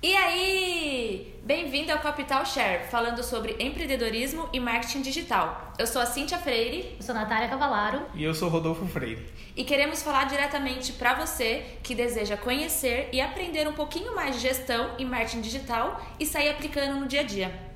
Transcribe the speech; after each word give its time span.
E 0.00 0.14
aí? 0.14 1.34
Bem-vindo 1.42 1.90
ao 1.90 1.98
Capital 1.98 2.46
Share, 2.46 2.84
falando 2.88 3.20
sobre 3.24 3.56
empreendedorismo 3.58 4.48
e 4.52 4.60
marketing 4.60 5.02
digital. 5.02 5.72
Eu 5.76 5.88
sou 5.88 6.00
a 6.00 6.06
Cíntia 6.06 6.38
Freire. 6.38 6.94
Eu 6.96 7.02
sou 7.02 7.16
a 7.16 7.18
Natália 7.18 7.48
Cavalaro. 7.48 8.02
E 8.14 8.22
eu 8.22 8.32
sou 8.32 8.48
Rodolfo 8.48 8.86
Freire. 8.86 9.26
E 9.56 9.64
queremos 9.64 10.00
falar 10.00 10.26
diretamente 10.26 10.92
para 10.92 11.14
você 11.14 11.64
que 11.82 11.96
deseja 11.96 12.36
conhecer 12.36 13.08
e 13.12 13.20
aprender 13.20 13.66
um 13.66 13.72
pouquinho 13.72 14.14
mais 14.14 14.36
de 14.36 14.42
gestão 14.42 14.88
e 15.00 15.04
marketing 15.04 15.40
digital 15.40 16.00
e 16.20 16.24
sair 16.24 16.50
aplicando 16.50 17.00
no 17.00 17.08
dia 17.08 17.22
a 17.22 17.24
dia. 17.24 17.67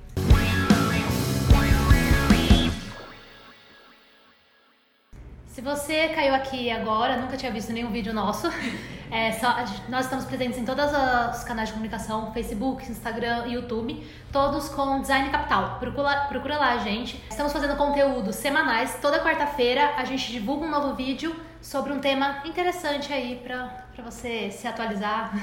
Se 5.52 5.60
você 5.60 6.08
caiu 6.08 6.34
aqui 6.34 6.70
agora, 6.70 7.18
nunca 7.18 7.36
tinha 7.36 7.52
visto 7.52 7.74
nenhum 7.74 7.90
vídeo 7.90 8.14
nosso, 8.14 8.50
é, 9.12 9.32
só, 9.32 9.54
nós 9.86 10.06
estamos 10.06 10.24
presentes 10.24 10.56
em 10.56 10.64
todos 10.64 10.86
os 10.86 11.44
canais 11.44 11.68
de 11.68 11.74
comunicação, 11.74 12.32
Facebook, 12.32 12.90
Instagram, 12.90 13.48
YouTube, 13.48 14.02
todos 14.32 14.70
com 14.70 15.02
Design 15.02 15.28
Capital. 15.28 15.78
Procura, 15.78 16.22
procura 16.22 16.56
lá, 16.56 16.78
gente. 16.78 17.22
Estamos 17.28 17.52
fazendo 17.52 17.76
conteúdos 17.76 18.36
semanais. 18.36 18.98
Toda 19.02 19.22
quarta-feira 19.22 19.92
a 19.98 20.06
gente 20.06 20.32
divulga 20.32 20.64
um 20.64 20.70
novo 20.70 20.94
vídeo 20.94 21.36
sobre 21.60 21.92
um 21.92 22.00
tema 22.00 22.40
interessante 22.46 23.12
aí 23.12 23.38
pra, 23.44 23.66
pra 23.94 24.02
você 24.02 24.50
se 24.50 24.66
atualizar. 24.66 25.34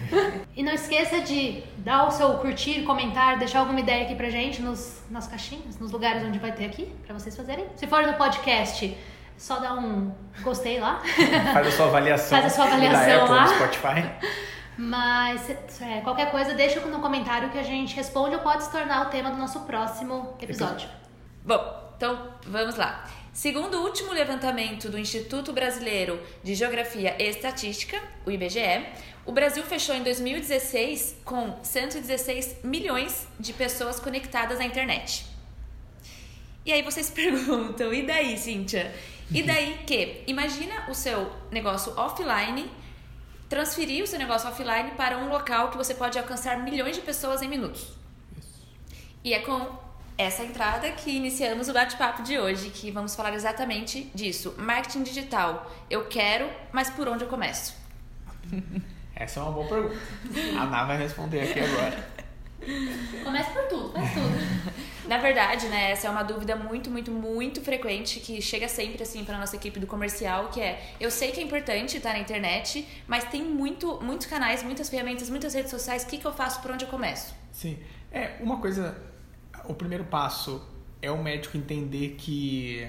e 0.56 0.62
não 0.62 0.72
esqueça 0.72 1.20
de 1.20 1.62
dar 1.76 2.08
o 2.08 2.10
seu 2.10 2.38
curtir, 2.38 2.84
comentar, 2.84 3.38
deixar 3.38 3.60
alguma 3.60 3.80
ideia 3.80 4.04
aqui 4.04 4.14
pra 4.14 4.30
gente 4.30 4.62
nos, 4.62 5.02
nas 5.10 5.28
caixinhas, 5.28 5.78
nos 5.78 5.92
lugares 5.92 6.24
onde 6.24 6.38
vai 6.38 6.52
ter 6.52 6.64
aqui, 6.64 6.90
pra 7.04 7.12
vocês 7.12 7.36
fazerem. 7.36 7.66
Se 7.76 7.86
for 7.86 8.06
no 8.06 8.14
podcast 8.14 8.96
só 9.38 9.58
dá 9.60 9.74
um 9.74 10.12
gostei 10.42 10.80
lá. 10.80 11.00
Faz 11.54 11.66
a 11.66 11.70
sua 11.70 11.86
avaliação. 11.86 12.28
Faz 12.28 12.52
a 12.52 12.54
sua 12.54 12.64
avaliação 12.66 13.22
Apple, 13.22 13.34
lá. 13.34 13.42
No 13.42 13.54
Spotify. 13.54 14.28
Mas 14.76 15.50
é, 15.80 16.00
qualquer 16.02 16.30
coisa, 16.30 16.54
deixa 16.54 16.78
no 16.80 17.00
comentário 17.00 17.50
que 17.50 17.58
a 17.58 17.62
gente 17.62 17.96
responde 17.96 18.36
ou 18.36 18.42
pode 18.42 18.62
se 18.62 18.70
tornar 18.70 19.06
o 19.06 19.10
tema 19.10 19.30
do 19.30 19.36
nosso 19.36 19.60
próximo 19.60 20.36
episódio. 20.40 20.88
Bom, 21.44 21.92
então 21.96 22.34
vamos 22.46 22.76
lá. 22.76 23.04
Segundo 23.32 23.78
o 23.78 23.82
último 23.82 24.12
levantamento 24.12 24.88
do 24.88 24.98
Instituto 24.98 25.52
Brasileiro 25.52 26.20
de 26.42 26.54
Geografia 26.54 27.16
e 27.18 27.28
Estatística, 27.28 28.00
o 28.24 28.30
IBGE, 28.30 28.86
o 29.26 29.32
Brasil 29.32 29.62
fechou 29.62 29.94
em 29.94 30.02
2016 30.02 31.18
com 31.24 31.56
116 31.62 32.64
milhões 32.64 33.26
de 33.38 33.52
pessoas 33.52 34.00
conectadas 34.00 34.60
à 34.60 34.64
internet. 34.64 35.26
E 36.64 36.72
aí 36.72 36.82
vocês 36.82 37.10
perguntam, 37.14 37.92
e 37.92 38.06
daí, 38.06 38.36
Cíntia? 38.36 38.92
E 39.30 39.42
daí 39.42 39.78
que? 39.86 40.24
Imagina 40.26 40.88
o 40.88 40.94
seu 40.94 41.30
negócio 41.50 41.92
offline, 41.98 42.70
transferir 43.48 44.02
o 44.02 44.06
seu 44.06 44.18
negócio 44.18 44.48
offline 44.48 44.92
para 44.92 45.18
um 45.18 45.28
local 45.28 45.70
que 45.70 45.76
você 45.76 45.94
pode 45.94 46.18
alcançar 46.18 46.58
milhões 46.58 46.96
de 46.96 47.02
pessoas 47.02 47.42
em 47.42 47.48
minutos. 47.48 47.88
E 49.22 49.34
é 49.34 49.40
com 49.40 49.78
essa 50.16 50.42
entrada 50.42 50.90
que 50.92 51.10
iniciamos 51.10 51.68
o 51.68 51.72
bate-papo 51.72 52.22
de 52.22 52.38
hoje, 52.38 52.70
que 52.70 52.90
vamos 52.90 53.14
falar 53.14 53.34
exatamente 53.34 54.10
disso. 54.14 54.54
Marketing 54.58 55.02
digital. 55.02 55.70
Eu 55.88 56.06
quero, 56.06 56.48
mas 56.72 56.90
por 56.90 57.06
onde 57.06 57.24
eu 57.24 57.28
começo? 57.28 57.76
Essa 59.14 59.40
é 59.40 59.42
uma 59.42 59.52
boa 59.52 59.68
pergunta. 59.68 59.96
A 60.58 60.64
Ná 60.66 60.84
vai 60.84 60.96
responder 60.96 61.40
aqui 61.40 61.60
agora. 61.60 62.17
Comece 63.24 63.50
por 63.50 63.62
tudo, 63.68 63.92
faz 63.92 64.12
tudo. 64.14 64.68
Na 65.08 65.16
verdade, 65.16 65.68
né, 65.68 65.92
essa 65.92 66.06
é 66.06 66.10
uma 66.10 66.22
dúvida 66.22 66.54
muito, 66.54 66.90
muito, 66.90 67.10
muito 67.10 67.62
frequente 67.62 68.20
que 68.20 68.42
chega 68.42 68.68
sempre 68.68 69.02
assim 69.02 69.24
para 69.24 69.38
nossa 69.38 69.56
equipe 69.56 69.80
do 69.80 69.86
comercial, 69.86 70.48
que 70.48 70.60
é: 70.60 70.94
eu 71.00 71.10
sei 71.10 71.32
que 71.32 71.40
é 71.40 71.42
importante 71.42 71.96
estar 71.96 72.12
na 72.12 72.18
internet, 72.18 72.86
mas 73.06 73.24
tem 73.24 73.42
muito, 73.42 73.98
muitos 74.02 74.26
canais, 74.26 74.62
muitas 74.62 74.90
ferramentas, 74.90 75.30
muitas 75.30 75.54
redes 75.54 75.70
sociais. 75.70 76.04
O 76.04 76.06
que, 76.08 76.18
que 76.18 76.26
eu 76.26 76.32
faço? 76.32 76.60
Por 76.60 76.70
onde 76.70 76.84
eu 76.84 76.90
começo? 76.90 77.34
Sim. 77.52 77.78
É, 78.12 78.36
uma 78.40 78.58
coisa. 78.58 78.96
O 79.64 79.74
primeiro 79.74 80.04
passo 80.04 80.62
é 81.00 81.10
o 81.10 81.22
médico 81.22 81.56
entender 81.56 82.16
que 82.18 82.86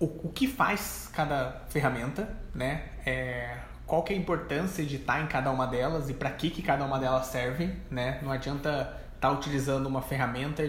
o, 0.00 0.06
o 0.26 0.32
que 0.32 0.48
faz 0.48 1.08
cada 1.12 1.62
ferramenta, 1.68 2.36
né? 2.52 2.88
É, 3.06 3.58
qual 3.92 4.02
que 4.02 4.14
é 4.14 4.16
a 4.16 4.18
importância 4.18 4.82
de 4.86 4.96
estar 4.96 5.20
em 5.20 5.26
cada 5.26 5.50
uma 5.50 5.66
delas 5.66 6.08
e 6.08 6.14
para 6.14 6.30
que, 6.30 6.48
que 6.48 6.62
cada 6.62 6.82
uma 6.82 6.98
delas 6.98 7.26
serve, 7.26 7.74
né? 7.90 8.20
Não 8.22 8.32
adianta 8.32 8.70
estar 8.70 9.28
tá 9.28 9.30
utilizando 9.30 9.84
uma 9.84 10.00
ferramenta 10.00 10.66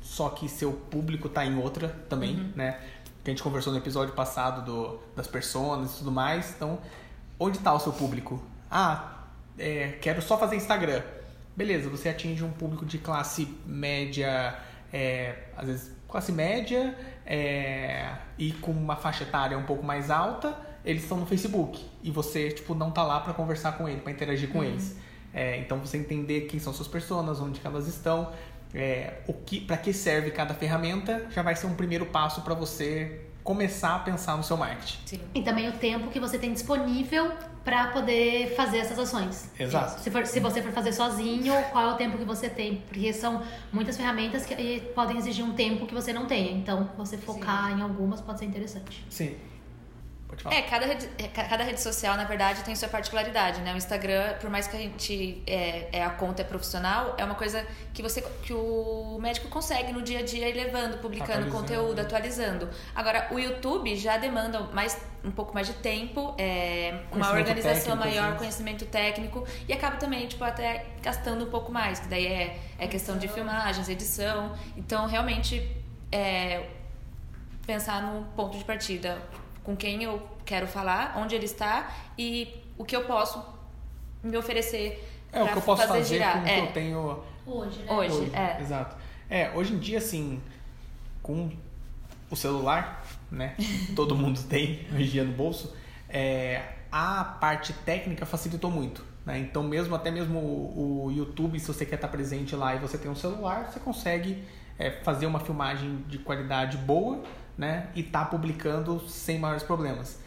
só 0.00 0.28
que 0.28 0.48
seu 0.48 0.70
público 0.70 1.26
está 1.26 1.44
em 1.44 1.58
outra 1.58 1.88
também, 2.08 2.36
uhum. 2.36 2.52
né? 2.54 2.78
Que 3.24 3.30
a 3.30 3.34
gente 3.34 3.42
conversou 3.42 3.72
no 3.72 3.80
episódio 3.80 4.14
passado 4.14 4.64
do, 4.64 5.00
das 5.16 5.26
pessoas 5.26 5.96
e 5.96 5.98
tudo 5.98 6.12
mais. 6.12 6.54
Então, 6.54 6.78
onde 7.40 7.58
está 7.58 7.74
o 7.74 7.80
seu 7.80 7.92
público? 7.92 8.40
Ah, 8.70 9.24
é, 9.58 9.98
quero 10.00 10.22
só 10.22 10.38
fazer 10.38 10.54
Instagram. 10.54 11.02
Beleza, 11.56 11.90
você 11.90 12.10
atinge 12.10 12.44
um 12.44 12.52
público 12.52 12.86
de 12.86 12.98
classe 12.98 13.52
média, 13.66 14.56
é, 14.92 15.34
às 15.56 15.66
vezes 15.66 15.92
classe 16.06 16.30
média 16.30 16.96
é, 17.26 18.12
e 18.38 18.52
com 18.52 18.70
uma 18.70 18.94
faixa 18.94 19.24
etária 19.24 19.58
um 19.58 19.64
pouco 19.64 19.84
mais 19.84 20.08
alta, 20.08 20.69
eles 20.84 21.02
estão 21.02 21.18
no 21.18 21.26
Facebook 21.26 21.84
e 22.02 22.10
você 22.10 22.50
tipo 22.50 22.74
não 22.74 22.90
tá 22.90 23.02
lá 23.02 23.20
para 23.20 23.32
conversar 23.32 23.72
com 23.72 23.88
ele, 23.88 24.00
para 24.00 24.12
interagir 24.12 24.48
com 24.50 24.58
uhum. 24.58 24.64
eles. 24.64 24.96
É, 25.32 25.58
então 25.58 25.78
você 25.78 25.96
entender 25.96 26.42
quem 26.42 26.58
são 26.58 26.72
suas 26.72 26.88
pessoas, 26.88 27.40
onde 27.40 27.60
elas 27.64 27.86
estão, 27.86 28.32
é, 28.74 29.18
o 29.26 29.32
que, 29.32 29.60
para 29.60 29.76
que 29.76 29.92
serve 29.92 30.30
cada 30.30 30.54
ferramenta, 30.54 31.26
já 31.30 31.42
vai 31.42 31.54
ser 31.54 31.66
um 31.66 31.74
primeiro 31.74 32.06
passo 32.06 32.42
para 32.42 32.54
você 32.54 33.26
começar 33.42 33.96
a 33.96 33.98
pensar 34.00 34.36
no 34.36 34.42
seu 34.42 34.56
marketing. 34.56 34.98
Sim. 35.06 35.20
E 35.34 35.42
também 35.42 35.68
o 35.68 35.72
tempo 35.72 36.10
que 36.10 36.20
você 36.20 36.38
tem 36.38 36.52
disponível 36.52 37.32
para 37.64 37.88
poder 37.88 38.54
fazer 38.54 38.78
essas 38.78 38.98
ações. 38.98 39.50
Exato. 39.58 40.00
Se, 40.00 40.10
for, 40.10 40.26
se 40.26 40.40
você 40.40 40.62
for 40.62 40.72
fazer 40.72 40.92
sozinho, 40.92 41.52
qual 41.72 41.90
é 41.90 41.92
o 41.92 41.96
tempo 41.96 42.18
que 42.18 42.24
você 42.24 42.48
tem? 42.48 42.76
Porque 42.88 43.12
são 43.12 43.42
muitas 43.72 43.96
ferramentas 43.96 44.44
que 44.44 44.80
podem 44.94 45.16
exigir 45.16 45.44
um 45.44 45.52
tempo 45.52 45.86
que 45.86 45.94
você 45.94 46.12
não 46.12 46.26
tenha. 46.26 46.52
Então, 46.52 46.90
você 46.96 47.16
focar 47.16 47.70
Sim. 47.70 47.78
em 47.78 47.82
algumas 47.82 48.20
pode 48.20 48.38
ser 48.38 48.46
interessante. 48.46 49.04
Sim. 49.08 49.36
Pode 50.30 50.44
falar. 50.44 50.54
É, 50.54 50.62
cada 50.62 50.86
rede, 50.86 51.08
é, 51.18 51.26
cada 51.26 51.64
rede 51.64 51.80
social, 51.80 52.16
na 52.16 52.24
verdade, 52.24 52.62
tem 52.62 52.76
sua 52.76 52.88
particularidade, 52.88 53.60
né? 53.62 53.74
O 53.74 53.76
Instagram, 53.76 54.34
por 54.40 54.48
mais 54.48 54.68
que 54.68 54.76
a 54.76 54.78
gente 54.78 55.42
é, 55.44 55.88
é, 55.92 56.04
a 56.04 56.10
conta 56.10 56.42
é 56.42 56.44
profissional, 56.44 57.16
é 57.18 57.24
uma 57.24 57.34
coisa 57.34 57.66
que 57.92 58.00
você 58.00 58.22
que 58.22 58.52
o 58.52 59.18
médico 59.20 59.48
consegue 59.48 59.92
no 59.92 60.02
dia 60.02 60.20
a 60.20 60.22
dia 60.22 60.48
ir 60.48 60.54
levando, 60.54 61.00
publicando 61.00 61.46
atualizando. 61.46 61.60
conteúdo, 61.60 62.00
atualizando. 62.00 62.68
Agora, 62.94 63.28
o 63.32 63.38
YouTube 63.38 63.96
já 63.96 64.16
demanda 64.16 64.60
mais 64.72 64.96
um 65.24 65.32
pouco 65.32 65.52
mais 65.52 65.66
de 65.66 65.74
tempo, 65.74 66.34
é, 66.38 67.02
uma 67.12 67.32
organização 67.32 67.96
maior, 67.96 68.36
conhecimento 68.38 68.86
técnico 68.86 69.44
e 69.68 69.72
acaba 69.72 69.96
também, 69.96 70.26
tipo, 70.28 70.44
até 70.44 70.86
gastando 71.02 71.44
um 71.44 71.50
pouco 71.50 71.72
mais, 71.72 71.98
que 71.98 72.08
daí 72.08 72.26
é, 72.26 72.60
é 72.78 72.86
questão 72.86 73.18
de 73.18 73.26
filmagens, 73.26 73.88
edição. 73.88 74.54
Então, 74.76 75.06
realmente, 75.06 75.76
é, 76.12 76.68
pensar 77.66 78.02
no 78.02 78.24
ponto 78.36 78.56
de 78.56 78.64
partida 78.64 79.18
com 79.62 79.76
quem 79.76 80.02
eu 80.02 80.26
quero 80.44 80.66
falar, 80.66 81.14
onde 81.16 81.34
ele 81.34 81.44
está 81.44 81.92
e 82.18 82.62
o 82.76 82.84
que 82.84 82.96
eu 82.96 83.04
posso 83.04 83.44
me 84.22 84.36
oferecer 84.36 85.06
é, 85.32 85.42
o 85.42 85.48
que 85.48 85.58
eu 85.58 85.62
posso 85.62 85.82
fazer, 85.82 85.98
fazer 86.00 86.14
girar. 86.16 86.38
com 86.38 86.44
o 86.44 86.48
é. 86.48 86.54
que 86.54 86.60
eu 86.60 86.72
tenho 86.72 87.22
hoje, 87.46 87.82
né? 87.82 87.92
Hoje, 87.92 88.12
hoje, 88.14 88.30
é. 88.34 88.60
Exato. 88.60 88.96
É, 89.28 89.50
hoje 89.54 89.74
em 89.74 89.78
dia, 89.78 89.98
assim, 89.98 90.40
com 91.22 91.50
o 92.30 92.36
celular, 92.36 93.04
né? 93.30 93.54
Todo 93.94 94.14
mundo 94.14 94.42
tem 94.42 94.86
hoje 94.92 95.02
em 95.02 95.06
dia 95.06 95.24
no 95.24 95.32
bolso. 95.32 95.74
É, 96.08 96.62
a 96.90 97.22
parte 97.24 97.72
técnica 97.72 98.26
facilitou 98.26 98.70
muito. 98.70 99.04
Né? 99.24 99.38
Então, 99.38 99.62
mesmo 99.62 99.94
até 99.94 100.10
mesmo 100.10 100.38
o, 100.38 101.04
o, 101.06 101.12
YouTube, 101.12 101.60
se 101.60 101.66
você 101.66 101.86
quer 101.86 101.96
estar 101.96 102.08
presente 102.08 102.56
lá 102.56 102.74
e 102.74 102.78
você 102.78 102.98
tem 102.98 103.10
um 103.10 103.14
celular, 103.14 103.70
você 103.70 103.78
consegue 103.78 104.42
é, 104.78 104.90
fazer 104.90 105.26
uma 105.26 105.38
filmagem 105.38 106.04
de 106.08 106.18
qualidade 106.18 106.76
boa 106.78 107.22
né? 107.60 107.88
E 107.94 108.02
tá 108.02 108.24
publicando 108.24 108.98
sem 109.06 109.38
maiores 109.38 109.62
problemas. 109.62 110.18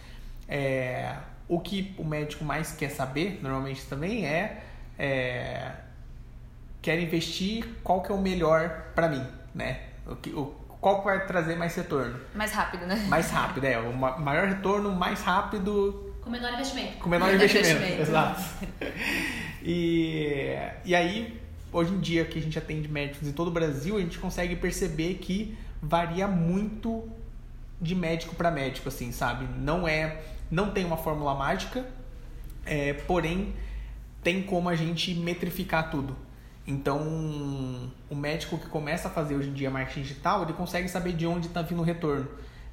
É, 0.47 1.15
o 1.47 1.59
que 1.59 1.95
o 1.97 2.05
médico 2.05 2.45
mais 2.45 2.71
quer 2.73 2.89
saber, 2.89 3.39
normalmente 3.41 3.83
também, 3.87 4.23
é, 4.23 4.61
é 4.99 5.71
quer 6.79 6.99
investir 6.99 7.65
qual 7.83 8.03
que 8.03 8.11
é 8.11 8.15
o 8.15 8.21
melhor 8.21 8.91
para 8.93 9.09
mim, 9.09 9.25
né? 9.55 9.79
O 10.05 10.15
que, 10.15 10.29
o, 10.29 10.53
qual 10.79 10.99
que 10.99 11.05
vai 11.05 11.25
trazer 11.25 11.55
mais 11.55 11.73
retorno? 11.73 12.19
Mais 12.35 12.51
rápido, 12.51 12.85
né? 12.85 13.03
Mais 13.09 13.31
rápido, 13.31 13.63
é. 13.63 13.79
O 13.79 13.93
maior 13.97 14.47
retorno, 14.47 14.91
mais 14.91 15.21
rápido. 15.21 16.13
Com 16.21 16.29
menor 16.29 16.53
investimento. 16.53 16.97
Com 16.99 17.09
menor, 17.09 17.31
menor 17.31 17.43
investimento, 17.43 17.81
investimento, 17.81 18.01
exato. 18.01 18.43
E, 19.65 20.57
e 20.83 20.93
aí, 20.93 21.39
hoje 21.71 21.93
em 21.93 21.99
dia, 22.01 22.25
que 22.25 22.37
a 22.37 22.41
gente 22.41 22.59
atende 22.59 22.89
médicos 22.89 23.25
em 23.25 23.31
todo 23.31 23.47
o 23.47 23.51
Brasil, 23.51 23.95
a 23.95 24.01
gente 24.01 24.19
consegue 24.19 24.57
perceber 24.57 25.13
que 25.15 25.57
varia 25.81 26.27
muito 26.27 27.09
de 27.81 27.95
médico 27.95 28.35
para 28.35 28.49
médico, 28.51 28.89
assim, 28.89 29.11
sabe? 29.11 29.47
Não 29.59 29.87
é, 29.87 30.21
não 30.49 30.71
tem 30.71 30.85
uma 30.85 30.97
fórmula 30.97 31.33
mágica, 31.35 31.85
é, 32.65 32.93
porém 32.93 33.53
tem 34.23 34.43
como 34.43 34.69
a 34.69 34.75
gente 34.75 35.13
metrificar 35.13 35.91
tudo. 35.91 36.15
Então, 36.65 37.01
o 38.09 38.15
médico 38.15 38.57
que 38.57 38.67
começa 38.67 39.09
a 39.09 39.11
fazer 39.11 39.35
hoje 39.35 39.49
em 39.49 39.53
dia 39.53 39.69
marketing 39.69 40.01
digital, 40.01 40.43
ele 40.43 40.53
consegue 40.53 40.87
saber 40.87 41.13
de 41.13 41.27
onde 41.27 41.47
está 41.47 41.61
vindo 41.61 41.81
o 41.81 41.83
retorno. 41.83 42.27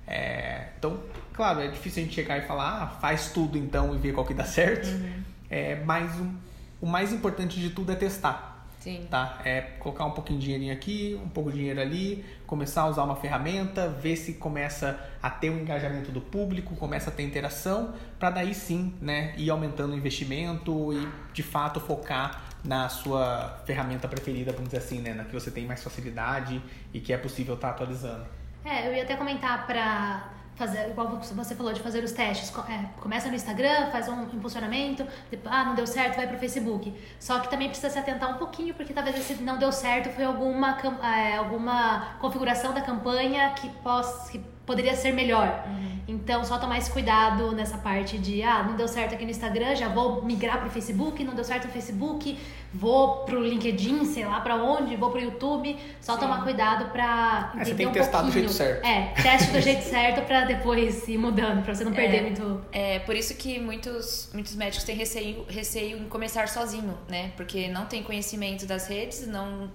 É, 0.07 0.69
então, 0.79 1.01
claro, 1.33 1.61
é 1.61 1.69
difícil 1.69 2.03
a 2.03 2.07
gente 2.07 2.15
chegar 2.15 2.39
e 2.39 2.43
falar, 2.43 2.83
ah, 2.83 2.87
faz 2.87 3.33
tudo 3.33 3.59
então 3.59 3.95
e 3.95 3.99
ver 3.99 4.13
qual 4.13 4.25
que 4.25 4.35
dá 4.35 4.45
certo. 4.45 4.89
Uhum. 4.89 5.23
É, 5.49 5.83
mas 5.85 6.19
um, 6.21 6.35
o 6.81 6.87
mais 6.87 7.13
importante 7.13 7.59
de 7.59 7.71
tudo 7.71 7.91
é 7.91 7.97
testar. 7.97 8.50
Sim. 8.81 9.07
Tá? 9.11 9.39
É 9.45 9.61
colocar 9.79 10.07
um 10.07 10.13
pouquinho 10.13 10.39
de 10.39 10.47
dinheirinho 10.47 10.73
aqui, 10.73 11.21
um 11.23 11.29
pouco 11.29 11.53
de 11.53 11.59
dinheiro 11.59 11.81
ali, 11.81 12.25
começar 12.47 12.83
a 12.83 12.87
usar 12.89 13.05
uma 13.05 13.15
ferramenta, 13.15 13.89
ver 13.89 14.17
se 14.17 14.35
começa 14.35 14.99
a 15.23 15.29
ter 15.29 15.51
um 15.51 15.59
engajamento 15.59 16.11
do 16.11 16.21
público, 16.21 16.75
começa 16.75 17.11
a 17.11 17.13
ter 17.13 17.23
interação, 17.23 17.95
para 18.19 18.31
daí 18.31 18.55
sim, 18.55 18.95
né, 19.01 19.35
ir 19.37 19.51
aumentando 19.51 19.93
o 19.93 19.97
investimento 19.97 20.95
e 20.95 21.09
de 21.35 21.43
fato 21.43 21.79
focar 21.79 22.43
na 22.65 22.89
sua 22.89 23.63
ferramenta 23.67 24.09
preferida, 24.09 24.51
vamos 24.53 24.71
dizer 24.71 24.79
assim, 24.79 25.01
né, 25.01 25.13
na 25.13 25.25
que 25.25 25.33
você 25.33 25.51
tem 25.51 25.67
mais 25.67 25.85
facilidade 25.85 26.61
e 26.93 27.01
que 27.01 27.13
é 27.13 27.19
possível 27.19 27.57
estar 27.57 27.69
tá 27.69 27.75
atualizando. 27.75 28.25
É, 28.65 28.89
eu 28.89 28.95
ia 28.95 29.03
até 29.03 29.15
comentar 29.15 29.67
para 29.67 30.40
fazer, 30.61 30.91
igual 30.91 31.19
você 31.19 31.55
falou 31.55 31.73
de 31.73 31.81
fazer 31.81 32.05
os 32.05 32.13
testes, 32.13 32.53
é, 32.69 32.85
começa 33.01 33.29
no 33.31 33.35
Instagram, 33.35 33.91
faz 33.91 34.09
um 34.11 34.25
impulsionamento, 34.25 35.07
depois, 35.31 35.55
ah, 35.55 35.65
não 35.65 35.75
deu 35.75 35.87
certo, 35.87 36.17
vai 36.17 36.27
pro 36.27 36.39
Facebook. 36.39 36.95
Só 37.19 37.41
que 37.41 37.49
também 37.49 37.69
precisa 37.69 37.89
se 37.89 37.99
atentar 37.99 38.31
um 38.31 38.37
pouquinho, 38.37 38.75
porque 38.75 38.93
talvez 38.93 39.17
esse 39.17 39.43
não 39.43 39.57
deu 39.57 39.73
certo 39.73 40.11
foi 40.11 40.25
alguma, 40.25 40.79
é, 41.03 41.37
alguma 41.37 42.17
configuração 42.21 42.75
da 42.75 42.83
campanha 42.83 43.55
que, 43.55 43.71
possa, 43.83 44.31
que 44.31 44.39
poderia 44.71 44.95
ser 44.95 45.13
melhor. 45.13 45.65
Uhum. 45.67 45.91
Então, 46.07 46.45
só 46.45 46.59
tomar 46.59 46.79
esse 46.79 46.91
cuidado 46.91 47.53
nessa 47.53 47.77
parte 47.77 48.19
de, 48.19 48.41
ah, 48.43 48.63
não 48.63 48.77
deu 48.77 48.87
certo 48.87 49.15
aqui 49.15 49.25
no 49.25 49.31
Instagram, 49.33 49.75
já 49.75 49.89
vou 49.89 50.25
migrar 50.25 50.61
pro 50.61 50.71
Facebook, 50.71 51.25
não 51.25 51.35
deu 51.35 51.45
certo 51.45 51.67
no 51.67 51.73
Facebook, 51.73 52.39
vou 52.73 53.25
pro 53.25 53.41
LinkedIn, 53.41 54.05
sei 54.05 54.25
lá 54.25 54.41
para 54.41 54.55
onde, 54.57 54.95
vou 54.95 55.11
pro 55.11 55.21
YouTube. 55.21 55.77
Só 56.01 56.15
Sim. 56.15 56.21
tomar 56.21 56.45
cuidado 56.45 56.91
pra 56.91 57.53
entender 57.55 57.63
é, 57.63 57.65
você 57.65 57.75
tem 57.75 57.87
que 57.87 57.91
um 57.91 57.93
testar 57.93 58.23
pouquinho. 58.23 58.47
do 58.47 58.53
jeito 58.53 58.53
certo. 58.53 58.87
É, 58.87 59.15
teste 59.23 59.51
do 59.51 59.61
jeito 59.63 59.83
certo 59.83 60.25
para 60.25 60.45
depois 60.45 61.09
ir 61.09 61.19
mudando, 61.19 61.65
para 61.65 61.75
você 61.75 61.85
não 61.85 61.93
perder 61.93 62.19
é, 62.19 62.23
muito. 62.23 62.65
É, 62.71 62.99
por 63.01 63.17
isso 63.17 63.35
que 63.35 63.59
muitos, 63.59 64.31
muitos 64.33 64.55
médicos 64.55 64.85
têm 64.85 64.95
receio, 64.97 65.45
receio 65.49 65.99
em 65.99 66.09
começar 66.09 66.49
sozinho, 66.49 66.97
né? 67.09 67.33
Porque 67.37 67.69
não 67.69 67.87
tem 67.87 68.03
conhecimento 68.03 68.67
das 68.67 68.87
redes, 68.87 69.27
não... 69.27 69.71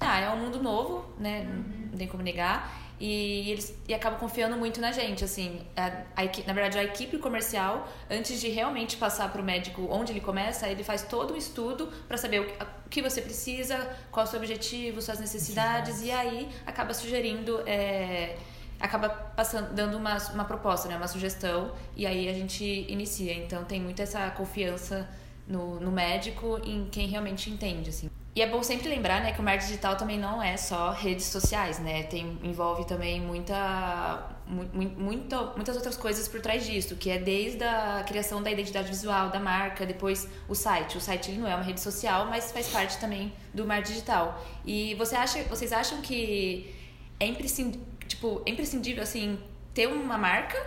Ah, 0.00 0.20
é 0.20 0.30
um 0.30 0.38
mundo 0.38 0.60
novo, 0.60 1.04
né? 1.18 1.46
Uhum. 1.48 1.88
Não 1.92 1.98
tem 1.98 2.08
como 2.08 2.22
negar. 2.22 2.83
E 3.00 3.50
eles 3.50 3.76
e 3.88 3.94
acabam 3.94 4.18
confiando 4.18 4.56
muito 4.56 4.80
na 4.80 4.92
gente, 4.92 5.24
assim. 5.24 5.60
A, 5.76 5.86
a, 6.16 6.24
na 6.46 6.52
verdade, 6.52 6.78
a 6.78 6.84
equipe 6.84 7.18
comercial, 7.18 7.88
antes 8.10 8.40
de 8.40 8.48
realmente 8.48 8.96
passar 8.96 9.30
para 9.32 9.40
o 9.40 9.44
médico 9.44 9.86
onde 9.90 10.12
ele 10.12 10.20
começa, 10.20 10.68
ele 10.68 10.84
faz 10.84 11.02
todo 11.02 11.34
um 11.34 11.36
estudo 11.36 11.88
para 12.06 12.16
saber 12.16 12.40
o, 12.40 12.44
o, 12.44 12.88
que 12.88 13.02
você 13.02 13.20
precisa, 13.20 13.76
qual 14.10 14.24
é 14.24 14.28
o 14.28 14.30
seu 14.30 14.38
objetivo, 14.38 15.02
suas 15.02 15.18
necessidades, 15.18 16.02
e 16.02 16.10
aí 16.10 16.48
acaba 16.64 16.94
sugerindo. 16.94 17.62
É, 17.66 18.36
acaba 18.80 19.08
passando, 19.08 19.72
dando 19.74 19.96
uma, 19.96 20.18
uma 20.32 20.44
proposta, 20.44 20.88
né? 20.88 20.96
uma 20.96 21.08
sugestão, 21.08 21.72
e 21.96 22.06
aí 22.06 22.28
a 22.28 22.32
gente 22.32 22.64
inicia. 22.88 23.32
Então 23.32 23.64
tem 23.64 23.80
muito 23.80 24.00
essa 24.02 24.30
confiança 24.30 25.08
no, 25.46 25.80
no 25.80 25.90
médico 25.90 26.60
em 26.64 26.86
quem 26.90 27.08
realmente 27.08 27.50
entende, 27.50 27.90
assim. 27.90 28.10
E 28.36 28.42
é 28.42 28.48
bom 28.48 28.64
sempre 28.64 28.88
lembrar, 28.88 29.20
né, 29.20 29.32
que 29.32 29.38
o 29.38 29.44
marketing 29.44 29.68
digital 29.68 29.96
também 29.96 30.18
não 30.18 30.42
é 30.42 30.56
só 30.56 30.90
redes 30.90 31.26
sociais, 31.26 31.78
né? 31.78 32.02
Tem, 32.02 32.36
envolve 32.42 32.84
também 32.84 33.20
muita, 33.20 34.28
mu, 34.44 34.64
muita, 34.96 35.52
muitas 35.54 35.76
outras 35.76 35.96
coisas 35.96 36.26
por 36.26 36.40
trás 36.40 36.66
disso, 36.66 36.96
que 36.96 37.10
é 37.10 37.18
desde 37.18 37.62
a 37.62 38.02
criação 38.04 38.42
da 38.42 38.50
identidade 38.50 38.88
visual 38.88 39.30
da 39.30 39.38
marca, 39.38 39.86
depois 39.86 40.28
o 40.48 40.54
site. 40.54 40.98
O 40.98 41.00
site 41.00 41.30
ele 41.30 41.38
não 41.38 41.46
é 41.48 41.54
uma 41.54 41.62
rede 41.62 41.80
social, 41.80 42.26
mas 42.26 42.50
faz 42.50 42.68
parte 42.70 42.98
também 42.98 43.32
do 43.54 43.64
marketing 43.64 43.92
digital. 43.92 44.44
E 44.64 44.94
você 44.96 45.14
acha, 45.14 45.44
vocês 45.44 45.72
acham 45.72 46.00
que 46.00 46.74
é 47.20 47.26
imprescindível, 47.26 47.86
tipo, 48.08 48.42
é 48.44 48.50
imprescindível 48.50 49.04
assim, 49.04 49.38
ter 49.72 49.86
uma 49.86 50.18
marca 50.18 50.60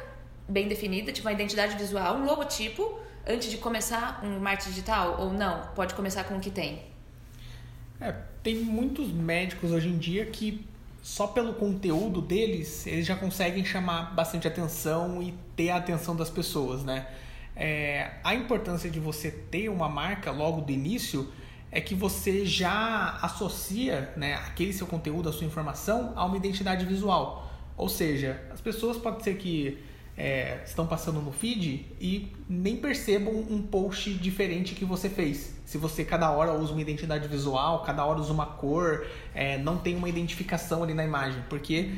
bem 0.47 0.69
definida, 0.69 1.11
tipo 1.11 1.27
uma 1.27 1.33
identidade 1.33 1.75
visual, 1.75 2.15
um 2.15 2.23
logotipo, 2.23 2.97
antes 3.27 3.51
de 3.51 3.57
começar 3.57 4.21
um 4.23 4.39
marketing 4.39 4.69
digital? 4.69 5.17
Ou 5.19 5.33
não? 5.33 5.67
Pode 5.75 5.93
começar 5.95 6.23
com 6.23 6.37
o 6.37 6.39
que 6.39 6.49
tem? 6.49 6.95
É, 7.99 8.13
tem 8.43 8.55
muitos 8.55 9.11
médicos 9.11 9.71
hoje 9.71 9.89
em 9.89 9.97
dia 9.97 10.25
que 10.25 10.65
só 11.01 11.27
pelo 11.27 11.53
conteúdo 11.53 12.21
deles 12.21 12.85
eles 12.85 13.05
já 13.05 13.15
conseguem 13.15 13.63
chamar 13.63 14.13
bastante 14.13 14.47
atenção 14.47 15.21
e 15.21 15.33
ter 15.55 15.69
a 15.69 15.77
atenção 15.77 16.15
das 16.15 16.29
pessoas, 16.29 16.83
né? 16.83 17.07
É, 17.55 18.11
a 18.23 18.35
importância 18.35 18.89
de 18.89 18.99
você 18.99 19.31
ter 19.31 19.69
uma 19.69 19.89
marca 19.89 20.31
logo 20.31 20.61
do 20.61 20.71
início 20.71 21.27
é 21.71 21.81
que 21.81 21.95
você 21.95 22.45
já 22.45 23.17
associa 23.21 24.13
né, 24.15 24.35
aquele 24.35 24.71
seu 24.71 24.85
conteúdo, 24.85 25.27
a 25.27 25.33
sua 25.33 25.45
informação 25.47 26.13
a 26.15 26.23
uma 26.23 26.37
identidade 26.37 26.85
visual. 26.85 27.51
Ou 27.75 27.89
seja, 27.89 28.41
as 28.51 28.61
pessoas 28.61 28.97
pode 28.97 29.23
ser 29.23 29.37
que 29.37 29.79
é, 30.17 30.61
estão 30.65 30.87
passando 30.87 31.21
no 31.21 31.31
feed 31.31 31.85
e 32.01 32.33
nem 32.49 32.75
percebam 32.77 33.33
um 33.33 33.61
post 33.61 34.13
diferente 34.15 34.73
que 34.73 34.83
você 34.83 35.09
fez. 35.09 35.55
Se 35.65 35.77
você 35.77 36.03
cada 36.03 36.31
hora 36.31 36.53
usa 36.53 36.71
uma 36.71 36.81
identidade 36.81 37.27
visual, 37.27 37.83
cada 37.83 38.03
hora 38.03 38.19
usa 38.19 38.33
uma 38.33 38.47
cor, 38.47 39.05
é, 39.35 39.57
não 39.59 39.77
tem 39.77 39.95
uma 39.95 40.09
identificação 40.09 40.83
ali 40.83 40.93
na 40.93 41.05
imagem, 41.05 41.43
porque 41.47 41.91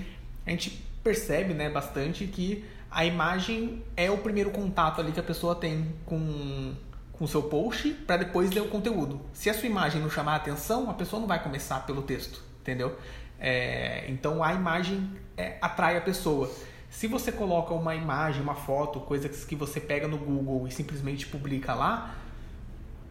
a 0.45 0.49
gente 0.49 0.83
percebe 1.01 1.53
né, 1.53 1.69
bastante 1.69 2.27
que 2.27 2.65
a 2.91 3.05
imagem 3.05 3.83
é 3.95 4.11
o 4.11 4.17
primeiro 4.17 4.51
contato 4.51 4.99
ali 4.99 5.11
que 5.11 5.19
a 5.19 5.23
pessoa 5.23 5.55
tem 5.55 5.93
com 6.05 6.73
com 7.13 7.25
o 7.25 7.27
seu 7.27 7.43
post 7.43 7.89
para 8.07 8.15
depois 8.15 8.49
ler 8.51 8.61
o 8.61 8.69
conteúdo. 8.69 9.19
Se 9.33 9.49
a 9.49 9.53
sua 9.53 9.67
imagem 9.67 10.01
não 10.01 10.09
chamar 10.09 10.33
a 10.33 10.35
atenção, 10.37 10.89
a 10.89 10.93
pessoa 10.93 11.19
não 11.19 11.27
vai 11.27 11.43
começar 11.43 11.85
pelo 11.85 12.01
texto, 12.01 12.41
entendeu? 12.61 12.97
É, 13.37 14.05
então 14.07 14.41
a 14.41 14.53
imagem 14.53 15.11
é, 15.35 15.57
atrai 15.61 15.97
a 15.97 16.01
pessoa. 16.01 16.49
Se 16.89 17.07
você 17.07 17.31
coloca 17.31 17.73
uma 17.73 17.95
imagem, 17.95 18.41
uma 18.41 18.55
foto, 18.55 18.99
coisas 18.99 19.45
que 19.45 19.55
você 19.55 19.79
pega 19.79 20.07
no 20.07 20.17
Google 20.17 20.67
e 20.67 20.71
simplesmente 20.71 21.27
publica 21.27 21.73
lá, 21.73 22.15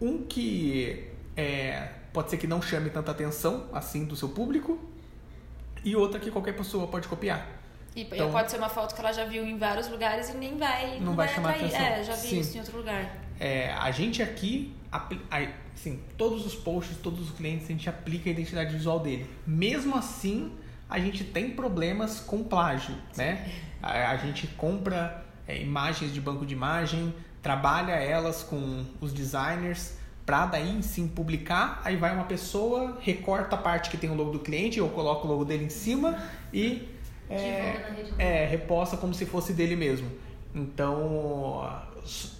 um 0.00 0.22
que 0.24 1.08
é, 1.36 1.88
pode 2.12 2.30
ser 2.30 2.36
que 2.36 2.46
não 2.46 2.60
chame 2.60 2.90
tanta 2.90 3.10
atenção 3.10 3.66
assim 3.72 4.04
do 4.04 4.16
seu 4.16 4.28
público 4.28 4.78
e 5.84 5.94
outra 5.94 6.18
que 6.18 6.30
qualquer 6.30 6.56
pessoa 6.56 6.86
pode 6.86 7.06
copiar. 7.06 7.46
E 7.94 8.02
então, 8.02 8.30
pode 8.30 8.50
ser 8.50 8.58
uma 8.58 8.68
foto 8.68 8.94
que 8.94 9.00
ela 9.00 9.12
já 9.12 9.24
viu 9.24 9.44
em 9.44 9.58
vários 9.58 9.88
lugares 9.88 10.28
e 10.28 10.36
nem 10.36 10.56
vai, 10.56 10.98
não, 10.98 11.06
não 11.06 11.14
vai, 11.16 11.26
vai 11.26 11.34
chamar 11.34 11.50
atrair. 11.50 11.74
atenção. 11.74 11.86
É, 11.86 12.04
já 12.04 12.14
vi 12.14 12.28
Sim. 12.28 12.40
isso 12.40 12.56
em 12.56 12.60
outro 12.60 12.76
lugar. 12.76 13.16
É, 13.40 13.72
a 13.72 13.90
gente 13.90 14.22
aqui, 14.22 14.74
assim, 15.74 16.00
todos 16.16 16.44
os 16.44 16.54
posts, 16.54 16.96
todos 16.98 17.30
os 17.30 17.36
clientes, 17.36 17.66
a 17.66 17.68
gente 17.68 17.88
aplica 17.88 18.28
a 18.28 18.32
identidade 18.32 18.72
visual 18.72 19.00
dele. 19.00 19.28
Mesmo 19.46 19.96
assim, 19.96 20.52
a 20.88 20.98
gente 20.98 21.24
tem 21.24 21.50
problemas 21.50 22.20
com 22.20 22.42
plágio, 22.42 22.94
né? 23.16 23.46
A, 23.82 24.10
a 24.10 24.16
gente 24.16 24.46
compra 24.46 25.24
é, 25.46 25.60
imagens 25.60 26.12
de 26.12 26.20
banco 26.20 26.46
de 26.46 26.54
imagem, 26.54 27.14
trabalha 27.42 27.92
elas 27.92 28.42
com 28.42 28.84
os 29.00 29.12
designers 29.12 29.96
para 30.24 30.44
daí 30.44 30.82
sim 30.82 31.08
publicar, 31.08 31.80
aí 31.84 31.96
vai 31.96 32.14
uma 32.14 32.24
pessoa, 32.24 32.98
recorta 33.00 33.56
a 33.56 33.58
parte 33.58 33.88
que 33.88 33.96
tem 33.96 34.10
o 34.10 34.14
logo 34.14 34.30
do 34.30 34.40
cliente, 34.40 34.78
ou 34.78 34.90
coloca 34.90 35.26
o 35.26 35.30
logo 35.30 35.42
dele 35.42 35.64
em 35.64 35.70
cima 35.70 36.22
e 36.52 36.86
é, 37.30 38.04
é, 38.18 38.46
reposta 38.46 38.96
como 38.96 39.14
se 39.14 39.24
fosse 39.24 39.54
dele 39.54 39.74
mesmo. 39.74 40.10
Então, 40.54 41.82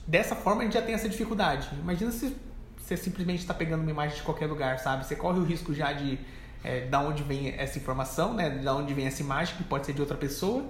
dessa 0.07 0.35
forma 0.35 0.61
a 0.61 0.65
gente 0.65 0.75
já 0.75 0.83
tem 0.83 0.95
essa 0.95 1.09
dificuldade. 1.09 1.69
Imagina 1.81 2.11
se 2.11 2.37
você 2.77 2.95
simplesmente 2.95 3.41
está 3.41 3.55
pegando 3.55 3.81
uma 3.81 3.91
imagem 3.91 4.17
de 4.17 4.23
qualquer 4.23 4.47
lugar, 4.47 4.79
sabe? 4.79 5.07
Você 5.07 5.17
corre 5.17 5.39
o 5.39 5.45
risco 5.45 5.73
já 5.73 5.93
de 5.93 6.19
é, 6.65 6.87
da 6.87 7.01
onde 7.01 7.23
vem 7.23 7.51
essa 7.51 7.79
informação, 7.79 8.35
né? 8.35 8.51
Da 8.51 8.75
onde 8.75 8.93
vem 8.95 9.07
essa 9.07 9.23
imagem, 9.23 9.57
que 9.57 9.65
pode 9.65 9.87
ser 9.87 9.93
de 9.93 10.01
outra 10.01 10.17
pessoa, 10.17 10.65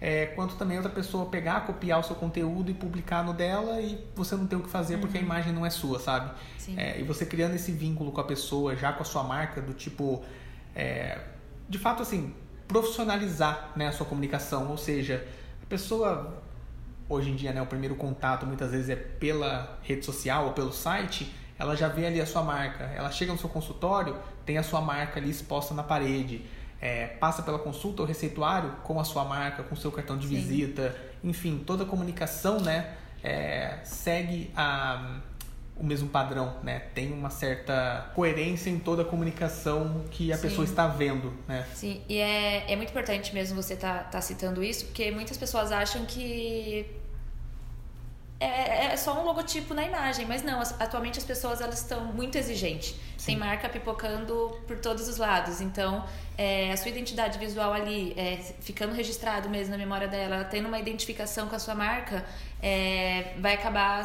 é, 0.00 0.26
quanto 0.26 0.54
também 0.54 0.78
outra 0.78 0.92
pessoa 0.92 1.26
pegar, 1.26 1.66
copiar 1.66 2.00
o 2.00 2.02
seu 2.02 2.16
conteúdo 2.16 2.70
e 2.70 2.74
publicar 2.74 3.22
no 3.22 3.34
dela 3.34 3.80
e 3.82 4.02
você 4.16 4.34
não 4.34 4.46
tem 4.46 4.58
o 4.58 4.62
que 4.62 4.70
fazer 4.70 4.94
uhum. 4.94 5.00
porque 5.00 5.18
a 5.18 5.20
uhum. 5.20 5.26
imagem 5.26 5.52
não 5.52 5.66
é 5.66 5.70
sua, 5.70 5.98
sabe? 5.98 6.30
É, 6.76 6.98
e 6.98 7.02
você 7.02 7.26
criando 7.26 7.54
esse 7.54 7.70
vínculo 7.70 8.10
com 8.10 8.20
a 8.20 8.24
pessoa, 8.24 8.74
já 8.74 8.92
com 8.92 9.02
a 9.02 9.04
sua 9.04 9.22
marca, 9.22 9.60
do 9.60 9.74
tipo, 9.74 10.24
é, 10.74 11.18
de 11.68 11.78
fato, 11.78 12.02
assim, 12.02 12.34
profissionalizar 12.66 13.72
né, 13.76 13.88
a 13.88 13.92
sua 13.92 14.06
comunicação, 14.06 14.70
ou 14.70 14.78
seja, 14.78 15.26
a 15.62 15.66
pessoa 15.66 16.42
hoje 17.06 17.30
em 17.30 17.36
dia, 17.36 17.52
né, 17.52 17.60
o 17.60 17.66
primeiro 17.66 17.96
contato 17.96 18.46
muitas 18.46 18.70
vezes 18.70 18.88
é 18.88 18.96
pela 18.96 19.78
rede 19.82 20.06
social 20.06 20.46
ou 20.46 20.52
pelo 20.52 20.72
site, 20.72 21.30
ela 21.58 21.76
já 21.76 21.88
vê 21.88 22.06
ali 22.06 22.20
a 22.20 22.26
sua 22.26 22.42
marca. 22.42 22.84
Ela 22.84 23.10
chega 23.10 23.32
no 23.32 23.38
seu 23.38 23.48
consultório, 23.48 24.16
tem 24.50 24.58
a 24.58 24.64
sua 24.64 24.80
marca 24.80 25.20
ali 25.20 25.30
exposta 25.30 25.72
na 25.72 25.84
parede 25.84 26.42
é, 26.80 27.06
passa 27.06 27.40
pela 27.40 27.58
consulta 27.58 28.02
ou 28.02 28.08
receituário 28.08 28.72
com 28.82 28.98
a 28.98 29.04
sua 29.04 29.24
marca, 29.24 29.62
com 29.62 29.76
o 29.76 29.78
seu 29.78 29.92
cartão 29.92 30.18
de 30.18 30.26
Sim. 30.26 30.34
visita, 30.34 30.96
enfim, 31.22 31.62
toda 31.64 31.84
a 31.84 31.86
comunicação 31.86 32.58
né, 32.58 32.94
é, 33.22 33.78
segue 33.84 34.50
a, 34.56 35.20
o 35.76 35.84
mesmo 35.84 36.08
padrão, 36.08 36.56
né? 36.64 36.80
Tem 36.94 37.12
uma 37.12 37.30
certa 37.30 38.10
coerência 38.12 38.70
em 38.70 38.78
toda 38.80 39.02
a 39.02 39.04
comunicação 39.04 40.04
que 40.10 40.32
a 40.32 40.36
Sim. 40.36 40.42
pessoa 40.42 40.64
está 40.64 40.88
vendo, 40.88 41.32
né? 41.46 41.64
Sim, 41.72 42.00
e 42.08 42.18
é, 42.18 42.72
é 42.72 42.74
muito 42.74 42.90
importante 42.90 43.32
mesmo 43.32 43.62
você 43.62 43.74
estar 43.74 44.04
tá, 44.04 44.04
tá 44.04 44.20
citando 44.20 44.64
isso, 44.64 44.86
porque 44.86 45.12
muitas 45.12 45.36
pessoas 45.36 45.70
acham 45.70 46.04
que 46.06 46.86
é, 48.40 48.86
é, 48.86 48.96
só 48.96 49.20
um 49.20 49.24
logotipo 49.24 49.74
na 49.74 49.84
imagem, 49.84 50.24
mas 50.24 50.42
não, 50.42 50.60
atualmente 50.60 51.18
as 51.18 51.24
pessoas 51.24 51.60
elas 51.60 51.80
estão 51.80 52.06
muito 52.06 52.38
exigentes. 52.38 52.96
Sim. 53.18 53.26
Tem 53.26 53.36
marca 53.36 53.68
pipocando 53.68 54.58
por 54.66 54.78
todos 54.78 55.06
os 55.06 55.18
lados, 55.18 55.60
então 55.60 56.06
é, 56.38 56.72
a 56.72 56.76
sua 56.78 56.90
identidade 56.90 57.38
visual 57.38 57.70
ali, 57.70 58.14
é, 58.16 58.38
ficando 58.60 58.94
registrado 58.94 59.50
mesmo 59.50 59.72
na 59.72 59.78
memória 59.78 60.08
dela, 60.08 60.42
tendo 60.44 60.68
uma 60.68 60.78
identificação 60.78 61.48
com 61.48 61.54
a 61.54 61.58
sua 61.58 61.74
marca, 61.74 62.24
é, 62.62 63.34
vai 63.38 63.54
acabar 63.54 64.02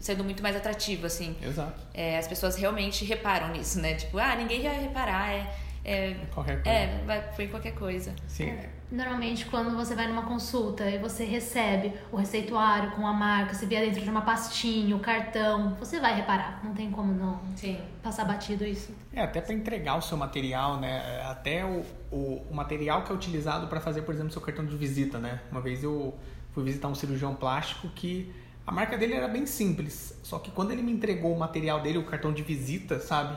sendo 0.00 0.24
muito 0.24 0.42
mais 0.42 0.56
atrativo, 0.56 1.06
assim. 1.06 1.36
Exato. 1.40 1.80
É, 1.94 2.18
as 2.18 2.26
pessoas 2.26 2.56
realmente 2.56 3.04
reparam 3.04 3.50
nisso, 3.50 3.80
né? 3.80 3.94
Tipo, 3.94 4.18
ah, 4.18 4.34
ninguém 4.34 4.62
vai 4.62 4.80
reparar, 4.80 5.30
é. 5.30 5.46
É, 5.84 6.14
Qualquer 6.32 6.62
coisa. 6.62 6.68
é 6.70 7.02
vai, 7.06 7.22
foi 7.32 7.48
qualquer 7.48 7.74
coisa. 7.74 8.14
Sim. 8.26 8.58
Normalmente, 8.90 9.46
quando 9.46 9.76
você 9.76 9.94
vai 9.94 10.08
numa 10.08 10.22
consulta 10.22 10.84
e 10.90 10.98
você 10.98 11.24
recebe 11.24 11.92
o 12.10 12.16
receituário 12.16 12.90
com 12.90 13.06
a 13.06 13.12
marca, 13.12 13.54
você 13.54 13.64
vê 13.64 13.80
dentro 13.80 14.00
de 14.00 14.10
uma 14.10 14.22
pastinha, 14.22 14.96
o 14.96 14.98
cartão, 14.98 15.74
você 15.78 16.00
vai 16.00 16.14
reparar. 16.16 16.60
Não 16.64 16.74
tem 16.74 16.90
como 16.90 17.12
não 17.14 17.40
Sim. 17.54 17.78
passar 18.02 18.24
batido 18.24 18.64
isso. 18.64 18.92
É, 19.12 19.22
até 19.22 19.40
para 19.40 19.54
entregar 19.54 19.96
o 19.96 20.02
seu 20.02 20.16
material, 20.16 20.80
né? 20.80 21.22
Até 21.24 21.64
o, 21.64 21.84
o, 22.10 22.42
o 22.50 22.54
material 22.54 23.04
que 23.04 23.12
é 23.12 23.14
utilizado 23.14 23.68
para 23.68 23.80
fazer, 23.80 24.02
por 24.02 24.12
exemplo, 24.12 24.32
seu 24.32 24.42
cartão 24.42 24.66
de 24.66 24.76
visita, 24.76 25.18
né? 25.18 25.40
Uma 25.52 25.60
vez 25.60 25.84
eu 25.84 26.12
fui 26.52 26.64
visitar 26.64 26.88
um 26.88 26.94
cirurgião 26.94 27.34
plástico 27.34 27.88
que 27.90 28.34
a 28.66 28.72
marca 28.72 28.96
dele 28.96 29.14
era 29.14 29.26
bem 29.26 29.46
simples, 29.46 30.18
só 30.22 30.38
que 30.38 30.50
quando 30.50 30.70
ele 30.70 30.82
me 30.82 30.92
entregou 30.92 31.34
o 31.34 31.38
material 31.38 31.80
dele, 31.80 31.98
o 31.98 32.04
cartão 32.04 32.32
de 32.32 32.42
visita, 32.42 33.00
sabe? 33.00 33.36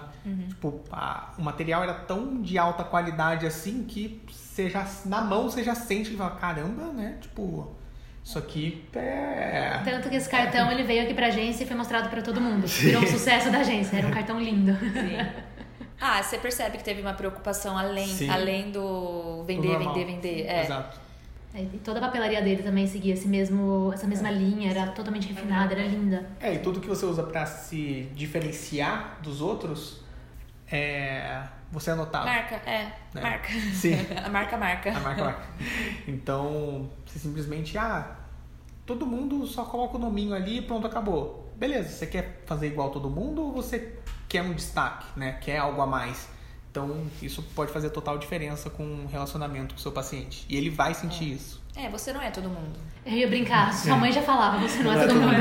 Tipo, 0.49 0.81
a- 0.91 1.33
o 1.39 1.41
material 1.41 1.81
era 1.83 1.93
tão 1.93 2.41
de 2.41 2.57
alta 2.57 2.83
qualidade 2.83 3.45
assim 3.47 3.83
que 3.83 4.21
você 4.29 4.69
já, 4.69 4.87
na 5.05 5.21
mão 5.21 5.49
você 5.49 5.63
já 5.63 5.73
sente 5.75 6.13
e 6.13 6.17
fala, 6.17 6.31
caramba, 6.35 6.83
né? 6.93 7.17
Tipo, 7.19 7.75
isso 8.23 8.37
aqui 8.37 8.85
é. 8.95 9.81
Tanto 9.83 10.09
que 10.09 10.15
esse 10.15 10.29
cartão 10.29 10.71
ele 10.71 10.83
veio 10.83 11.03
aqui 11.03 11.13
pra 11.13 11.27
agência 11.27 11.63
e 11.63 11.67
foi 11.67 11.75
mostrado 11.75 12.09
pra 12.09 12.21
todo 12.21 12.39
mundo. 12.39 12.67
Virou 12.67 13.01
um 13.03 13.07
sucesso 13.07 13.51
da 13.51 13.59
agência. 13.59 13.97
Era 13.97 14.07
um 14.07 14.11
cartão 14.11 14.39
lindo. 14.39 14.71
Ah, 15.99 16.21
você 16.21 16.37
percebe 16.37 16.77
que 16.77 16.83
teve 16.83 17.01
uma 17.01 17.13
preocupação 17.13 17.77
além, 17.77 18.07
Sim. 18.07 18.29
além 18.29 18.71
do 18.71 19.43
vender, 19.45 19.77
vender, 19.77 20.05
vender. 20.05 20.41
É. 20.47 20.63
Exato. 20.63 20.99
E 21.55 21.77
toda 21.83 21.99
a 21.99 22.01
papelaria 22.01 22.41
dele 22.41 22.63
também 22.63 22.87
seguia 22.87 23.13
esse 23.13 23.27
mesmo, 23.27 23.91
essa 23.93 24.07
mesma 24.07 24.31
linha, 24.31 24.71
era 24.71 24.87
totalmente 24.87 25.27
refinada, 25.31 25.73
era 25.73 25.85
linda. 25.85 26.27
É, 26.39 26.55
e 26.55 26.59
tudo 26.59 26.81
que 26.81 26.87
você 26.87 27.05
usa 27.05 27.21
para 27.23 27.45
se 27.45 28.09
diferenciar 28.15 29.19
dos 29.21 29.39
outros 29.39 30.01
é 30.71 31.43
você 31.71 31.91
anotar. 31.91 32.25
Marca, 32.25 32.55
é, 32.67 32.91
Né? 33.13 33.21
marca. 33.21 33.49
Sim. 33.73 33.93
A 34.25 34.29
marca 34.29 34.57
marca. 34.57 34.97
A 34.97 34.99
marca 34.99 35.23
marca. 35.25 35.43
Então, 36.07 36.89
você 37.05 37.19
simplesmente, 37.19 37.77
ah, 37.77 38.15
todo 38.85 39.05
mundo 39.05 39.45
só 39.45 39.63
coloca 39.63 39.95
o 39.97 39.99
nominho 39.99 40.33
ali 40.33 40.57
e 40.57 40.61
pronto, 40.63 40.87
acabou. 40.87 41.51
Beleza, 41.55 41.89
você 41.89 42.07
quer 42.07 42.41
fazer 42.47 42.67
igual 42.67 42.89
todo 42.89 43.09
mundo 43.09 43.43
ou 43.43 43.51
você 43.53 43.99
quer 44.27 44.41
um 44.41 44.53
destaque, 44.53 45.05
né? 45.15 45.33
Quer 45.33 45.57
algo 45.59 45.79
a 45.81 45.85
mais? 45.85 46.27
Então, 46.73 47.05
isso 47.21 47.43
pode 47.55 47.71
fazer 47.71 47.91
total 47.91 48.17
diferença 48.17 48.67
com 48.67 48.83
o 48.83 49.05
relacionamento 49.07 49.75
com 49.75 49.79
o 49.79 49.83
seu 49.83 49.91
paciente. 49.91 50.43
E 50.49 50.57
ele 50.57 50.71
vai 50.71 50.95
sentir 50.95 51.31
isso. 51.33 51.61
É, 51.75 51.87
você 51.87 52.11
não 52.11 52.19
é 52.19 52.31
todo 52.31 52.49
mundo. 52.49 52.79
Eu 53.05 53.13
ia 53.13 53.27
brincar, 53.27 53.71
sua 53.77 53.95
mãe 53.95 54.11
já 54.11 54.23
falava, 54.23 54.57
você 54.57 54.81
não 54.81 54.91
é 54.91 55.05
todo 55.07 55.19
mundo. 55.21 55.35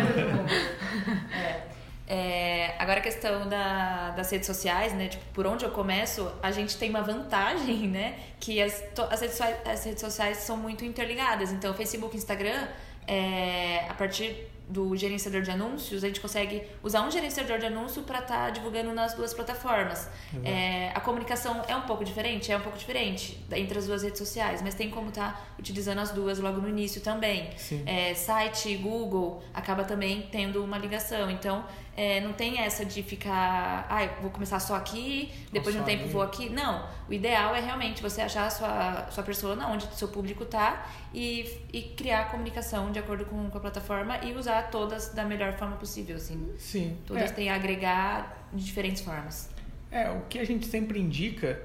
É, 2.06 2.74
agora 2.78 2.98
a 2.98 3.02
questão 3.02 3.48
da, 3.48 4.10
das 4.10 4.30
redes 4.30 4.46
sociais, 4.46 4.92
né? 4.92 5.08
Tipo, 5.08 5.24
por 5.32 5.46
onde 5.46 5.64
eu 5.64 5.70
começo, 5.70 6.30
a 6.42 6.50
gente 6.50 6.76
tem 6.76 6.90
uma 6.90 7.00
vantagem, 7.00 7.88
né? 7.88 8.18
Que 8.38 8.60
as, 8.60 8.82
to- 8.94 9.08
as, 9.10 9.22
redes, 9.22 9.36
sociais- 9.36 9.56
as 9.66 9.84
redes 9.86 10.00
sociais 10.02 10.36
são 10.38 10.58
muito 10.58 10.84
interligadas. 10.84 11.50
Então, 11.50 11.72
Facebook 11.72 12.14
e 12.14 12.18
Instagram, 12.18 12.68
é, 13.06 13.86
a 13.88 13.94
partir 13.94 14.51
do 14.72 14.96
gerenciador 14.96 15.42
de 15.42 15.50
anúncios, 15.50 16.02
a 16.02 16.06
gente 16.06 16.20
consegue 16.20 16.62
usar 16.82 17.02
um 17.02 17.10
gerenciador 17.10 17.58
de 17.58 17.66
anúncio 17.66 18.02
para 18.02 18.20
estar 18.20 18.50
divulgando 18.50 18.92
nas 18.94 19.14
duas 19.14 19.34
plataformas. 19.34 20.08
É, 20.42 20.90
a 20.94 21.00
comunicação 21.00 21.62
é 21.68 21.76
um 21.76 21.82
pouco 21.82 22.04
diferente? 22.04 22.50
É 22.50 22.56
um 22.56 22.60
pouco 22.60 22.78
diferente 22.78 23.38
entre 23.52 23.78
as 23.78 23.86
duas 23.86 24.02
redes 24.02 24.18
sociais, 24.18 24.62
mas 24.62 24.74
tem 24.74 24.88
como 24.90 25.10
estar 25.10 25.54
utilizando 25.58 25.98
as 25.98 26.10
duas 26.10 26.38
logo 26.38 26.60
no 26.60 26.68
início 26.68 27.00
também. 27.02 27.50
É, 27.86 28.14
site, 28.14 28.74
Google, 28.76 29.42
acaba 29.52 29.84
também 29.84 30.28
tendo 30.32 30.64
uma 30.64 30.78
ligação. 30.78 31.30
Então, 31.30 31.64
é, 31.96 32.20
não 32.20 32.32
tem 32.32 32.58
essa 32.58 32.84
de 32.84 33.02
ficar, 33.02 33.86
ah, 33.88 34.06
vou 34.20 34.30
começar 34.30 34.58
só 34.60 34.74
aqui, 34.76 35.32
depois 35.52 35.74
de 35.74 35.80
um 35.80 35.84
tempo 35.84 36.04
ali. 36.04 36.12
vou 36.12 36.22
aqui. 36.22 36.48
Não, 36.48 36.88
o 37.08 37.12
ideal 37.12 37.54
é 37.54 37.60
realmente 37.60 38.00
você 38.02 38.22
achar 38.22 38.46
a 38.46 38.50
sua, 38.50 39.10
sua 39.10 39.22
persona, 39.22 39.68
onde 39.68 39.86
o 39.86 39.92
seu 39.92 40.08
público 40.08 40.44
tá, 40.44 40.86
e, 41.12 41.58
e 41.72 41.82
criar 41.82 42.22
a 42.22 42.24
comunicação 42.26 42.90
de 42.90 42.98
acordo 42.98 43.26
com, 43.26 43.50
com 43.50 43.58
a 43.58 43.60
plataforma 43.60 44.18
e 44.24 44.32
usar 44.34 44.70
todas 44.70 45.12
da 45.12 45.24
melhor 45.24 45.52
forma 45.54 45.76
possível, 45.76 46.16
assim. 46.16 46.52
Sim. 46.58 46.96
Todas 47.06 47.30
É. 47.30 47.34
têm 47.34 47.50
a 47.50 47.54
agregar 47.54 48.48
de 48.52 48.64
diferentes 48.64 49.02
formas. 49.02 49.50
É, 49.90 50.10
o 50.10 50.22
que 50.22 50.38
a 50.38 50.44
gente 50.44 50.66
sempre 50.66 50.98
indica 50.98 51.60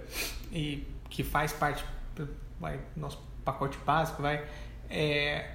e 0.52 0.86
que 1.10 1.24
faz 1.24 1.54
parte 1.54 1.86
vai, 2.60 2.78
do 2.78 3.00
nosso 3.00 3.26
pacote 3.46 3.78
básico, 3.86 4.22
vai, 4.22 4.46
é, 4.90 5.52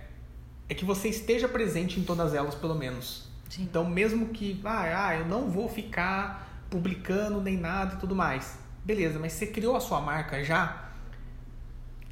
é 0.69 0.75
que 0.75 0.85
você 0.85 1.09
esteja 1.09 1.47
presente 1.47 2.01
em 2.01 2.05
todas 2.05 2.35
elas, 2.35 2.55
pelo 2.55 2.75
menos. 2.75 3.31
Sim. 3.53 3.65
Então, 3.65 3.85
mesmo 3.85 4.29
que, 4.29 4.59
ah, 4.65 5.09
ah, 5.09 5.17
eu 5.17 5.27
não 5.27 5.51
vou 5.51 5.69
ficar 5.69 6.65
publicando 6.71 7.39
nem 7.39 7.55
nada 7.55 7.97
e 7.97 7.99
tudo 7.99 8.17
mais. 8.17 8.59
Beleza, 8.83 9.19
mas 9.19 9.35
você 9.35 9.47
criou 9.47 9.77
a 9.77 9.81
sua 9.81 10.01
marca 10.01 10.43
já? 10.43 10.89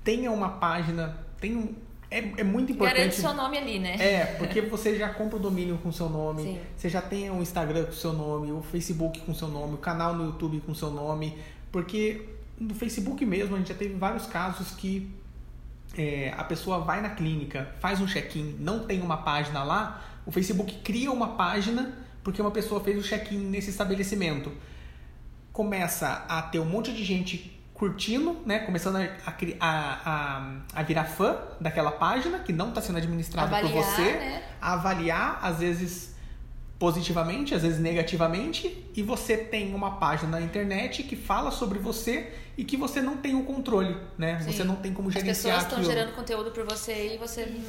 Tenha 0.05 0.31
uma 0.31 0.51
página, 0.51 1.17
tem 1.41 1.57
um, 1.57 1.75
é, 2.11 2.19
é 2.41 2.45
muito 2.45 2.73
importante. 2.73 2.99
Garante 2.99 3.17
seu 3.17 3.33
nome 3.33 3.57
ali, 3.57 3.79
né? 3.79 3.97
É, 3.99 4.27
porque 4.37 4.61
você 4.61 4.99
já 4.99 5.09
compra 5.15 5.39
o 5.39 5.41
domínio 5.41 5.79
com 5.79 5.91
seu 5.91 6.11
nome, 6.11 6.43
Sim. 6.43 6.61
você 6.77 6.91
já 6.91 7.01
tem 7.01 7.31
o 7.31 7.41
Instagram 7.41 7.87
com 7.87 7.93
seu 7.93 8.13
nome, 8.13 8.53
o 8.53 8.61
Facebook 8.61 9.21
com 9.21 9.33
seu 9.33 9.49
nome, 9.49 9.75
o 9.75 9.79
canal 9.79 10.13
no 10.13 10.27
YouTube 10.27 10.61
com 10.61 10.75
seu 10.75 10.91
nome, 10.91 11.39
porque 11.73 12.29
no 12.59 12.75
Facebook 12.75 13.25
mesmo 13.25 13.55
a 13.55 13.59
gente 13.59 13.69
já 13.69 13.75
teve 13.75 13.95
vários 13.95 14.27
casos 14.27 14.73
que 14.73 15.11
é, 15.97 16.35
a 16.37 16.45
pessoa 16.45 16.81
vai 16.81 17.01
na 17.01 17.09
clínica, 17.09 17.75
faz 17.81 17.99
um 17.99 18.07
check-in, 18.07 18.57
não 18.61 18.81
tem 18.81 19.01
uma 19.01 19.17
página 19.19 19.65
lá, 19.65 20.10
o 20.27 20.31
Facebook 20.31 20.75
cria 20.83 21.11
uma 21.11 21.37
página 21.37 21.93
porque 22.23 22.41
uma 22.41 22.51
pessoa 22.51 22.83
fez 22.83 22.99
o 22.99 23.07
check-in 23.07 23.39
nesse 23.39 23.71
estabelecimento. 23.71 24.53
Começa 25.53 26.25
a 26.29 26.43
ter 26.43 26.59
um 26.59 26.65
monte 26.65 26.93
de 26.93 27.05
gente 27.05 27.61
curtindo, 27.75 28.43
né? 28.45 28.59
Começando 28.61 28.97
a, 28.97 29.09
a, 29.27 30.01
a, 30.05 30.53
a, 30.75 30.83
virar 30.83 31.05
fã 31.05 31.39
daquela 31.59 31.91
página 31.91 32.39
que 32.41 32.53
não 32.53 32.69
está 32.69 32.83
sendo 32.83 32.99
administrada 32.99 33.49
por 33.49 33.57
Avaliar, 33.57 33.85
você, 33.85 34.03
né? 34.03 34.43
a 34.61 34.73
avaliar, 34.75 35.39
às 35.43 35.61
vezes 35.61 36.10
positivamente, 36.81 37.55
às 37.55 37.61
vezes 37.61 37.79
negativamente, 37.79 38.85
e 38.97 39.03
você 39.03 39.37
tem 39.37 39.75
uma 39.75 39.97
página 39.97 40.31
na 40.31 40.41
internet 40.41 41.03
que 41.03 41.15
fala 41.15 41.51
sobre 41.51 41.79
você 41.79 42.33
e 42.57 42.65
que 42.65 42.75
você 42.75 43.03
não 43.03 43.19
tem 43.19 43.35
o 43.35 43.45
controle, 43.45 43.95
né? 44.17 44.41
Sim. 44.41 44.51
Você 44.51 44.65
não 44.65 44.77
tem 44.77 44.95
como 44.95 45.09
As 45.09 45.15
gerenciar 45.15 45.57
pessoas 45.59 45.73
estão 45.79 45.85
gerando 45.85 46.15
conteúdo 46.15 46.51
por 46.53 46.65
você 46.65 47.15
e 47.15 47.19
você 47.19 47.45
não. 47.45 47.61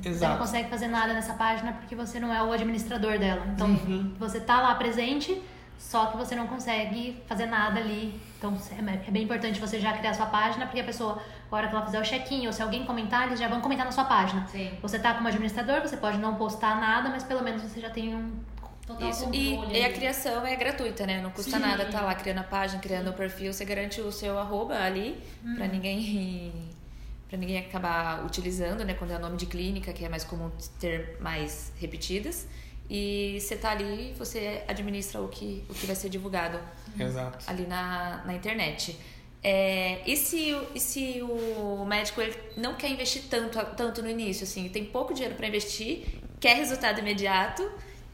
Você 0.00 0.08
não 0.08 0.12
Exato. 0.14 0.38
consegue 0.38 0.70
fazer 0.70 0.86
nada 0.86 1.12
nessa 1.12 1.34
página 1.34 1.72
porque 1.72 1.96
você 1.96 2.20
não 2.20 2.32
é 2.32 2.40
o 2.44 2.52
administrador 2.52 3.18
dela. 3.18 3.44
Então, 3.52 3.66
Uhum. 3.66 4.14
você 4.20 4.38
tá 4.38 4.62
lá 4.62 4.74
presente, 4.76 5.42
só 5.76 6.06
que 6.06 6.16
você 6.16 6.36
não 6.36 6.46
consegue 6.46 7.20
fazer 7.26 7.46
nada 7.46 7.80
ali. 7.80 8.14
Então, 8.38 8.56
é 8.70 9.08
é 9.08 9.10
bem 9.10 9.24
importante 9.24 9.60
você 9.60 9.80
já 9.80 9.92
criar 9.98 10.14
sua 10.14 10.26
página, 10.26 10.64
porque 10.66 10.80
a 10.80 10.84
pessoa, 10.84 11.20
a 11.50 11.56
hora 11.56 11.66
que 11.68 11.74
ela 11.74 11.84
fizer 11.84 12.00
o 12.00 12.04
check-in, 12.04 12.46
ou 12.46 12.52
se 12.52 12.62
alguém 12.62 12.84
comentar, 12.86 13.26
eles 13.26 13.38
já 13.40 13.48
vão 13.48 13.60
comentar 13.60 13.84
na 13.84 13.92
sua 13.92 14.04
página. 14.04 14.46
Sim. 14.46 14.70
Você 14.80 14.98
tá 14.98 15.12
como 15.14 15.26
administrador, 15.28 15.80
você 15.82 15.96
pode 15.96 16.18
não 16.18 16.36
postar 16.36 16.80
nada, 16.80 17.08
mas 17.10 17.24
pelo 17.24 17.42
menos 17.42 17.62
você 17.62 17.80
já 17.80 17.90
tem 17.90 18.14
um 18.14 18.30
total 18.94 19.10
Isso. 19.10 19.24
controle. 19.24 19.74
E, 19.74 19.78
e 19.80 19.84
a 19.84 19.92
criação 19.92 20.46
é 20.46 20.56
gratuita, 20.56 21.06
né? 21.06 21.20
Não 21.20 21.30
custa 21.30 21.56
Sim. 21.56 21.62
nada 21.62 21.84
estar 21.84 22.02
lá 22.02 22.14
criando 22.14 22.38
a 22.38 22.44
página, 22.44 22.80
criando 22.80 23.10
o 23.10 23.12
perfil. 23.12 23.52
Você 23.52 23.64
garante 23.64 24.00
o 24.00 24.10
seu 24.12 24.38
arroba 24.38 24.74
ali 24.78 25.18
pra 25.56 25.66
ninguém 25.66 26.52
para 27.28 27.38
ninguém 27.38 27.58
acabar 27.58 28.24
utilizando, 28.26 28.84
né? 28.84 28.94
Quando 28.94 29.12
é 29.12 29.18
nome 29.18 29.36
de 29.36 29.46
clínica, 29.46 29.92
que 29.92 30.04
é 30.04 30.08
mais 30.08 30.24
comum 30.24 30.50
ter 30.80 31.16
mais 31.20 31.72
repetidas. 31.78 32.46
E 32.92 33.38
você 33.40 33.54
tá 33.54 33.70
ali, 33.70 34.12
você 34.18 34.64
administra 34.66 35.20
o 35.20 35.28
que, 35.28 35.62
o 35.68 35.74
que 35.74 35.86
vai 35.86 35.94
ser 35.94 36.08
divulgado 36.08 36.58
Exato. 36.98 37.38
ali 37.48 37.64
na, 37.68 38.22
na 38.26 38.34
internet. 38.34 38.98
É, 39.44 40.00
e, 40.04 40.16
se, 40.16 40.52
o- 40.52 40.66
e 40.74 40.80
se 40.80 41.22
o 41.22 41.84
médico 41.86 42.20
ele 42.20 42.36
não 42.56 42.74
quer 42.74 42.90
investir 42.90 43.22
tanto, 43.30 43.64
tanto 43.76 44.02
no 44.02 44.10
início, 44.10 44.42
assim, 44.42 44.68
tem 44.68 44.84
pouco 44.84 45.14
dinheiro 45.14 45.36
para 45.36 45.46
investir, 45.46 46.04
quer 46.40 46.56
resultado 46.56 46.98
imediato, 46.98 47.62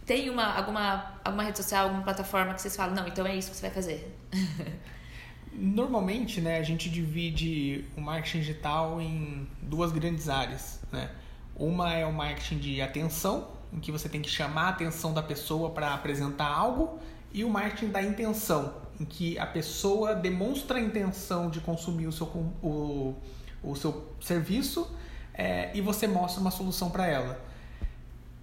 tem 0.07 0.31
uma, 0.31 0.57
alguma, 0.57 1.15
alguma 1.25 1.43
rede 1.43 1.59
social, 1.59 1.85
alguma 1.87 2.05
plataforma 2.05 2.55
que 2.55 2.63
vocês 2.63 2.77
falam, 2.77 2.95
não, 2.95 3.09
então 3.09 3.27
é 3.27 3.35
isso 3.35 3.51
que 3.51 3.57
você 3.57 3.63
vai 3.63 3.75
fazer. 3.75 4.17
Normalmente, 5.53 6.41
né, 6.41 6.59
a 6.59 6.63
gente 6.63 6.89
divide 6.89 7.85
o 7.97 8.01
marketing 8.01 8.39
digital 8.39 9.01
em 9.01 9.49
duas 9.61 9.91
grandes 9.91 10.29
áreas, 10.29 10.81
né? 10.93 11.11
Uma 11.57 11.93
é 11.93 12.07
o 12.07 12.13
marketing 12.13 12.59
de 12.59 12.83
atenção, 12.83 13.49
em 13.73 13.81
que 13.81 13.91
você 13.91 14.09
tem 14.09 14.21
que 14.23 14.29
chamar 14.29 14.67
a 14.67 14.69
atenção 14.69 15.13
da 15.13 15.23
pessoa 15.23 15.71
para 15.71 15.93
apresentar 15.95 16.47
algo, 16.47 17.01
e 17.33 17.43
o 17.43 17.51
marketing 17.51 17.91
da 17.91 18.03
intenção, 18.03 18.75
em 19.01 19.05
que 19.05 19.39
a 19.39 19.47
pessoa 19.47 20.15
demonstra 20.15 20.79
a 20.79 20.81
intenção 20.81 21.51
de 21.51 21.61
consumir 21.61 22.07
o 22.07 22.13
seu, 22.13 22.27
o, 22.63 23.15
o 23.63 23.75
seu 23.75 24.15
serviço 24.21 24.95
é, 25.35 25.71
e 25.75 25.81
você 25.81 26.07
mostra 26.07 26.41
uma 26.41 26.51
solução 26.51 26.91
para 26.91 27.07
ela. 27.07 27.41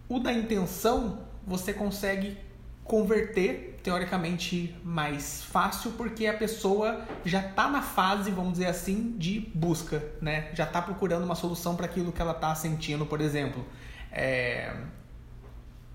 O 0.10 0.20
da 0.20 0.34
intenção 0.34 1.20
você 1.46 1.74
consegue 1.74 2.38
converter 2.84 3.80
teoricamente 3.82 4.76
mais 4.84 5.44
fácil 5.44 5.92
porque 5.92 6.26
a 6.26 6.34
pessoa 6.34 7.06
já 7.24 7.40
está 7.40 7.70
na 7.70 7.82
fase, 7.82 8.32
vamos 8.32 8.54
dizer 8.54 8.68
assim, 8.68 9.16
de 9.18 9.40
busca, 9.54 10.04
né? 10.22 10.50
Já 10.54 10.64
está 10.64 10.82
procurando 10.82 11.24
uma 11.24 11.36
solução 11.36 11.76
para 11.76 11.86
aquilo 11.86 12.12
que 12.12 12.22
ela 12.22 12.32
está 12.32 12.54
sentindo, 12.56 13.06
por 13.06 13.22
exemplo. 13.22 13.66
É, 14.12 14.74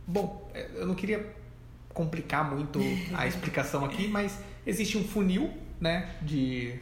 bom, 0.06 0.50
é, 0.54 0.68
eu 0.74 0.86
não 0.86 0.94
queria 0.94 1.34
complicar 1.92 2.48
muito 2.48 2.80
a 3.14 3.26
explicação 3.28 3.84
aqui, 3.84 4.08
mas 4.08 4.38
existe 4.66 4.96
um 4.98 5.04
funil, 5.04 5.52
né, 5.80 6.14
de 6.22 6.78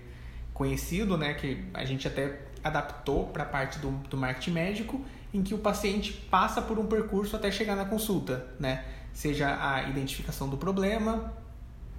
conhecido, 0.52 1.16
né, 1.16 1.35
que 1.35 1.64
a 1.75 1.85
gente 1.85 2.08
até 2.08 2.40
adaptou 2.64 3.26
para 3.28 3.42
a 3.42 3.46
parte 3.46 3.78
do, 3.78 3.90
do 4.08 4.16
marketing 4.16 4.50
médico, 4.52 5.04
em 5.37 5.43
que 5.43 5.52
o 5.52 5.59
paciente 5.59 6.12
passa 6.12 6.62
por 6.62 6.78
um 6.78 6.87
percurso 6.87 7.37
até 7.37 7.50
chegar 7.50 7.76
na 7.76 7.85
consulta, 7.85 8.47
né? 8.59 8.85
Seja 9.12 9.59
a 9.61 9.83
identificação 9.83 10.49
do 10.49 10.57
problema, 10.57 11.31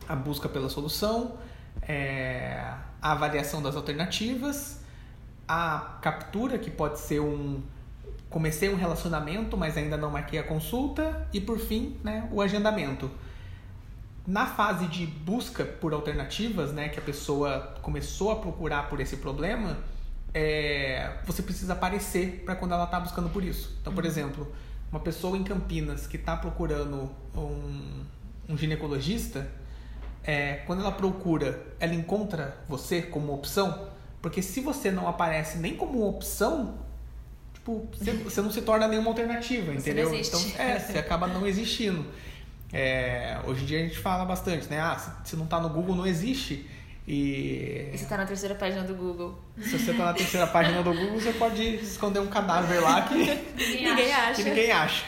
a 0.09 0.15
busca 0.15 0.49
pela 0.49 0.69
solução, 0.69 1.37
é, 1.83 2.59
a 2.99 3.11
avaliação 3.11 3.61
das 3.61 3.75
alternativas, 3.75 4.79
a 5.47 5.99
captura, 6.01 6.57
que 6.57 6.71
pode 6.71 6.99
ser 6.99 7.19
um 7.19 7.61
comecei 8.29 8.67
um 8.69 8.75
relacionamento, 8.75 9.55
mas 9.55 9.77
ainda 9.77 9.95
não 9.95 10.09
marquei 10.11 10.37
a 10.37 10.43
consulta, 10.43 11.25
e 11.31 11.39
por 11.39 11.59
fim, 11.59 11.95
né, 12.03 12.27
o 12.29 12.41
agendamento. 12.41 13.09
Na 14.25 14.45
fase 14.45 14.87
de 14.87 15.05
busca 15.05 15.63
por 15.63 15.93
alternativas, 15.93 16.73
né, 16.73 16.89
que 16.89 16.99
a 16.99 17.01
pessoa 17.01 17.75
começou 17.81 18.31
a 18.31 18.35
procurar 18.35 18.89
por 18.89 18.99
esse 18.99 19.15
problema, 19.17 19.77
é, 20.39 21.13
você 21.25 21.41
precisa 21.41 21.73
aparecer 21.73 22.43
para 22.45 22.55
quando 22.55 22.71
ela 22.71 22.83
está 22.83 22.99
buscando 22.99 23.27
por 23.27 23.43
isso. 23.43 23.75
Então, 23.81 23.91
por 23.91 24.03
uhum. 24.03 24.09
exemplo, 24.09 24.55
uma 24.91 24.99
pessoa 24.99 25.35
em 25.35 25.43
Campinas 25.43 26.05
que 26.05 26.15
está 26.15 26.37
procurando 26.37 27.09
um, 27.35 28.03
um 28.47 28.55
ginecologista, 28.55 29.49
é, 30.23 30.57
quando 30.67 30.81
ela 30.81 30.91
procura, 30.91 31.65
ela 31.79 31.95
encontra 31.95 32.55
você 32.69 33.01
como 33.01 33.33
opção, 33.33 33.87
porque 34.21 34.43
se 34.43 34.61
você 34.61 34.91
não 34.91 35.07
aparece 35.07 35.57
nem 35.57 35.75
como 35.75 36.07
opção, 36.07 36.77
tipo, 37.55 37.89
você, 37.91 38.11
você 38.21 38.39
não 38.39 38.51
se 38.51 38.61
torna 38.61 38.87
nenhuma 38.87 39.09
alternativa, 39.09 39.73
você 39.73 39.79
entendeu? 39.79 40.13
Então, 40.13 40.39
é, 40.59 40.77
você 40.77 40.99
acaba 40.99 41.25
não 41.25 41.47
existindo. 41.47 42.05
É, 42.71 43.39
hoje 43.47 43.63
em 43.63 43.65
dia 43.65 43.79
a 43.79 43.81
gente 43.81 43.97
fala 43.97 44.23
bastante, 44.23 44.67
né? 44.67 44.79
Ah, 44.79 44.99
se, 44.99 45.31
se 45.31 45.35
não 45.35 45.45
está 45.45 45.59
no 45.59 45.69
Google, 45.69 45.95
não 45.95 46.05
existe. 46.05 46.69
E... 47.07 47.89
e 47.93 47.97
você 47.97 48.03
está 48.03 48.17
na 48.17 48.25
terceira 48.25 48.53
página 48.53 48.83
do 48.83 48.93
Google. 48.93 49.39
Se 49.57 49.79
você 49.79 49.91
está 49.91 50.05
na 50.05 50.13
terceira 50.13 50.45
página 50.45 50.83
do 50.83 50.93
Google, 50.93 51.21
você 51.21 51.31
pode 51.31 51.63
esconder 51.75 52.19
um 52.19 52.27
cadáver 52.27 52.81
lá 52.81 53.03
que 53.03 53.15
ninguém 53.15 54.11
acha. 54.13 54.33
Que 54.33 54.43
ninguém 54.43 54.71
acha. 54.71 55.05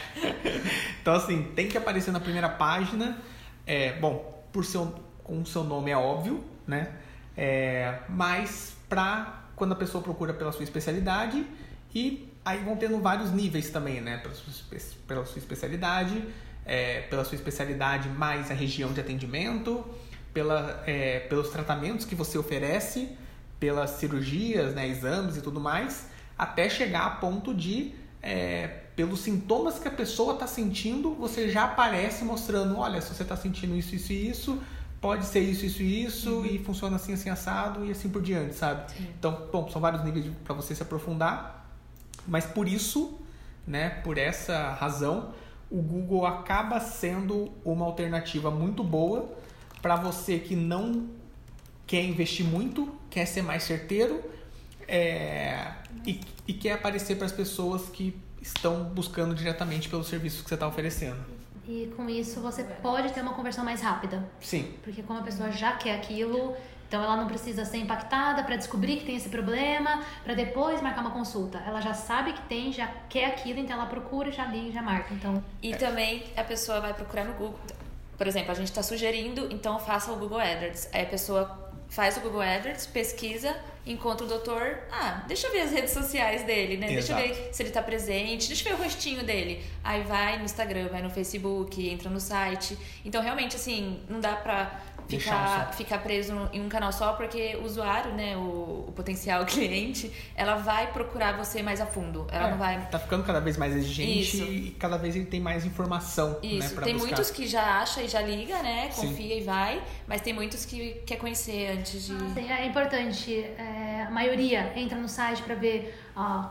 Então, 1.02 1.14
assim, 1.14 1.42
tem 1.54 1.68
que 1.68 1.76
aparecer 1.76 2.10
na 2.10 2.18
primeira 2.18 2.48
página. 2.48 3.18
É, 3.66 3.92
bom, 3.98 4.42
por 4.50 4.64
seu, 4.64 4.94
com 5.22 5.42
o 5.42 5.46
seu 5.46 5.62
nome 5.62 5.90
é 5.90 5.96
óbvio, 5.96 6.42
né? 6.66 6.90
É, 7.36 7.98
mas 8.08 8.74
para 8.88 9.44
quando 9.54 9.72
a 9.72 9.76
pessoa 9.76 10.02
procura 10.02 10.32
pela 10.32 10.52
sua 10.52 10.64
especialidade 10.64 11.46
e 11.94 12.32
aí 12.42 12.64
vão 12.64 12.76
tendo 12.76 12.98
vários 13.00 13.30
níveis 13.30 13.68
também, 13.68 14.00
né? 14.00 14.16
Pela 14.16 14.34
sua, 14.34 14.78
pela 15.06 15.26
sua 15.26 15.38
especialidade, 15.38 16.24
é, 16.64 17.02
pela 17.02 17.26
sua 17.26 17.36
especialidade 17.36 18.08
mais 18.08 18.50
a 18.50 18.54
região 18.54 18.90
de 18.90 19.00
atendimento 19.00 19.84
pela, 20.32 20.82
é, 20.86 21.20
pelos 21.20 21.48
tratamentos 21.50 22.04
que 22.04 22.14
você 22.14 22.38
oferece, 22.38 23.16
pelas 23.58 23.90
cirurgias, 23.90 24.74
né, 24.74 24.88
exames 24.88 25.36
e 25.36 25.42
tudo 25.42 25.60
mais, 25.60 26.06
até 26.38 26.68
chegar 26.68 27.06
a 27.06 27.10
ponto 27.10 27.54
de, 27.54 27.92
é, 28.22 28.68
pelos 28.96 29.20
sintomas 29.20 29.78
que 29.78 29.88
a 29.88 29.90
pessoa 29.90 30.34
está 30.34 30.46
sentindo, 30.46 31.14
você 31.14 31.48
já 31.48 31.64
aparece 31.64 32.24
mostrando, 32.24 32.78
olha, 32.78 33.00
se 33.00 33.14
você 33.14 33.22
está 33.22 33.36
sentindo 33.36 33.76
isso, 33.76 33.94
isso 33.94 34.12
e 34.12 34.28
isso, 34.28 34.62
pode 35.00 35.24
ser 35.26 35.40
isso, 35.40 35.66
isso 35.66 35.82
e 35.82 36.04
isso, 36.04 36.30
uhum. 36.30 36.46
e 36.46 36.58
funciona 36.58 36.96
assim, 36.96 37.12
assim, 37.12 37.30
assado, 37.30 37.84
e 37.84 37.90
assim 37.90 38.08
por 38.08 38.22
diante, 38.22 38.54
sabe? 38.54 38.90
Sim. 38.92 39.08
Então, 39.18 39.48
bom, 39.52 39.68
são 39.70 39.80
vários 39.80 40.04
níveis 40.04 40.26
para 40.44 40.54
você 40.54 40.74
se 40.74 40.82
aprofundar, 40.82 41.66
mas 42.26 42.44
por 42.44 42.68
isso, 42.68 43.18
né, 43.66 43.90
por 44.02 44.18
essa 44.18 44.72
razão, 44.72 45.34
o 45.70 45.80
Google 45.80 46.26
acaba 46.26 46.80
sendo 46.80 47.52
uma 47.64 47.84
alternativa 47.84 48.50
muito 48.50 48.82
boa 48.82 49.30
para 49.80 49.96
você 49.96 50.38
que 50.38 50.54
não 50.54 51.08
quer 51.86 52.04
investir 52.04 52.46
muito, 52.46 52.94
quer 53.08 53.26
ser 53.26 53.42
mais 53.42 53.62
certeiro 53.64 54.22
é, 54.86 55.72
e, 56.06 56.20
e 56.46 56.54
quer 56.54 56.72
aparecer 56.72 57.16
para 57.16 57.26
as 57.26 57.32
pessoas 57.32 57.88
que 57.88 58.14
estão 58.40 58.84
buscando 58.84 59.34
diretamente 59.34 59.88
pelos 59.88 60.08
serviços 60.08 60.42
que 60.42 60.48
você 60.48 60.54
está 60.54 60.66
oferecendo. 60.66 61.18
E 61.68 61.92
com 61.96 62.08
isso 62.08 62.40
você 62.40 62.64
pode 62.64 63.12
ter 63.12 63.20
uma 63.20 63.34
conversão 63.34 63.64
mais 63.64 63.80
rápida. 63.80 64.28
Sim. 64.40 64.74
Porque 64.82 65.02
como 65.02 65.20
a 65.20 65.22
pessoa 65.22 65.52
já 65.52 65.72
quer 65.72 65.96
aquilo, 65.96 66.56
então 66.88 67.02
ela 67.02 67.16
não 67.16 67.28
precisa 67.28 67.64
ser 67.64 67.76
impactada 67.78 68.42
para 68.42 68.56
descobrir 68.56 68.96
que 68.96 69.04
tem 69.04 69.14
esse 69.14 69.28
problema, 69.28 70.02
para 70.24 70.34
depois 70.34 70.82
marcar 70.82 71.02
uma 71.02 71.12
consulta. 71.12 71.58
Ela 71.64 71.80
já 71.80 71.94
sabe 71.94 72.32
que 72.32 72.42
tem, 72.42 72.72
já 72.72 72.88
quer 73.08 73.26
aquilo, 73.26 73.60
então 73.60 73.76
ela 73.76 73.86
procura, 73.86 74.32
já 74.32 74.46
liga, 74.46 74.72
já 74.72 74.82
marca. 74.82 75.14
Então. 75.14 75.42
E 75.62 75.72
é. 75.72 75.76
também 75.76 76.24
a 76.36 76.42
pessoa 76.42 76.80
vai 76.80 76.92
procurar 76.92 77.24
no 77.24 77.34
Google. 77.34 77.60
Por 78.20 78.26
exemplo, 78.26 78.52
a 78.52 78.54
gente 78.54 78.68
está 78.68 78.82
sugerindo, 78.82 79.48
então 79.50 79.78
faça 79.78 80.12
o 80.12 80.16
Google 80.16 80.38
AdWords. 80.38 80.90
Aí 80.92 81.04
a 81.04 81.06
pessoa 81.06 81.72
faz 81.88 82.18
o 82.18 82.20
Google 82.20 82.42
AdWords, 82.42 82.86
pesquisa, 82.86 83.56
encontra 83.86 84.26
o 84.26 84.28
doutor. 84.28 84.78
Ah, 84.92 85.24
deixa 85.26 85.46
eu 85.46 85.52
ver 85.52 85.62
as 85.62 85.72
redes 85.72 85.92
sociais 85.92 86.44
dele, 86.44 86.76
né? 86.76 86.92
Exato. 86.92 87.18
Deixa 87.18 87.32
eu 87.32 87.44
ver 87.46 87.54
se 87.54 87.62
ele 87.62 87.70
está 87.70 87.80
presente, 87.80 88.48
deixa 88.48 88.68
eu 88.68 88.76
ver 88.76 88.82
o 88.82 88.84
rostinho 88.84 89.24
dele. 89.24 89.64
Aí 89.82 90.02
vai 90.02 90.36
no 90.36 90.44
Instagram, 90.44 90.88
vai 90.88 91.00
no 91.00 91.08
Facebook, 91.08 91.88
entra 91.88 92.10
no 92.10 92.20
site. 92.20 92.76
Então, 93.06 93.22
realmente, 93.22 93.56
assim, 93.56 94.02
não 94.06 94.20
dá 94.20 94.36
pra 94.36 94.82
ficar, 95.18 95.72
ficar 95.74 95.98
preso 95.98 96.48
em 96.52 96.60
um 96.60 96.68
canal 96.68 96.92
só, 96.92 97.12
porque 97.14 97.56
o 97.56 97.64
usuário, 97.64 98.12
né, 98.12 98.36
o, 98.36 98.86
o, 98.88 98.92
potencial 98.94 99.44
cliente, 99.46 100.10
ela 100.34 100.56
vai 100.56 100.92
procurar 100.92 101.36
você 101.36 101.62
mais 101.62 101.80
a 101.80 101.86
fundo. 101.86 102.26
Ela 102.30 102.48
é, 102.48 102.50
não 102.50 102.58
vai. 102.58 102.88
Tá 102.90 102.98
ficando 102.98 103.24
cada 103.24 103.40
vez 103.40 103.56
mais 103.56 103.74
exigente 103.74 104.20
Isso. 104.20 104.44
e 104.44 104.70
cada 104.78 104.96
vez 104.96 105.16
ele 105.16 105.26
tem 105.26 105.40
mais 105.40 105.64
informação. 105.64 106.32
Né, 106.42 106.48
Isso. 106.48 106.74
Né, 106.74 106.82
tem 106.82 106.94
buscar. 106.94 107.08
muitos 107.08 107.30
que 107.30 107.46
já 107.46 107.80
acha 107.80 108.02
e 108.02 108.08
já 108.08 108.20
liga, 108.20 108.62
né? 108.62 108.88
Confia 108.94 109.34
Sim. 109.34 109.40
e 109.40 109.42
vai, 109.42 109.82
mas 110.06 110.20
tem 110.20 110.32
muitos 110.32 110.64
que 110.64 111.02
quer 111.06 111.16
conhecer 111.16 111.78
antes 111.78 112.06
de. 112.06 112.12
Ah, 112.12 112.34
sim, 112.34 112.50
é 112.50 112.66
importante. 112.66 113.34
É, 113.34 114.04
a 114.06 114.10
maioria 114.10 114.72
entra 114.76 114.98
no 114.98 115.08
site 115.08 115.42
para 115.42 115.54
ver 115.54 115.94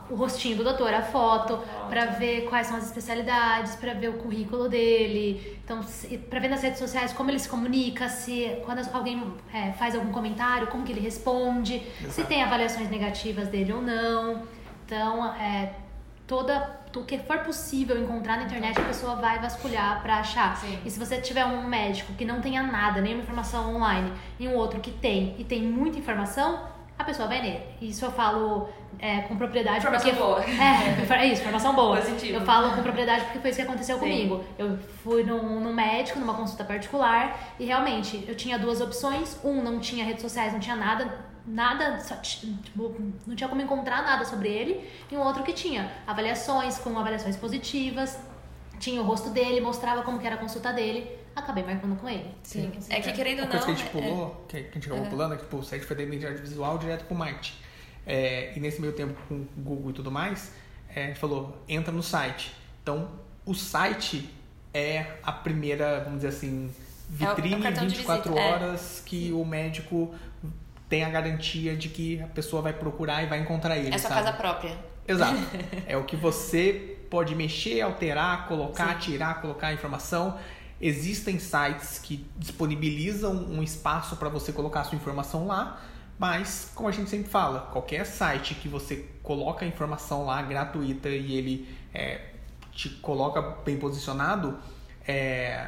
o 0.09 0.15
rostinho 0.15 0.57
do 0.57 0.63
doutor, 0.63 0.93
a 0.93 1.01
foto, 1.01 1.59
para 1.89 2.05
ver 2.05 2.47
quais 2.49 2.67
são 2.67 2.77
as 2.77 2.85
especialidades, 2.85 3.75
para 3.75 3.93
ver 3.93 4.09
o 4.09 4.13
currículo 4.13 4.67
dele, 4.67 5.59
então 5.63 5.81
para 6.29 6.39
ver 6.39 6.47
nas 6.47 6.61
redes 6.61 6.79
sociais 6.79 7.13
como 7.13 7.29
ele 7.29 7.39
se 7.39 7.47
comunica, 7.47 8.09
se 8.09 8.57
quando 8.65 8.81
alguém 8.93 9.33
é, 9.53 9.71
faz 9.73 9.95
algum 9.95 10.11
comentário, 10.11 10.67
como 10.67 10.83
que 10.83 10.91
ele 10.91 11.01
responde, 11.01 11.83
Exato. 11.99 12.13
se 12.13 12.23
tem 12.23 12.41
avaliações 12.41 12.89
negativas 12.89 13.47
dele 13.47 13.73
ou 13.73 13.81
não. 13.81 14.43
Então, 14.85 15.33
é, 15.35 15.73
toda 16.25 16.79
o 16.95 17.03
que 17.03 17.19
for 17.19 17.39
possível 17.39 18.01
encontrar 18.01 18.37
na 18.37 18.43
internet, 18.43 18.79
a 18.79 18.83
pessoa 18.83 19.15
vai 19.15 19.39
vasculhar 19.39 20.01
para 20.01 20.17
achar. 20.17 20.57
Sim. 20.57 20.79
E 20.83 20.89
se 20.89 20.97
você 20.97 21.21
tiver 21.21 21.45
um 21.45 21.67
médico 21.67 22.13
que 22.13 22.25
não 22.25 22.41
tenha 22.41 22.63
nada, 22.63 22.99
nenhuma 22.99 23.21
informação 23.21 23.75
online, 23.75 24.11
e 24.39 24.47
um 24.47 24.55
outro 24.55 24.79
que 24.79 24.89
tem 24.89 25.35
e 25.37 25.43
tem 25.43 25.61
muita 25.61 25.99
informação, 25.99 26.59
a 26.99 27.03
pessoa 27.05 27.29
vai 27.29 27.41
nele. 27.41 27.63
Isso 27.81 28.03
eu 28.03 28.11
falo 28.11 28.67
é, 28.99 29.21
com 29.21 29.37
propriedade. 29.37 29.77
Informação 29.77 30.09
porque, 30.09 30.21
boa. 30.21 30.43
É, 31.15 31.23
é 31.23 31.25
isso, 31.27 31.41
informação 31.41 31.73
boa. 31.73 31.95
Positivo. 31.95 32.39
Eu 32.39 32.41
falo 32.41 32.75
com 32.75 32.83
propriedade 32.83 33.23
porque 33.23 33.39
foi 33.39 33.49
isso 33.51 33.59
que 33.61 33.65
aconteceu 33.65 33.95
Sim. 33.95 34.01
comigo. 34.01 34.43
Eu 34.57 34.77
fui 35.01 35.23
num, 35.23 35.61
num 35.61 35.73
médico, 35.73 36.19
numa 36.19 36.33
consulta 36.33 36.65
particular, 36.65 37.55
e 37.57 37.63
realmente 37.63 38.25
eu 38.27 38.35
tinha 38.35 38.59
duas 38.59 38.81
opções. 38.81 39.39
Um, 39.45 39.63
não 39.63 39.79
tinha 39.79 40.03
redes 40.03 40.21
sociais, 40.21 40.51
não 40.51 40.59
tinha 40.59 40.75
nada, 40.75 41.25
nada, 41.47 42.01
só, 42.01 42.15
tipo, 42.17 42.93
não 43.25 43.33
tinha 43.33 43.47
como 43.47 43.61
encontrar 43.61 44.03
nada 44.03 44.25
sobre 44.25 44.49
ele. 44.49 44.85
E 45.09 45.15
um 45.15 45.21
outro 45.21 45.41
que 45.41 45.53
tinha 45.53 45.89
avaliações, 46.05 46.77
com 46.79 46.99
avaliações 46.99 47.37
positivas, 47.37 48.19
tinha 48.77 49.01
o 49.01 49.05
rosto 49.05 49.29
dele, 49.29 49.61
mostrava 49.61 50.01
como 50.01 50.19
que 50.19 50.27
era 50.27 50.35
a 50.35 50.39
consulta 50.39 50.73
dele 50.73 51.17
acabei 51.39 51.63
marcando 51.63 51.95
com 51.99 52.07
ele. 52.07 52.33
Sim. 52.43 52.71
Sim. 52.79 52.93
É 52.93 53.01
que 53.01 53.11
querendo 53.11 53.39
ou 53.39 53.45
não. 53.45 53.51
coisa 53.51 53.65
que 53.65 53.71
a 53.71 53.75
gente 53.75 53.89
pulou, 53.89 54.45
é... 54.47 54.51
que 54.51 54.57
a 54.57 54.73
gente 54.73 54.85
acabou 54.87 55.03
uhum. 55.03 55.09
pulando, 55.09 55.33
é 55.33 55.37
que 55.37 55.43
tipo, 55.43 55.57
o 55.57 55.63
site 55.63 55.85
foi 55.85 55.95
da 55.95 56.03
identidade 56.03 56.41
visual 56.41 56.77
direto 56.77 57.05
pro 57.05 57.15
marketing. 57.15 57.53
É, 58.05 58.53
e 58.55 58.59
nesse 58.59 58.81
meio 58.81 58.93
tempo 58.93 59.15
com 59.27 59.35
o 59.35 59.47
Google 59.57 59.91
e 59.91 59.93
tudo 59.93 60.11
mais, 60.11 60.51
é, 60.95 61.03
a 61.03 61.07
gente 61.07 61.19
falou, 61.19 61.63
entra 61.67 61.91
no 61.91 62.01
site. 62.01 62.51
Então, 62.81 63.09
o 63.45 63.53
site 63.53 64.29
é 64.73 65.17
a 65.23 65.31
primeira, 65.31 66.01
vamos 66.03 66.21
dizer 66.21 66.29
assim, 66.29 66.73
vitrine 67.09 67.65
é 67.65 67.69
o, 67.69 67.75
24 67.75 68.37
é. 68.37 68.41
horas 68.41 69.03
que 69.05 69.31
o 69.31 69.43
médico 69.43 70.13
tem 70.87 71.03
a 71.03 71.09
garantia 71.09 71.75
de 71.75 71.89
que 71.89 72.21
a 72.21 72.27
pessoa 72.27 72.61
vai 72.61 72.73
procurar 72.73 73.23
e 73.23 73.27
vai 73.27 73.39
encontrar 73.39 73.77
ele. 73.77 73.93
É 73.93 73.97
sua 73.97 74.09
sabe? 74.09 74.23
casa 74.23 74.37
própria. 74.37 74.77
Exato. 75.07 75.39
é 75.87 75.97
o 75.97 76.03
que 76.03 76.15
você 76.15 76.97
pode 77.09 77.35
mexer, 77.35 77.81
alterar, 77.81 78.47
colocar, 78.47 78.93
Sim. 78.93 79.11
tirar, 79.11 79.41
colocar 79.41 79.73
informação. 79.73 80.37
Existem 80.81 81.39
sites 81.39 81.99
que 81.99 82.25
disponibilizam 82.37 83.33
um 83.33 83.61
espaço 83.61 84.15
para 84.15 84.29
você 84.29 84.53
colocar 84.53 84.81
a 84.81 84.83
sua 84.85 84.95
informação 84.95 85.45
lá, 85.45 85.81
mas 86.17 86.71
como 86.73 86.87
a 86.87 86.91
gente 86.91 87.09
sempre 87.09 87.29
fala, 87.29 87.69
qualquer 87.71 88.05
site 88.05 88.55
que 88.55 88.67
você 88.67 89.05
coloca 89.21 89.65
a 89.65 89.67
informação 89.67 90.25
lá 90.25 90.41
gratuita 90.41 91.09
e 91.09 91.33
ele 91.35 91.77
é, 91.93 92.21
te 92.71 92.89
coloca 92.89 93.41
bem 93.41 93.77
posicionado, 93.77 94.57
é, 95.05 95.67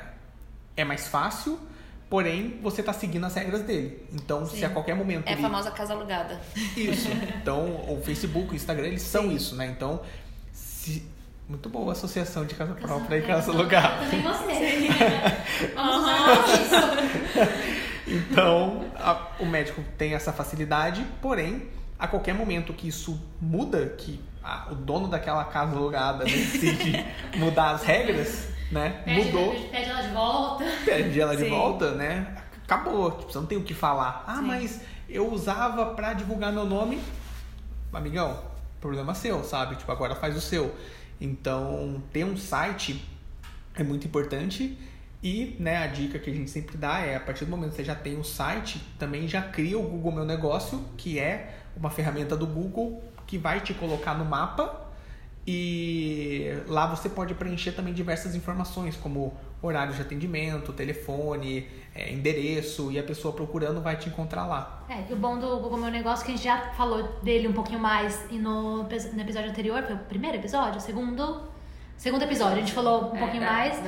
é 0.78 0.86
mais 0.86 1.08
fácil, 1.08 1.60
porém 2.10 2.60
você 2.62 2.82
está 2.82 2.94
seguindo 2.94 3.26
as 3.26 3.36
regras 3.36 3.64
dele. 3.64 4.06
Então, 4.14 4.46
Sim. 4.46 4.58
se 4.58 4.66
a 4.66 4.70
qualquer 4.70 4.96
momento. 4.96 5.28
É 5.28 5.34
a 5.34 5.38
famosa 5.38 5.72
casa 5.72 5.94
alugada. 5.94 6.40
Isso. 6.76 7.10
Então, 7.42 7.86
o 7.90 8.02
Facebook, 8.04 8.52
o 8.52 8.56
Instagram, 8.56 8.88
eles 8.88 9.02
Sim. 9.02 9.10
são 9.10 9.32
isso, 9.32 9.56
né? 9.56 9.68
Então, 9.68 10.02
se 10.54 11.11
Muito 11.52 11.68
boa 11.68 11.90
a 11.90 11.92
associação 11.92 12.46
de 12.46 12.56
casa 12.56 12.74
própria 12.76 13.18
e 13.18 13.22
casa 13.24 13.52
alugada. 13.52 14.06
Eu 14.06 14.10
também 14.10 14.22
gostei. 14.24 14.88
Vamos 15.76 16.08
Aham. 16.08 16.32
usar 16.32 16.62
isso. 16.62 17.52
Então, 18.08 18.86
a- 18.98 19.28
o 19.38 19.46
médico 19.46 19.84
tem 19.98 20.14
essa 20.14 20.32
facilidade, 20.32 21.06
porém, 21.22 21.68
a 22.00 22.08
qualquer 22.08 22.34
momento 22.34 22.72
que 22.74 22.88
isso 22.88 23.22
muda, 23.42 23.86
que 23.98 24.18
a- 24.42 24.68
o 24.72 24.76
dono 24.76 25.10
daquela 25.10 25.44
casa 25.44 25.76
alugada 25.76 26.24
decide 26.24 27.06
mudar 27.36 27.72
as 27.72 27.84
regras, 27.84 28.48
né? 28.72 29.02
Pede, 29.04 29.26
Mudou, 29.26 29.54
pede 29.70 29.90
ela 29.90 30.02
de 30.04 30.10
volta. 30.14 30.64
pede 30.86 31.20
ela 31.20 31.36
de 31.36 31.44
Sim. 31.44 31.50
volta, 31.50 31.92
né? 31.92 32.34
Acabou, 32.64 33.12
tipo, 33.12 33.30
você 33.30 33.38
não 33.40 33.46
tem 33.46 33.58
o 33.58 33.64
que 33.64 33.74
falar. 33.74 34.24
Ah, 34.26 34.38
Sim. 34.38 34.42
mas 34.44 34.80
eu 35.10 35.30
usava 35.30 35.88
pra 35.88 36.14
divulgar 36.14 36.54
meu 36.54 36.64
nome. 36.66 37.02
Amigão, 37.92 38.40
problema 38.80 39.14
seu, 39.14 39.44
sabe? 39.44 39.76
Tipo, 39.76 39.92
agora 39.92 40.16
faz 40.16 40.38
o 40.38 40.40
seu. 40.42 40.74
Então, 41.22 42.02
ter 42.12 42.26
um 42.26 42.36
site 42.36 43.08
é 43.76 43.84
muito 43.84 44.08
importante. 44.08 44.78
E, 45.24 45.56
né, 45.60 45.78
a 45.78 45.88
dica 45.88 46.18
que 46.18 46.32
a 46.32 46.34
gente 46.34 46.50
sempre 46.50 46.76
dá 46.76 47.00
é, 47.00 47.16
a 47.16 47.20
partir 47.20 47.46
do 47.46 47.52
momento 47.52 47.70
que 47.70 47.76
você 47.76 47.84
já 47.84 47.94
tem 47.94 48.18
um 48.18 48.24
site, 48.24 48.82
também 48.98 49.28
já 49.28 49.42
cria 49.42 49.78
o 49.78 49.84
Google 49.84 50.12
Meu 50.12 50.26
Negócio, 50.26 50.84
que 50.98 51.20
é 51.20 51.60
uma 51.78 51.92
ferramenta 51.92 52.36
do 52.36 52.48
Google 52.48 53.04
que 53.28 53.38
vai 53.38 53.62
te 53.62 53.74
colocar 53.74 54.16
no 54.16 54.26
mapa 54.26 54.91
e 55.46 56.54
lá 56.68 56.86
você 56.88 57.10
pode 57.10 57.34
preencher 57.34 57.72
também 57.72 57.94
diversas 57.94 58.36
informações, 58.36 58.96
como 58.96 59.34
horário 59.62 59.94
de 59.94 60.02
atendimento, 60.02 60.72
telefone, 60.74 61.68
é, 61.94 62.12
endereço, 62.12 62.92
e 62.92 62.98
a 63.00 63.04
pessoa 63.04 63.34
procurando 63.34 63.82
vai 63.82 63.96
te 63.96 64.10
encontrar 64.10 64.46
lá. 64.46 64.84
É, 64.90 65.04
e 65.10 65.14
o 65.14 65.16
bom 65.16 65.38
do 65.40 65.48
Google 65.60 65.78
Meu 65.78 65.92
Negócio, 65.92 66.26
que 66.26 66.32
a 66.32 66.36
gente 66.36 66.44
já 66.46 66.72
falou 66.74 67.04
dele 67.22 67.48
um 67.48 67.54
pouquinho 67.54 67.80
mais 67.80 68.26
e 68.32 68.38
no, 68.38 68.84
no 68.84 68.90
episódio 69.22 69.50
anterior, 69.50 69.84
foi 69.84 69.96
o 69.96 70.00
primeiro 70.00 70.38
episódio? 70.38 70.78
O 70.78 70.82
segundo? 70.82 71.50
Segundo 71.98 72.24
episódio, 72.24 72.56
a 72.58 72.60
gente 72.62 72.72
falou 72.74 73.12
um 73.12 73.16
É, 73.16 73.20
pouquinho 73.20 73.44
da- 73.44 73.52
mais. 73.52 73.80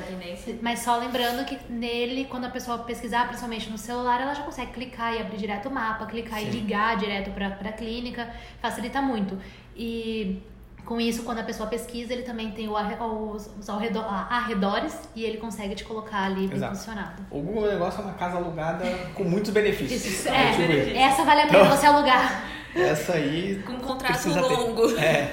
Mas 0.62 0.80
só 0.82 0.98
lembrando 0.98 1.44
que 1.46 1.58
nele, 1.72 2.26
quando 2.26 2.46
a 2.46 2.50
pessoa 2.50 2.78
pesquisar, 2.80 3.26
principalmente 3.26 3.72
no 3.72 3.78
celular, 3.78 4.22
ela 4.22 4.36
já 4.36 4.44
consegue 4.44 4.72
clicar 4.72 5.16
e 5.16 5.20
abrir 5.20 5.38
direto 5.38 5.68
o 5.68 5.72
mapa, 5.72 6.06
clicar 6.06 6.40
e 6.44 6.46
Sim. 6.46 6.52
ligar 6.52 6.96
direto 6.98 7.32
pra, 7.32 7.50
pra 7.50 7.72
clínica, 7.72 8.30
facilita 8.62 9.02
muito. 9.02 9.36
E 9.76 10.44
com 10.86 11.00
isso, 11.00 11.24
quando 11.24 11.40
a 11.40 11.44
pessoa 11.44 11.68
pesquisa, 11.70 12.12
ele 12.14 12.24
também 12.24 12.52
tem 12.52 12.68
o 12.68 12.76
arre- 12.76 12.96
os, 13.02 13.50
os 13.60 13.70
arredo- 13.70 14.00
arredores 14.02 14.98
e 15.16 15.24
ele 15.24 15.38
consegue 15.38 15.76
te 15.76 15.84
colocar 15.84 16.24
ali 16.26 16.48
bem 16.48 16.60
posicionado. 16.60 17.26
O 17.32 17.40
Google 17.42 17.68
Negócio 17.72 18.02
é 18.02 18.04
uma 18.04 18.14
casa 18.14 18.38
alugada 18.38 18.86
com 19.16 19.24
muitos 19.24 19.52
benefícios. 19.52 20.06
Isso, 20.06 20.28
É, 20.30 20.52
tipo 20.52 20.62
é, 20.72 20.76
isso. 20.78 20.98
essa 20.98 21.24
vale 21.24 21.42
a 21.42 21.48
pena 21.48 21.60
Então- 21.66 21.78
você 21.78 21.86
alugar. 21.86 22.44
Essa 22.76 23.14
aí. 23.14 23.62
Com 23.66 23.74
um 23.74 23.80
contrato 23.80 24.12
precisa 24.14 24.42
ter. 24.42 24.48
longo. 24.54 24.90
É, 24.98 25.32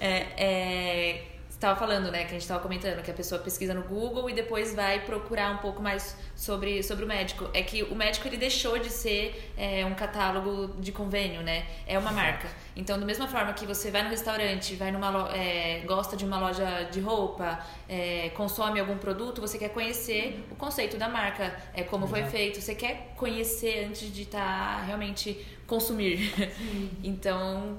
É, 0.00 0.26
é, 0.36 1.22
estava 1.56 1.78
falando, 1.78 2.10
né, 2.10 2.20
que 2.20 2.26
a 2.26 2.32
gente 2.32 2.42
estava 2.42 2.60
comentando 2.60 3.02
que 3.02 3.10
a 3.10 3.14
pessoa 3.14 3.40
pesquisa 3.40 3.72
no 3.72 3.82
Google 3.82 4.28
e 4.28 4.34
depois 4.34 4.74
vai 4.74 5.00
procurar 5.00 5.50
um 5.52 5.56
pouco 5.58 5.82
mais 5.82 6.14
sobre, 6.34 6.82
sobre 6.82 7.04
o 7.04 7.08
médico. 7.08 7.48
É 7.54 7.62
que 7.62 7.82
o 7.82 7.94
médico 7.94 8.28
ele 8.28 8.36
deixou 8.36 8.78
de 8.78 8.90
ser 8.90 9.52
é, 9.56 9.84
um 9.84 9.94
catálogo 9.94 10.74
de 10.78 10.92
convênio, 10.92 11.42
né? 11.42 11.66
É 11.86 11.98
uma 11.98 12.12
marca. 12.12 12.48
Então, 12.76 13.00
da 13.00 13.06
mesma 13.06 13.26
forma 13.26 13.54
que 13.54 13.64
você 13.64 13.90
vai 13.90 14.02
no 14.02 14.10
restaurante, 14.10 14.74
vai 14.74 14.92
numa 14.92 15.30
é, 15.34 15.82
gosta 15.86 16.14
de 16.14 16.26
uma 16.26 16.38
loja 16.38 16.88
de 16.92 17.00
roupa, 17.00 17.58
é, 17.88 18.28
consome 18.34 18.78
algum 18.78 18.98
produto, 18.98 19.40
você 19.40 19.56
quer 19.56 19.70
conhecer 19.70 20.44
o 20.50 20.56
conceito 20.56 20.98
da 20.98 21.08
marca, 21.08 21.56
é, 21.72 21.82
como 21.82 22.06
foi 22.06 22.24
feito. 22.24 22.60
Você 22.60 22.74
quer 22.74 23.14
conhecer 23.16 23.86
antes 23.86 24.12
de 24.12 24.22
estar 24.22 24.82
realmente 24.84 25.42
consumir. 25.66 26.30
então, 27.02 27.78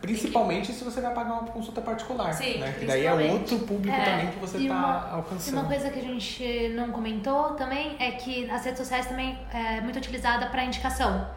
principalmente 0.00 0.72
se 0.72 0.84
você 0.84 1.00
vai 1.00 1.12
pagar 1.14 1.34
uma 1.34 1.44
consulta 1.44 1.80
particular. 1.80 2.32
Sim, 2.32 2.58
né? 2.58 2.74
Que 2.78 2.84
daí 2.84 3.06
é 3.06 3.12
outro 3.12 3.58
público 3.60 3.96
É, 3.96 4.04
também 4.04 4.26
que 4.28 4.38
você 4.38 4.58
e 4.58 4.62
está 4.62 5.10
alcançando. 5.12 5.54
Uma 5.54 5.64
coisa 5.66 5.90
que 5.90 5.98
a 5.98 6.02
gente 6.02 6.68
não 6.74 6.90
comentou 6.90 7.54
também 7.54 7.96
é 7.98 8.12
que 8.12 8.48
as 8.50 8.64
redes 8.64 8.78
sociais 8.78 9.06
também 9.06 9.38
é 9.52 9.80
muito 9.80 9.96
utilizada 9.96 10.46
para 10.46 10.64
indicação. 10.64 11.28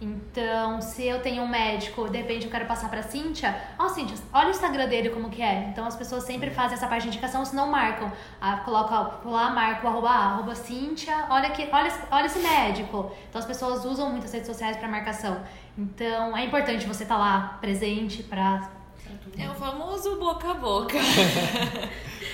Então, 0.00 0.80
se 0.82 1.06
eu 1.06 1.20
tenho 1.22 1.42
um 1.42 1.48
médico, 1.48 2.08
de 2.10 2.18
repente 2.18 2.44
eu 2.44 2.50
quero 2.50 2.66
passar 2.66 2.90
pra 2.90 3.02
Cíntia, 3.02 3.56
ó, 3.78 3.88
Cíntia, 3.88 4.16
olha 4.32 4.48
o 4.48 4.50
Instagram 4.50 4.86
dele 4.86 5.08
como 5.08 5.30
que 5.30 5.40
é. 5.40 5.66
Então 5.70 5.86
as 5.86 5.96
pessoas 5.96 6.24
sempre 6.24 6.50
fazem 6.50 6.74
essa 6.76 6.86
parte 6.86 7.02
de 7.02 7.08
indicação, 7.08 7.44
se 7.44 7.54
não 7.56 7.68
marcam. 7.70 8.12
Ah, 8.40 8.58
coloca 8.58 8.94
lá, 9.24 9.50
marca 9.50 9.86
o 9.86 9.88
arroba, 9.88 10.10
arroba 10.10 10.54
Cíntia, 10.54 11.24
olha, 11.30 11.46
aqui, 11.48 11.68
olha, 11.72 11.86
esse- 11.88 12.02
olha 12.10 12.26
esse 12.26 12.38
médico. 12.40 13.10
Então 13.30 13.38
as 13.38 13.46
pessoas 13.46 13.84
usam 13.84 14.10
muito 14.10 14.24
as 14.26 14.32
redes 14.32 14.48
sociais 14.48 14.76
para 14.76 14.88
marcação. 14.88 15.40
Então 15.78 16.36
é 16.36 16.44
importante 16.44 16.86
você 16.86 17.04
estar 17.04 17.16
lá 17.16 17.56
presente 17.60 18.22
pra. 18.24 18.68
é 19.38 19.48
o 19.48 19.54
famoso 19.54 20.16
boca 20.18 20.50
a 20.50 20.54
boca. 20.54 20.98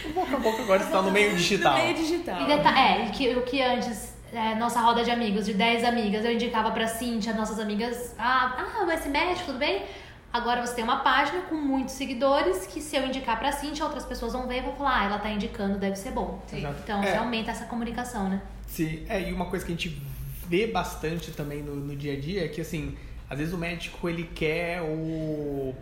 O 0.02 0.12
boca 0.14 0.34
a 0.34 0.40
boca 0.40 0.62
agora 0.62 0.82
está 0.82 1.02
no 1.02 1.10
meio 1.10 1.36
digital. 1.36 1.76
No 1.76 1.82
meio 1.84 1.94
digital. 1.94 2.40
E 2.40 2.46
deta- 2.46 2.70
é, 2.70 3.10
que, 3.10 3.34
o 3.36 3.42
que 3.42 3.60
antes, 3.62 4.16
é, 4.32 4.54
nossa 4.54 4.80
roda 4.80 5.02
de 5.04 5.10
amigos, 5.10 5.46
de 5.46 5.54
10 5.54 5.84
amigas, 5.84 6.24
eu 6.24 6.32
indicava 6.32 6.70
pra 6.70 6.86
Cintia, 6.86 7.32
nossas 7.32 7.58
amigas, 7.58 8.14
ah, 8.18 8.56
ah, 8.58 8.94
esse 8.94 9.08
médico, 9.08 9.46
tudo 9.46 9.58
bem? 9.58 9.84
Agora 10.32 10.64
você 10.64 10.74
tem 10.74 10.84
uma 10.84 11.00
página 11.00 11.40
com 11.42 11.56
muitos 11.56 11.94
seguidores 11.94 12.66
que 12.66 12.80
se 12.80 12.94
eu 12.96 13.04
indicar 13.04 13.38
pra 13.38 13.50
Cintia, 13.50 13.84
outras 13.84 14.04
pessoas 14.04 14.32
vão 14.32 14.46
ver 14.46 14.58
e 14.58 14.60
vão 14.60 14.74
falar, 14.76 15.00
ah, 15.00 15.04
ela 15.04 15.18
tá 15.18 15.30
indicando, 15.30 15.78
deve 15.78 15.96
ser 15.96 16.12
bom. 16.12 16.40
Sim. 16.46 16.64
Então 16.84 17.02
É. 17.02 17.10
você 17.12 17.16
aumenta 17.16 17.50
essa 17.50 17.64
comunicação, 17.64 18.28
né? 18.28 18.40
Sim, 18.68 19.04
é, 19.08 19.28
e 19.28 19.32
uma 19.32 19.46
coisa 19.46 19.64
que 19.64 19.72
a 19.72 19.74
gente 19.74 20.00
vê 20.46 20.66
bastante 20.68 21.32
também 21.32 21.62
no, 21.62 21.74
no 21.74 21.96
dia 21.96 22.12
a 22.12 22.20
dia 22.20 22.44
é 22.44 22.48
que, 22.48 22.60
assim, 22.60 22.96
às 23.28 23.38
vezes 23.38 23.52
o 23.52 23.58
médico 23.58 24.08
ele 24.08 24.24
quer 24.32 24.80
o 24.82 25.74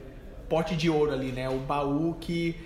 pote 0.49 0.75
de 0.75 0.89
ouro 0.89 1.13
ali, 1.13 1.31
né? 1.33 1.49
O 1.51 1.59
baú 1.59 2.17
que 2.19 2.57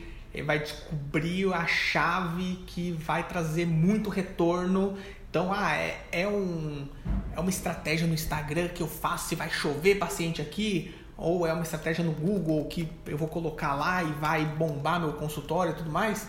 vai 0.47 0.61
descobrir 0.61 1.53
a 1.53 1.66
chave 1.66 2.61
que 2.66 2.92
vai 2.92 3.27
trazer 3.27 3.66
muito 3.66 4.09
retorno. 4.09 4.97
Então, 5.33 5.51
ah, 5.51 5.75
é, 5.75 5.99
é, 6.12 6.29
um, 6.29 6.87
é 7.35 7.40
uma 7.40 7.49
estratégia 7.49 8.07
no 8.07 8.12
Instagram 8.12 8.68
que 8.68 8.83
eu 8.83 8.87
faço 8.87 9.33
e 9.33 9.35
vai 9.35 9.49
chover 9.49 9.95
paciente 9.95 10.42
aqui, 10.42 10.95
ou 11.16 11.47
é 11.47 11.53
uma 11.55 11.62
estratégia 11.62 12.05
no 12.05 12.12
Google 12.12 12.66
que 12.66 12.87
eu 13.07 13.16
vou 13.16 13.27
colocar 13.27 13.75
lá 13.75 14.03
e 14.03 14.12
vai 14.12 14.45
bombar 14.45 15.01
meu 15.01 15.14
consultório 15.14 15.73
e 15.73 15.75
tudo 15.75 15.90
mais. 15.90 16.29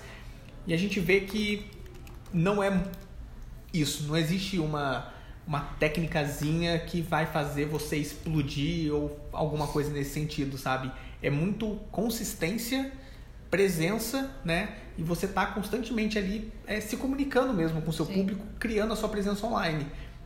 E 0.66 0.74
a 0.74 0.78
gente 0.78 1.02
vê 1.02 1.20
que 1.20 1.70
não 2.32 2.64
é 2.64 2.82
isso, 3.74 4.04
não 4.04 4.16
existe 4.16 4.58
uma, 4.58 5.12
uma 5.46 5.60
técnicazinha 5.60 6.80
que 6.80 7.02
vai 7.02 7.26
fazer 7.26 7.66
você 7.66 7.98
explodir 7.98 8.94
ou 8.94 9.20
alguma 9.34 9.68
coisa 9.68 9.92
nesse 9.92 10.12
sentido, 10.12 10.58
sabe? 10.58 10.90
É 11.22 11.30
muito 11.30 11.76
consistência, 11.92 12.90
presença, 13.54 14.32
né? 14.44 14.70
E 14.98 15.04
você 15.04 15.28
tá 15.28 15.46
constantemente 15.46 16.18
ali 16.18 16.52
é, 16.66 16.82
se 16.82 16.98
comunicando 16.98 17.54
mesmo 17.54 17.84
com 17.84 17.92
o 17.92 17.94
seu 17.94 18.04
Sim. 18.04 18.14
público, 18.14 18.44
criando 18.58 18.94
a 18.94 18.96
sua 18.96 19.08
presença 19.10 19.46
online. 19.46 19.86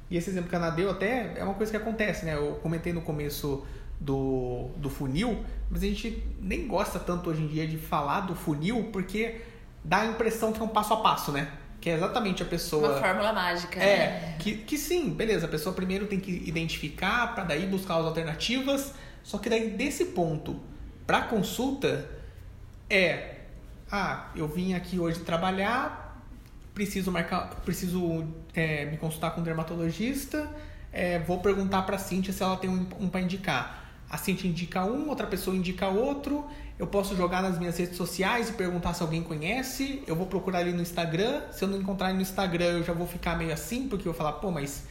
E 0.10 0.16
esse 0.16 0.30
exemplo 0.30 0.50
que 0.50 0.56
a 0.56 0.60
Ana 0.60 0.70
deu 0.70 0.90
até 0.90 1.34
é 1.36 1.44
uma 1.44 1.54
coisa 1.54 1.70
que 1.70 1.76
acontece, 1.76 2.26
né? 2.26 2.36
Eu 2.36 2.54
comentei 2.64 2.94
no 2.94 3.02
começo 3.02 3.66
do, 4.00 4.70
do 4.78 4.90
funil, 4.90 5.44
mas 5.70 5.84
a 5.84 5.88
gente 5.88 6.24
nem 6.40 6.70
gosta 6.70 7.00
tanto 7.00 7.30
hoje 7.30 7.42
em 7.42 7.48
dia 7.48 7.68
de 7.68 7.78
falar 7.78 8.22
do 8.22 8.34
funil 8.34 8.92
porque 8.94 9.42
dá 9.84 10.04
a 10.04 10.06
impressão 10.06 10.54
que 10.54 10.62
é 10.62 10.64
um 10.64 10.70
passo 10.70 10.94
a 10.94 10.98
passo, 11.02 11.34
né? 11.34 11.52
Que 11.82 11.90
é 11.90 11.96
exatamente 11.96 12.42
a 12.44 12.46
pessoa. 12.46 12.92
Uma 12.92 13.02
fórmula 13.02 13.34
mágica. 13.34 13.78
né? 13.78 13.86
É, 13.86 14.36
que, 14.40 14.56
que 14.60 14.78
sim, 14.78 15.10
beleza, 15.10 15.48
a 15.48 15.50
pessoa 15.50 15.76
primeiro 15.76 16.08
tem 16.08 16.22
que 16.22 16.32
identificar 16.48 17.36
para 17.36 17.44
daí 17.44 17.66
buscar 17.66 17.98
as 17.98 18.06
alternativas. 18.06 18.94
Só 19.22 19.38
que 19.38 19.50
daí 19.50 19.72
desse 19.72 20.06
ponto 20.06 20.58
para 21.06 21.24
consulta 21.24 22.17
é 22.90 23.36
ah, 23.92 24.28
eu 24.36 24.48
vim 24.48 24.74
aqui 24.74 25.00
hoje 25.00 25.20
trabalhar, 25.20 26.22
preciso 26.74 27.12
marcar, 27.12 27.56
preciso 27.64 28.26
é, 28.54 28.86
me 28.86 28.98
consultar 28.98 29.32
com 29.32 29.42
um 29.42 29.44
dermatologista, 29.44 30.50
é, 30.92 31.20
vou 31.20 31.40
perguntar 31.40 31.84
para 31.84 31.96
a 31.96 32.00
Cintia 32.00 32.34
se 32.34 32.44
ela 32.44 32.58
tem 32.58 32.70
um, 32.70 32.86
um 33.00 33.10
para 33.10 33.22
indicar. 33.22 33.86
A 34.10 34.18
Cintia 34.18 34.50
indica 34.50 34.84
um, 34.86 35.10
outra 35.10 35.28
pessoa 35.28 35.56
indica 35.56 35.88
outro. 35.88 36.46
Eu 36.80 36.88
posso 36.88 37.16
jogar 37.16 37.42
nas 37.42 37.58
minhas 37.58 37.78
redes 37.78 37.98
sociais 37.98 38.50
e 38.50 38.54
perguntar 38.54 38.94
se 38.94 39.02
alguém 39.02 39.22
conhece. 39.22 40.02
Eu 40.08 40.16
vou 40.16 40.28
procurar 40.28 40.60
ali 40.60 40.72
no 40.72 40.82
Instagram. 40.82 41.42
Se 41.52 41.64
eu 41.64 41.68
não 41.68 41.78
encontrar 41.78 42.14
no 42.14 42.22
Instagram, 42.22 42.66
eu 42.78 42.84
já 42.84 42.94
vou 42.94 43.08
ficar 43.08 43.38
meio 43.38 43.52
assim, 43.52 43.88
porque 43.90 44.08
eu 44.08 44.14
vou 44.14 44.18
falar, 44.18 44.34
pô, 44.34 44.50
mas 44.52 44.86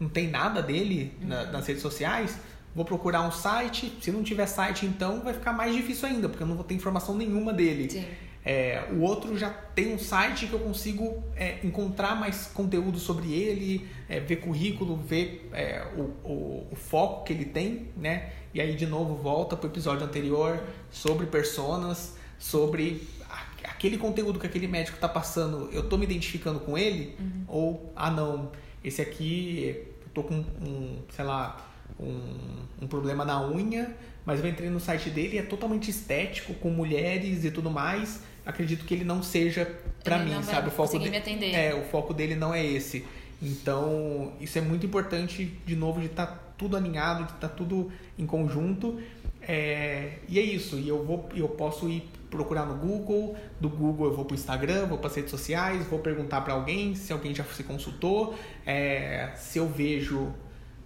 não 0.00 0.08
tem 0.08 0.28
nada 0.28 0.62
dele 0.62 1.12
na- 1.20 1.44
nas 1.46 1.66
redes 1.66 1.82
sociais. 1.82 2.38
Vou 2.74 2.84
procurar 2.84 3.22
um 3.22 3.30
site. 3.32 3.92
Se 4.00 4.10
não 4.10 4.22
tiver 4.22 4.46
site, 4.46 4.86
então 4.86 5.20
vai 5.20 5.34
ficar 5.34 5.52
mais 5.52 5.74
difícil 5.74 6.08
ainda, 6.08 6.28
porque 6.28 6.42
eu 6.42 6.46
não 6.46 6.54
vou 6.56 6.64
ter 6.64 6.74
informação 6.74 7.16
nenhuma 7.16 7.52
dele. 7.52 7.90
Sim. 7.90 8.04
É, 8.44 8.88
o 8.90 9.02
outro 9.02 9.38
já 9.38 9.50
tem 9.50 9.94
um 9.94 9.98
site 9.98 10.48
que 10.48 10.52
eu 10.52 10.58
consigo 10.58 11.22
é, 11.36 11.58
encontrar 11.62 12.18
mais 12.18 12.46
conteúdo 12.46 12.98
sobre 12.98 13.32
ele, 13.32 13.86
é, 14.08 14.18
ver 14.18 14.36
currículo, 14.36 14.96
ver 14.96 15.48
é, 15.52 15.86
o, 15.96 16.00
o, 16.28 16.66
o 16.72 16.74
foco 16.74 17.24
que 17.24 17.32
ele 17.32 17.44
tem, 17.44 17.88
né? 17.96 18.32
E 18.52 18.60
aí 18.60 18.74
de 18.74 18.84
novo 18.84 19.14
volta 19.14 19.56
pro 19.56 19.68
episódio 19.70 20.04
anterior 20.04 20.60
sobre 20.90 21.26
personas, 21.26 22.16
sobre 22.36 23.06
a- 23.30 23.70
aquele 23.70 23.96
conteúdo 23.96 24.40
que 24.40 24.46
aquele 24.48 24.66
médico 24.66 24.98
tá 24.98 25.08
passando, 25.08 25.68
eu 25.72 25.88
tô 25.88 25.96
me 25.96 26.04
identificando 26.04 26.58
com 26.58 26.76
ele? 26.76 27.16
Ou, 27.46 27.92
ah 27.94 28.10
não, 28.10 28.50
esse 28.82 29.00
aqui, 29.00 29.76
eu 30.04 30.10
tô 30.12 30.24
com 30.24 30.34
um, 30.34 30.98
sei 31.14 31.24
lá, 31.24 31.64
um, 31.98 32.84
um 32.84 32.86
problema 32.86 33.24
na 33.24 33.46
unha, 33.46 33.94
mas 34.24 34.40
eu 34.40 34.48
entrei 34.48 34.70
no 34.70 34.80
site 34.80 35.10
dele 35.10 35.36
e 35.36 35.38
é 35.38 35.42
totalmente 35.42 35.90
estético, 35.90 36.54
com 36.54 36.70
mulheres 36.70 37.44
e 37.44 37.50
tudo 37.50 37.70
mais. 37.70 38.20
Acredito 38.44 38.84
que 38.84 38.94
ele 38.94 39.04
não 39.04 39.22
seja 39.22 39.70
para 40.02 40.18
mim, 40.18 40.42
sabe? 40.42 40.68
O 40.68 40.70
foco 40.70 40.98
dele. 40.98 41.54
É, 41.54 41.74
o 41.74 41.84
foco 41.84 42.14
dele 42.14 42.34
não 42.34 42.52
é 42.52 42.64
esse. 42.64 43.04
Então, 43.40 44.32
isso 44.40 44.58
é 44.58 44.60
muito 44.60 44.86
importante, 44.86 45.44
de 45.66 45.74
novo, 45.74 46.00
de 46.00 46.06
estar 46.06 46.26
tá 46.26 46.38
tudo 46.56 46.76
alinhado, 46.76 47.24
de 47.24 47.32
estar 47.32 47.48
tá 47.48 47.54
tudo 47.54 47.90
em 48.18 48.26
conjunto. 48.26 49.00
É, 49.40 50.18
e 50.28 50.38
é 50.38 50.42
isso. 50.42 50.76
E 50.76 50.88
eu 50.88 51.04
vou, 51.04 51.28
eu 51.34 51.48
posso 51.48 51.88
ir 51.88 52.08
procurar 52.30 52.64
no 52.64 52.74
Google, 52.74 53.36
do 53.60 53.68
Google 53.68 54.06
eu 54.06 54.14
vou 54.14 54.24
para 54.24 54.32
o 54.32 54.36
Instagram, 54.36 54.86
vou 54.86 54.96
para 54.96 55.08
as 55.08 55.16
redes 55.16 55.30
sociais, 55.30 55.86
vou 55.86 55.98
perguntar 55.98 56.40
para 56.40 56.54
alguém 56.54 56.94
se 56.94 57.12
alguém 57.12 57.34
já 57.34 57.44
se 57.44 57.62
consultou, 57.62 58.34
é, 58.64 59.30
se 59.36 59.58
eu 59.58 59.68
vejo 59.68 60.32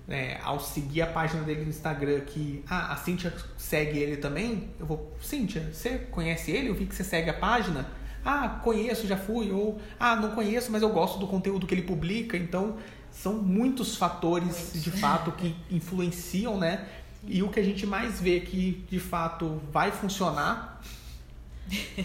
é, 0.08 0.38
ao 0.42 0.60
seguir 0.60 1.02
a 1.02 1.06
página 1.06 1.42
dele 1.42 1.62
no 1.62 1.68
Instagram 1.68 2.20
que 2.20 2.62
ah, 2.68 2.92
a 2.92 2.96
Cintia 2.96 3.32
segue 3.56 3.98
ele 3.98 4.16
também, 4.16 4.70
eu 4.78 4.86
vou, 4.86 5.16
Cintia, 5.20 5.68
você 5.72 5.98
conhece 5.98 6.50
ele? 6.50 6.68
Eu 6.68 6.74
vi 6.74 6.86
que 6.86 6.94
você 6.94 7.04
segue 7.04 7.28
a 7.28 7.34
página. 7.34 7.86
Ah, 8.24 8.60
conheço, 8.62 9.06
já 9.06 9.16
fui. 9.16 9.52
Ou, 9.52 9.80
ah, 9.98 10.16
não 10.16 10.32
conheço, 10.32 10.70
mas 10.72 10.82
eu 10.82 10.88
gosto 10.90 11.18
do 11.18 11.26
conteúdo 11.26 11.66
que 11.66 11.74
ele 11.74 11.82
publica. 11.82 12.36
Então, 12.36 12.76
são 13.10 13.34
muitos 13.34 13.96
fatores, 13.96 14.72
de 14.74 14.90
fato, 14.90 15.30
que 15.32 15.56
influenciam, 15.70 16.58
né? 16.58 16.86
E 17.24 17.42
o 17.42 17.48
que 17.48 17.60
a 17.60 17.62
gente 17.62 17.86
mais 17.86 18.20
vê 18.20 18.40
que, 18.40 18.84
de 18.90 18.98
fato, 18.98 19.60
vai 19.72 19.90
funcionar 19.90 20.80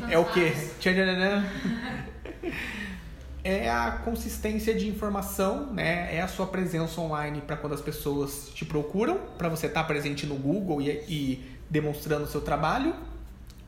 é 0.09 0.17
o 0.17 0.25
quê? 0.25 0.53
É 3.43 3.69
a 3.69 3.91
consistência 4.04 4.73
de 4.73 4.88
informação, 4.88 5.73
né? 5.73 6.15
É 6.15 6.21
a 6.21 6.27
sua 6.27 6.45
presença 6.45 7.01
online 7.01 7.41
para 7.41 7.58
quando 7.58 7.73
as 7.73 7.82
pessoas 7.82 8.51
te 8.54 8.63
procuram, 8.63 9.17
para 9.38 9.49
você 9.49 9.65
estar 9.65 9.82
tá 9.82 9.88
presente 9.88 10.27
no 10.27 10.36
Google 10.36 10.82
e, 10.82 10.89
e 11.08 11.43
demonstrando 11.69 12.25
o 12.25 12.27
seu 12.27 12.41
trabalho. 12.41 12.93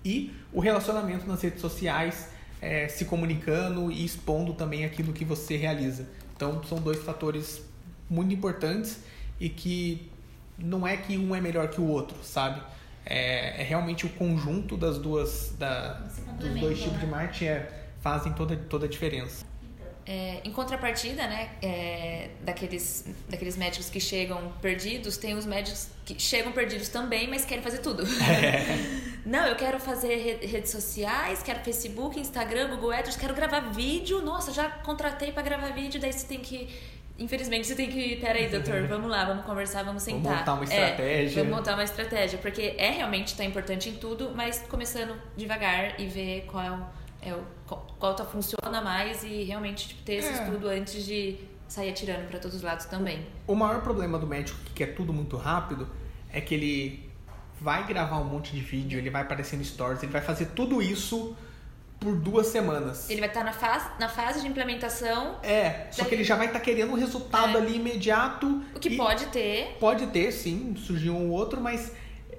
E 0.06 0.32
o 0.52 0.60
relacionamento 0.60 1.26
nas 1.26 1.42
redes 1.42 1.62
sociais, 1.62 2.30
é, 2.62 2.88
se 2.88 3.06
comunicando 3.06 3.92
e 3.92 4.06
expondo 4.06 4.54
também 4.54 4.86
aquilo 4.86 5.12
que 5.12 5.26
você 5.26 5.58
realiza. 5.58 6.08
Então, 6.36 6.64
são 6.64 6.80
dois 6.80 7.02
fatores 7.02 7.62
muito 8.10 8.34
importantes 8.34 9.00
e 9.40 9.50
que 9.50 10.10
não 10.58 10.86
é 10.86 10.96
que 10.96 11.18
um 11.18 11.36
é 11.36 11.42
melhor 11.42 11.70
que 11.70 11.82
o 11.82 11.88
outro, 11.88 12.18
sabe? 12.24 12.62
É, 13.06 13.62
é 13.62 13.64
realmente 13.64 14.06
o 14.06 14.10
conjunto 14.10 14.78
das 14.78 14.98
duas, 14.98 15.54
da, 15.58 15.94
dos 16.40 16.60
dois 16.60 16.80
tipos 16.80 17.00
de 17.00 17.06
né? 17.06 17.12
marketing 17.12 17.46
é, 17.46 17.86
fazem 18.02 18.34
toda, 18.34 18.56
toda 18.56 18.86
a 18.86 18.90
diferença. 18.90 19.46
É, 20.06 20.42
em 20.44 20.52
contrapartida, 20.52 21.26
né, 21.28 21.52
é, 21.62 22.30
daqueles, 22.42 23.06
daqueles 23.30 23.56
médicos 23.56 23.90
que 23.90 24.02
chegam 24.02 24.52
perdidos, 24.62 25.16
tem 25.16 25.34
os 25.34 25.46
médicos 25.46 25.88
que 26.04 26.20
chegam 26.20 26.52
perdidos 26.52 26.90
também, 26.90 27.28
mas 27.28 27.46
querem 27.46 27.64
fazer 27.64 27.78
tudo. 27.78 28.04
É. 28.04 29.14
Não, 29.26 29.46
eu 29.46 29.56
quero 29.56 29.80
fazer 29.80 30.40
redes 30.42 30.72
sociais, 30.72 31.42
quero 31.42 31.62
Facebook, 31.62 32.20
Instagram, 32.20 32.72
Google 32.72 32.92
Ads, 32.92 33.16
quero 33.16 33.34
gravar 33.34 33.62
vídeo. 33.72 34.22
Nossa, 34.22 34.52
já 34.52 34.70
contratei 34.70 35.32
para 35.32 35.44
gravar 35.44 35.70
vídeo, 35.70 36.02
daí 36.02 36.12
você 36.12 36.28
tem 36.28 36.40
que 36.40 36.68
Infelizmente 37.18 37.68
você 37.68 37.76
tem 37.76 37.90
que. 37.90 38.16
Peraí, 38.16 38.48
doutor, 38.48 38.86
vamos 38.88 39.10
lá, 39.10 39.24
vamos 39.26 39.46
conversar, 39.46 39.84
vamos 39.84 40.04
sentar. 40.04 40.22
Vamos 40.22 40.40
montar 40.40 40.54
uma 40.54 40.64
estratégia. 40.64 41.40
É, 41.40 41.44
vamos 41.44 41.58
montar 41.58 41.74
uma 41.76 41.84
estratégia, 41.84 42.40
porque 42.40 42.76
é 42.78 42.90
realmente 42.90 43.36
tá 43.36 43.44
importante 43.44 43.90
em 43.90 43.94
tudo, 43.94 44.32
mas 44.36 44.66
começando 44.68 45.16
devagar 45.38 46.00
e 46.00 46.08
ver 46.08 46.46
qual 46.48 46.92
é 47.26 47.34
o. 47.34 47.44
Qual 48.00 48.14
tá, 48.14 48.26
funciona 48.26 48.82
mais 48.82 49.24
e 49.24 49.44
realmente 49.44 49.90
tipo, 49.90 50.04
ter 50.04 50.16
esse 50.16 50.30
é. 50.30 50.44
estudo 50.44 50.68
antes 50.68 51.06
de 51.06 51.40
sair 51.68 51.90
atirando 51.90 52.28
para 52.28 52.40
todos 52.40 52.58
os 52.58 52.64
lados 52.64 52.86
também. 52.86 53.26
O 53.48 53.56
maior 53.56 53.82
problema 53.82 54.20
do 54.20 54.28
médico 54.28 54.60
que 54.66 54.74
quer 54.74 54.94
tudo 54.94 55.12
muito 55.12 55.38
rápido 55.38 55.88
é 56.32 56.40
que 56.40 56.54
ele 56.54 57.10
vai 57.60 57.88
gravar 57.88 58.20
um 58.20 58.26
monte 58.26 58.52
de 58.52 58.62
vídeo, 58.62 59.00
ele 59.00 59.10
vai 59.10 59.22
aparecer 59.22 59.58
no 59.58 59.64
stories, 59.64 60.04
ele 60.04 60.12
vai 60.12 60.22
fazer 60.22 60.48
tudo 60.48 60.82
isso 60.82 61.36
por 62.00 62.16
duas 62.16 62.48
semanas. 62.48 63.10
Ele 63.10 63.22
vai 63.22 63.30
estar 63.30 63.44
na 63.44 63.54
fase, 63.54 63.90
na 63.98 64.10
fase 64.10 64.42
de 64.42 64.48
implementação. 64.48 65.38
É, 65.42 65.88
só 65.90 66.04
que 66.04 66.14
ele 66.14 66.24
já 66.24 66.36
vai 66.36 66.48
estar 66.48 66.60
querendo 66.60 66.92
um 66.92 66.96
resultado 66.96 67.58
é. 67.58 67.62
ali 67.62 67.78
imediato. 67.78 68.62
O 68.76 68.80
que 68.80 68.98
pode 68.98 69.28
ter. 69.28 69.78
Pode 69.80 70.08
ter, 70.08 70.32
sim, 70.32 70.76
surgiu 70.76 71.16
um 71.16 71.32
outro, 71.32 71.62
mas 71.62 71.94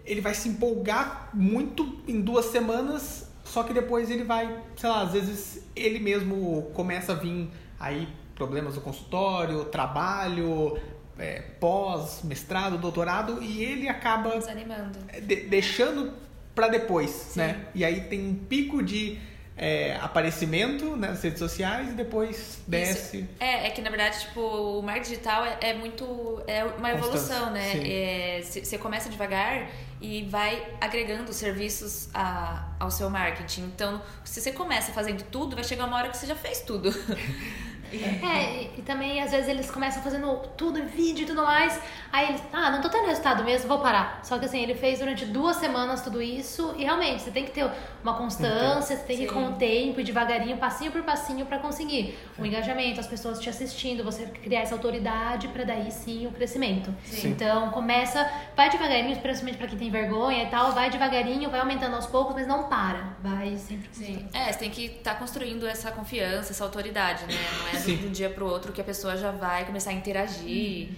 ele 0.05 0.21
vai 0.21 0.35
se 0.35 0.51
empolgar 0.51 1.31
muito 1.33 2.03
em 2.07 2.21
duas 2.21 2.47
semanas, 2.47 3.31
só 3.45 3.63
que 3.63 3.73
depois 3.73 4.11
ele 4.11 4.25
vai, 4.25 4.63
sei 4.77 4.89
lá, 4.89 5.03
às 5.03 5.13
vezes 5.13 5.67
ele 5.77 5.99
mesmo 6.01 6.71
começa 6.75 7.13
a 7.13 7.15
vir 7.15 7.51
aí 7.79 8.09
problemas 8.35 8.75
no 8.75 8.81
consultório, 8.81 9.67
trabalho, 9.67 10.81
é, 11.19 11.41
pós, 11.61 12.23
mestrado, 12.25 12.79
doutorado, 12.79 13.43
e 13.43 13.63
ele 13.63 13.89
acaba 13.89 14.31
Desanimando. 14.39 14.99
De, 15.23 15.37
deixando 15.37 16.13
para 16.55 16.69
depois, 16.69 17.11
Sim. 17.11 17.41
né? 17.41 17.67
E 17.75 17.85
aí 17.85 18.03
tem 18.03 18.27
um 18.27 18.35
pico 18.35 18.83
de 18.83 19.19
é, 19.57 19.97
aparecimento 20.01 20.97
nas 20.97 21.23
redes 21.23 21.39
sociais 21.39 21.91
e 21.91 21.93
depois 21.93 22.61
desce. 22.67 23.19
Isso. 23.19 23.29
É, 23.39 23.67
é 23.67 23.71
que 23.71 23.81
na 23.81 23.91
verdade, 23.91 24.21
tipo, 24.21 24.41
o 24.41 24.83
marketing 24.83 25.11
digital 25.11 25.45
é, 25.45 25.59
é 25.61 25.75
muito. 25.75 26.43
É 26.47 26.65
uma 26.65 26.91
evolução, 26.91 27.51
né? 27.51 28.41
Você 28.43 28.75
é, 28.75 28.79
começa 28.79 29.09
devagar 29.09 29.69
e 30.05 30.23
vai 30.25 30.63
agregando 30.83 31.33
serviços 31.33 32.11
a, 32.13 32.69
ao 32.79 32.91
seu 32.91 33.09
marketing. 33.09 33.63
Então, 33.63 34.03
se 34.23 34.39
você 34.39 34.53
começa 34.53 34.93
fazendo 34.93 35.23
tudo, 35.25 35.57
vai 35.57 35.65
chegar 35.65 35.87
uma 35.87 35.97
hora 35.97 36.11
que 36.11 36.17
você 36.19 36.27
já 36.27 36.37
fez 36.37 36.61
tudo. 36.61 36.91
É, 38.03 38.63
e, 38.63 38.71
e, 38.79 38.83
também 38.83 39.23
às 39.23 39.31
vezes 39.31 39.49
eles 39.49 39.71
começam 39.71 40.03
fazendo 40.03 40.37
tudo 40.57 40.79
em 40.79 40.87
vídeo 40.87 41.25
e 41.25 41.27
tudo 41.27 41.43
mais. 41.43 41.81
Aí 42.13 42.29
eles, 42.29 42.43
ah, 42.53 42.71
não 42.71 42.81
tô 42.81 42.89
tendo 42.89 43.07
resultado 43.07 43.45
mesmo, 43.45 43.69
vou 43.69 43.79
parar. 43.79 44.21
Só 44.23 44.39
que 44.39 44.45
assim, 44.45 44.63
ele 44.63 44.75
fez 44.75 44.99
durante 44.99 45.25
duas 45.25 45.57
semanas 45.57 46.03
tudo 46.03 46.23
isso 46.23 46.75
e 46.79 46.85
realmente 46.85 47.23
você 47.23 47.31
tem 47.31 47.45
que 47.45 47.51
ter 47.51 47.69
uma 48.03 48.15
constância, 48.15 48.97
você 48.97 49.03
tem 49.05 49.17
que 49.17 49.23
ir 49.25 49.33
com 49.33 49.47
o 49.47 49.53
tempo 49.53 50.01
e 50.01 50.05
devagarinho, 50.05 50.57
passinho 50.57 50.93
por 50.93 51.03
passinho 51.03 51.47
para 51.47 51.59
conseguir 51.59 52.19
o 52.39 52.45
engajamento, 52.45 53.01
as 53.01 53.07
pessoas 53.07 53.41
te 53.41 53.49
assistindo, 53.49 54.05
você 54.05 54.27
criar 54.27 54.61
essa 54.61 54.75
autoridade 54.75 55.49
para 55.49 55.65
daí 55.65 55.91
sim 55.91 56.27
o 56.27 56.31
crescimento. 56.31 56.95
Sim. 57.05 57.31
Então 57.31 57.71
começa, 57.71 58.31
vai 58.57 58.71
devagarinho, 58.71 59.17
principalmente 59.19 59.57
para 59.57 59.67
quem 59.67 59.79
tem 59.79 59.91
vergonha 59.91 60.45
e 60.45 60.47
tal, 60.47 60.73
vai 60.73 60.91
devagarinho, 60.91 61.51
vai 61.51 61.61
aumentando 61.61 61.97
aos 61.97 62.07
poucos, 62.07 62.35
mas 62.35 62.47
não 62.47 62.65
para, 62.65 63.17
vai 63.23 63.57
sempre. 63.57 63.89
Sim. 63.93 64.29
É, 64.33 64.53
você 64.53 64.59
tem 64.59 64.71
que 64.71 64.87
estar 64.87 65.15
tá 65.15 65.19
construindo 65.19 65.67
essa 65.67 65.91
confiança, 65.91 66.53
essa 66.53 66.65
autoridade, 66.65 67.25
né? 67.25 67.35
Não 67.59 67.69
é 67.69 67.83
Sim. 67.85 67.97
de 67.97 68.07
um 68.07 68.11
dia 68.11 68.31
pro 68.31 68.47
outro 68.47 68.73
que 68.73 68.81
a 68.81 68.85
pessoa 68.85 69.17
já 69.17 69.31
vai 69.31 69.65
começar 69.65 69.91
a 69.91 69.93
interagir. 69.95 70.91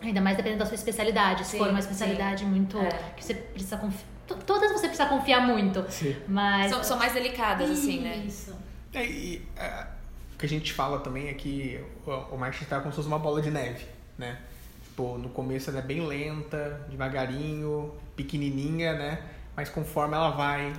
Ainda 0.00 0.20
mais 0.20 0.36
dependendo 0.36 0.60
da 0.60 0.66
sua 0.66 0.76
especialidade. 0.76 1.44
Se 1.44 1.52
sim, 1.52 1.58
for 1.58 1.68
uma 1.68 1.80
especialidade 1.80 2.44
sim. 2.44 2.50
muito. 2.50 2.78
É. 2.78 3.12
que 3.16 3.24
você 3.24 3.34
precisa 3.34 3.76
confiar. 3.76 4.06
Todas 4.46 4.70
você 4.72 4.86
precisa 4.88 5.08
confiar 5.08 5.40
muito. 5.46 5.84
Sim. 5.90 6.14
Mas. 6.28 6.70
São, 6.70 6.84
são 6.84 6.98
mais 6.98 7.12
delicadas, 7.12 7.68
Isso. 7.70 7.82
assim, 7.82 8.00
né? 8.00 8.16
Isso. 8.18 8.54
É, 8.92 9.04
e 9.04 9.46
é, 9.56 9.86
o 10.34 10.38
que 10.38 10.46
a 10.46 10.48
gente 10.48 10.72
fala 10.72 11.00
também 11.00 11.28
é 11.28 11.34
que 11.34 11.82
o, 12.06 12.10
o 12.34 12.38
marketing 12.38 12.64
está 12.64 12.78
como 12.78 12.92
se 12.92 12.96
fosse 12.96 13.08
uma 13.08 13.18
bola 13.18 13.42
de 13.42 13.50
neve, 13.50 13.84
né? 14.16 14.38
Tipo, 14.84 15.18
no 15.18 15.28
começo 15.28 15.70
ela 15.70 15.78
é 15.78 15.82
bem 15.82 16.06
lenta, 16.06 16.86
devagarinho, 16.88 17.92
pequenininha, 18.16 18.94
né? 18.94 19.22
Mas 19.56 19.68
conforme 19.68 20.14
ela 20.14 20.30
vai 20.30 20.72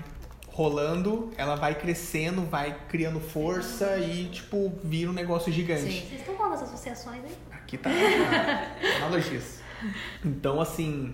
rolando, 0.59 1.31
ela 1.37 1.55
vai 1.55 1.73
crescendo, 1.73 2.41
vai 2.41 2.77
criando 2.89 3.21
força 3.21 3.97
e, 3.97 4.25
tipo, 4.25 4.77
vira 4.83 5.09
um 5.09 5.13
negócio 5.13 5.49
gigante. 5.53 5.83
Sim. 5.83 6.05
Vocês 6.05 6.19
estão 6.19 6.35
falando 6.35 6.51
das 6.51 6.63
associações, 6.63 7.23
hein? 7.23 7.31
Aqui 7.49 7.77
tá 7.77 7.89
analogias. 8.97 9.61
Então, 10.25 10.59
assim, 10.59 11.13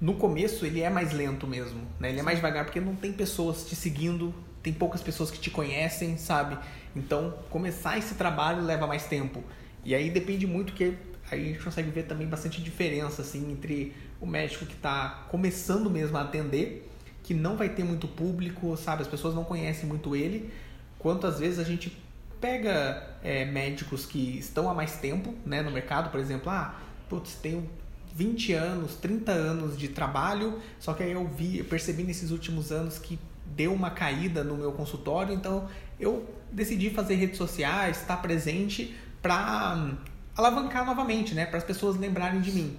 no 0.00 0.14
começo 0.14 0.64
ele 0.64 0.80
é 0.80 0.88
mais 0.88 1.12
lento 1.12 1.46
mesmo, 1.46 1.82
né? 2.00 2.08
Ele 2.08 2.20
é 2.20 2.22
mais 2.22 2.38
devagar 2.38 2.64
porque 2.64 2.80
não 2.80 2.96
tem 2.96 3.12
pessoas 3.12 3.66
te 3.68 3.76
seguindo, 3.76 4.34
tem 4.62 4.72
poucas 4.72 5.02
pessoas 5.02 5.30
que 5.30 5.38
te 5.38 5.50
conhecem, 5.50 6.16
sabe? 6.16 6.56
Então, 6.94 7.34
começar 7.50 7.98
esse 7.98 8.14
trabalho 8.14 8.64
leva 8.64 8.86
mais 8.86 9.04
tempo. 9.04 9.44
E 9.84 9.94
aí 9.94 10.08
depende 10.08 10.46
muito 10.46 10.72
que 10.72 10.96
aí 11.30 11.42
a 11.42 11.52
gente 11.52 11.62
consegue 11.62 11.90
ver 11.90 12.04
também 12.04 12.26
bastante 12.26 12.62
diferença 12.62 13.20
assim 13.20 13.52
entre 13.52 13.94
o 14.18 14.26
médico 14.26 14.64
que 14.64 14.72
está 14.72 15.26
começando 15.28 15.90
mesmo 15.90 16.16
a 16.16 16.22
atender 16.22 16.90
que 17.26 17.34
não 17.34 17.56
vai 17.56 17.68
ter 17.68 17.82
muito 17.82 18.06
público, 18.06 18.76
sabe? 18.76 19.02
As 19.02 19.08
pessoas 19.08 19.34
não 19.34 19.42
conhecem 19.42 19.88
muito 19.88 20.14
ele. 20.14 20.48
Quanto 20.96 21.26
às 21.26 21.40
vezes 21.40 21.58
a 21.58 21.64
gente 21.64 22.00
pega 22.40 23.04
é, 23.20 23.44
médicos 23.44 24.06
que 24.06 24.38
estão 24.38 24.70
há 24.70 24.74
mais 24.74 24.98
tempo 24.98 25.34
né, 25.44 25.60
no 25.60 25.72
mercado, 25.72 26.08
por 26.10 26.20
exemplo, 26.20 26.48
ah, 26.48 26.76
putz, 27.08 27.34
tenho 27.34 27.68
20 28.14 28.52
anos, 28.52 28.94
30 28.94 29.32
anos 29.32 29.76
de 29.76 29.88
trabalho, 29.88 30.60
só 30.78 30.94
que 30.94 31.02
aí 31.02 31.10
eu 31.10 31.26
vi, 31.26 31.58
eu 31.58 31.64
percebi 31.64 32.04
nesses 32.04 32.30
últimos 32.30 32.70
anos 32.70 32.96
que 32.96 33.18
deu 33.44 33.74
uma 33.74 33.90
caída 33.90 34.44
no 34.44 34.56
meu 34.56 34.70
consultório, 34.70 35.34
então 35.34 35.68
eu 35.98 36.32
decidi 36.52 36.90
fazer 36.90 37.16
redes 37.16 37.38
sociais, 37.38 38.02
estar 38.02 38.18
presente 38.18 38.96
para 39.20 39.74
hum, 39.76 39.96
alavancar 40.36 40.86
novamente, 40.86 41.34
né, 41.34 41.44
para 41.44 41.58
as 41.58 41.64
pessoas 41.64 41.96
lembrarem 41.96 42.40
de 42.40 42.52
mim. 42.52 42.76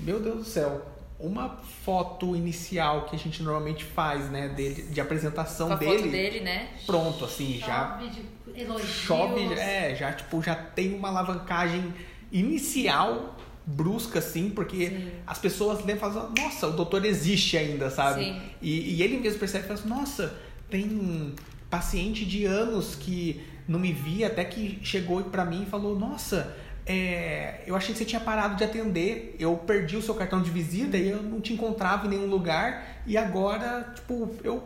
Meu 0.00 0.18
Deus 0.18 0.38
do 0.38 0.44
céu, 0.44 0.95
uma 1.18 1.58
foto 1.84 2.36
inicial 2.36 3.06
que 3.06 3.16
a 3.16 3.18
gente 3.18 3.42
normalmente 3.42 3.84
faz, 3.84 4.30
né, 4.30 4.48
dele, 4.48 4.82
de 4.82 5.00
apresentação 5.00 5.68
Com 5.70 5.76
dele. 5.76 5.98
Foto 5.98 6.10
dele, 6.10 6.40
né? 6.40 6.68
Pronto, 6.84 7.24
assim, 7.24 7.58
chove 7.58 7.66
já 7.66 7.96
de 8.06 8.60
elogios. 8.60 8.90
chove, 8.90 9.54
é, 9.54 9.94
já 9.94 10.12
tipo 10.12 10.42
já 10.42 10.54
tem 10.54 10.94
uma 10.94 11.08
alavancagem 11.08 11.92
inicial 12.30 13.36
brusca, 13.66 14.20
assim, 14.20 14.50
porque 14.50 14.90
Sim. 14.90 15.10
as 15.26 15.38
pessoas 15.38 15.84
lembram 15.84 16.12
falam, 16.12 16.26
assim, 16.26 16.42
nossa, 16.42 16.68
o 16.68 16.72
doutor 16.72 17.04
existe 17.04 17.56
ainda, 17.56 17.90
sabe? 17.90 18.24
Sim. 18.24 18.40
E, 18.62 18.94
e 18.94 19.02
ele 19.02 19.18
mesmo 19.18 19.40
percebe 19.40 19.64
e 19.64 19.68
fala 19.68 19.80
assim, 19.80 19.88
nossa, 19.88 20.38
tem 20.70 21.34
paciente 21.68 22.24
de 22.24 22.44
anos 22.44 22.94
que 22.94 23.42
não 23.66 23.80
me 23.80 23.92
via, 23.92 24.28
até 24.28 24.44
que 24.44 24.78
chegou 24.82 25.22
pra 25.24 25.44
mim 25.44 25.64
e 25.64 25.66
falou, 25.66 25.98
nossa, 25.98 26.56
é, 26.86 27.62
eu 27.66 27.74
achei 27.74 27.92
que 27.92 27.98
você 27.98 28.04
tinha 28.04 28.20
parado 28.20 28.54
de 28.54 28.62
atender, 28.62 29.34
eu 29.40 29.56
perdi 29.56 29.96
o 29.96 30.02
seu 30.02 30.14
cartão 30.14 30.40
de 30.40 30.50
visita 30.50 30.96
e 30.96 31.08
eu 31.08 31.20
não 31.20 31.40
te 31.40 31.52
encontrava 31.52 32.06
em 32.06 32.10
nenhum 32.10 32.26
lugar, 32.26 33.02
e 33.04 33.18
agora, 33.18 33.92
tipo, 33.92 34.30
eu, 34.44 34.62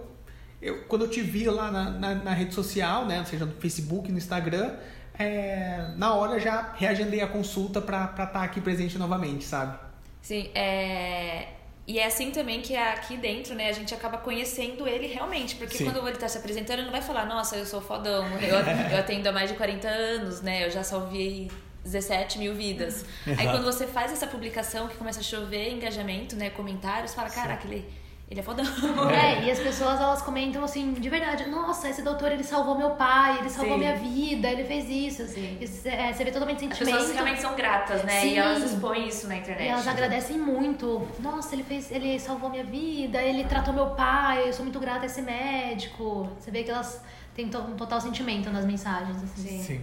eu 0.61 0.85
quando 0.85 1.07
eu 1.07 1.11
te 1.11 1.23
vi 1.23 1.47
lá 1.47 1.71
na, 1.71 1.91
na, 1.91 2.15
na 2.17 2.33
rede 2.35 2.55
social, 2.55 3.07
né, 3.07 3.25
seja 3.25 3.47
no 3.47 3.53
Facebook, 3.53 4.13
no 4.13 4.19
Instagram, 4.19 4.75
é, 5.19 5.93
na 5.97 6.15
hora 6.15 6.39
já 6.39 6.75
reagendei 6.77 7.23
a 7.23 7.27
consulta 7.27 7.81
pra 7.81 8.05
estar 8.05 8.27
tá 8.27 8.43
aqui 8.43 8.61
presente 8.61 8.99
novamente, 8.99 9.45
sabe? 9.45 9.79
Sim, 10.21 10.51
é... 10.55 11.49
E 11.87 11.99
é 11.99 12.07
assim 12.07 12.31
também 12.31 12.61
que 12.61 12.77
aqui 12.77 13.17
dentro, 13.17 13.55
né, 13.55 13.69
a 13.69 13.73
gente 13.73 13.93
acaba 13.93 14.19
conhecendo 14.19 14.87
ele 14.87 15.09
realmente. 15.09 15.57
Porque 15.57 15.79
Sim. 15.79 15.85
quando 15.87 16.07
ele 16.07 16.17
tá 16.17 16.29
se 16.29 16.39
apresentando, 16.39 16.79
ele 16.79 16.85
não 16.85 16.93
vai 16.93 17.03
falar, 17.03 17.27
nossa, 17.27 17.57
eu 17.57 17.67
sou 17.67 17.81
fodão, 17.81 18.25
eu, 18.39 18.55
eu 18.93 18.99
atendo 18.99 19.29
há 19.29 19.33
mais 19.33 19.51
de 19.51 19.57
40 19.57 19.89
anos, 19.89 20.41
né? 20.41 20.67
Eu 20.67 20.71
já 20.71 20.85
salvei 20.85 21.51
17 21.85 22.39
mil 22.39 22.55
vidas. 22.55 23.05
Aí 23.27 23.33
Exato. 23.33 23.51
quando 23.51 23.65
você 23.65 23.87
faz 23.87 24.13
essa 24.13 24.27
publicação 24.27 24.89
que 24.89 24.97
começa 24.97 25.21
a 25.21 25.23
chover 25.23 25.71
engajamento, 25.73 26.37
né? 26.37 26.51
Comentários, 26.51 27.15
fala, 27.15 27.31
caraca, 27.31 27.67
ele, 27.67 27.89
ele 28.31 28.39
é 28.39 28.43
fodão. 28.43 28.65
É, 29.11 29.45
e 29.45 29.51
as 29.51 29.59
pessoas 29.59 29.99
elas 30.01 30.23
comentam 30.23 30.63
assim, 30.63 30.93
de 30.93 31.09
verdade, 31.09 31.49
nossa, 31.49 31.89
esse 31.89 32.03
doutor 32.03 32.31
ele 32.31 32.45
salvou 32.45 32.77
meu 32.77 32.91
pai, 32.91 33.39
ele 33.39 33.49
salvou 33.51 33.75
Sim. 33.75 33.81
minha 33.81 33.97
vida, 33.97 34.49
ele 34.49 34.65
fez 34.65 34.89
isso. 34.89 35.27
Sim. 35.27 35.57
E 35.61 35.67
cê- 35.67 35.89
é, 35.89 36.13
você 36.13 36.23
vê 36.23 36.31
totalmente 36.31 36.57
As 36.57 36.61
sentimento. 36.77 36.93
pessoas 36.97 37.13
realmente 37.15 37.41
são 37.41 37.57
gratas, 37.57 38.05
né? 38.05 38.21
Sim. 38.21 38.29
E 38.35 38.37
elas 38.39 38.63
expõem 38.63 39.09
isso 39.09 39.27
na 39.27 39.37
internet. 39.37 39.67
E 39.67 39.71
elas 39.71 39.89
agradecem 39.89 40.39
muito. 40.39 41.09
Nossa, 41.19 41.55
ele 41.55 41.65
fez, 41.65 41.91
ele 41.91 42.19
salvou 42.21 42.51
minha 42.51 42.65
vida, 42.65 43.21
ele 43.23 43.45
tratou 43.45 43.73
meu 43.75 43.87
pai, 43.91 44.47
eu 44.49 44.53
sou 44.53 44.65
muito 44.65 44.79
grata 44.79 45.03
a 45.03 45.07
esse 45.07 45.23
médico. 45.23 46.29
Você 46.39 46.51
vê 46.51 46.63
que 46.63 46.71
elas 46.71 47.03
têm 47.35 47.47
um 47.47 47.75
total 47.77 48.01
sentimento 48.01 48.51
nas 48.51 48.65
mensagens. 48.67 49.17
Assim. 49.23 49.63
Sim. 49.63 49.81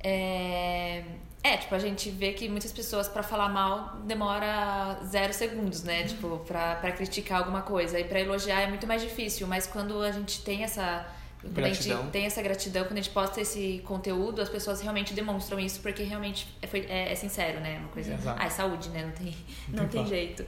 É... 0.00 1.02
é, 1.42 1.56
tipo, 1.56 1.74
a 1.74 1.78
gente 1.78 2.10
vê 2.10 2.32
que 2.32 2.48
muitas 2.48 2.72
pessoas 2.72 3.08
pra 3.08 3.22
falar 3.22 3.48
mal 3.48 3.96
demora 4.04 4.98
zero 5.04 5.32
segundos, 5.32 5.82
né? 5.82 6.04
Tipo, 6.04 6.38
pra, 6.46 6.76
pra 6.76 6.92
criticar 6.92 7.38
alguma 7.40 7.62
coisa. 7.62 7.98
E 7.98 8.04
pra 8.04 8.20
elogiar 8.20 8.60
é 8.62 8.66
muito 8.68 8.86
mais 8.86 9.02
difícil, 9.02 9.46
mas 9.46 9.66
quando 9.66 10.00
a 10.02 10.12
gente 10.12 10.42
tem 10.42 10.62
essa. 10.64 11.06
Quando 11.40 11.56
a 11.58 11.60
Gratidão. 11.62 12.02
gente 12.02 12.10
tem 12.10 12.26
essa 12.26 12.42
gratidão, 12.42 12.82
quando 12.84 12.98
a 12.98 13.00
gente 13.00 13.10
posta 13.10 13.40
esse 13.40 13.80
conteúdo, 13.86 14.42
as 14.42 14.48
pessoas 14.48 14.80
realmente 14.80 15.14
demonstram 15.14 15.60
isso 15.60 15.78
porque 15.80 16.02
realmente 16.02 16.48
é, 16.60 16.66
foi- 16.66 16.84
é- 16.88 17.12
é 17.12 17.14
sincero, 17.14 17.60
né? 17.60 17.78
Uma 17.78 17.88
coisa. 17.90 18.12
Exato. 18.12 18.40
Ah, 18.42 18.46
é 18.46 18.50
saúde, 18.50 18.88
né? 18.88 19.04
Não 19.04 19.12
tem, 19.12 19.36
Não 19.68 19.82
não 19.84 19.88
tem 19.88 20.00
tem 20.02 20.06
jeito. 20.08 20.44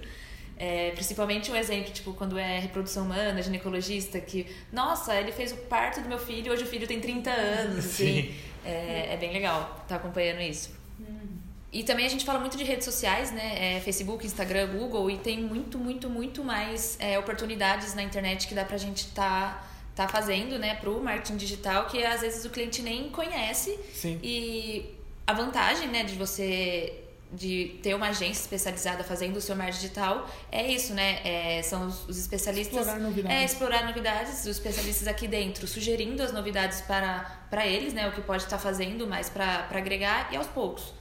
É, 0.63 0.91
principalmente 0.91 1.51
um 1.51 1.57
exemplo, 1.57 1.91
tipo, 1.91 2.13
quando 2.13 2.39
é 2.39 2.59
reprodução 2.59 3.05
humana, 3.05 3.41
ginecologista, 3.41 4.21
que, 4.21 4.47
nossa, 4.71 5.19
ele 5.19 5.33
fez 5.33 5.53
o 5.53 5.57
parto 5.57 6.03
do 6.03 6.09
meu 6.09 6.19
filho, 6.19 6.53
hoje 6.53 6.65
o 6.65 6.67
filho 6.67 6.87
tem 6.87 7.01
30 7.01 7.31
anos, 7.31 7.79
assim. 7.79 8.23
Sim. 8.25 8.35
É, 8.63 9.15
é 9.15 9.17
bem 9.17 9.33
legal 9.33 9.81
estar 9.83 9.97
acompanhando 9.97 10.43
isso. 10.43 10.79
E 11.73 11.83
também 11.83 12.05
a 12.05 12.09
gente 12.11 12.27
fala 12.27 12.39
muito 12.39 12.59
de 12.59 12.65
redes 12.65 12.85
sociais, 12.85 13.31
né? 13.31 13.77
É, 13.77 13.81
Facebook, 13.81 14.27
Instagram, 14.27 14.67
Google, 14.67 15.11
e 15.11 15.17
tem 15.17 15.41
muito, 15.41 15.79
muito, 15.79 16.11
muito 16.11 16.45
mais 16.45 16.97
é, 17.01 17.19
oportunidades 17.19 17.95
na 17.95 18.03
internet 18.03 18.47
que 18.47 18.55
dá 18.55 18.65
pra 18.65 18.77
gente 18.77 19.07
tá, 19.13 19.65
tá 19.95 20.09
fazendo, 20.09 20.59
né, 20.59 20.75
pro 20.75 21.01
marketing 21.01 21.37
digital, 21.37 21.87
que 21.87 22.05
às 22.05 22.21
vezes 22.21 22.45
o 22.45 22.51
cliente 22.51 22.83
nem 22.83 23.09
conhece. 23.09 23.79
Sim. 23.95 24.19
E 24.23 24.95
a 25.27 25.33
vantagem, 25.33 25.89
né, 25.89 26.03
de 26.03 26.17
você 26.17 27.05
de 27.33 27.79
ter 27.83 27.95
uma 27.95 28.09
agência 28.09 28.43
especializada 28.43 29.05
fazendo 29.05 29.37
o 29.37 29.41
seu 29.41 29.55
marketing 29.55 29.81
digital 29.81 30.29
é 30.51 30.67
isso, 30.67 30.93
né? 30.95 31.21
É, 31.25 31.63
são 31.63 31.87
os, 31.87 32.09
os 32.09 32.19
especialistas. 32.19 32.79
Explorar 32.79 32.99
novidades. 33.01 33.37
É, 33.39 33.45
explorar 33.45 33.85
novidades, 33.87 34.41
os 34.41 34.47
especialistas 34.47 35.07
aqui 35.07 35.29
dentro 35.29 35.67
sugerindo 35.67 36.23
as 36.23 36.33
novidades 36.33 36.81
para, 36.81 37.45
para 37.49 37.67
eles, 37.67 37.93
né? 37.95 38.09
O 38.09 38.13
que 38.13 38.21
pode 38.21 38.43
estar 38.43 38.59
fazendo 38.59 39.07
mais 39.07 39.29
para 39.31 39.67
agregar 39.71 40.29
e 40.33 40.37
aos 40.37 40.49
poucos. 40.49 40.93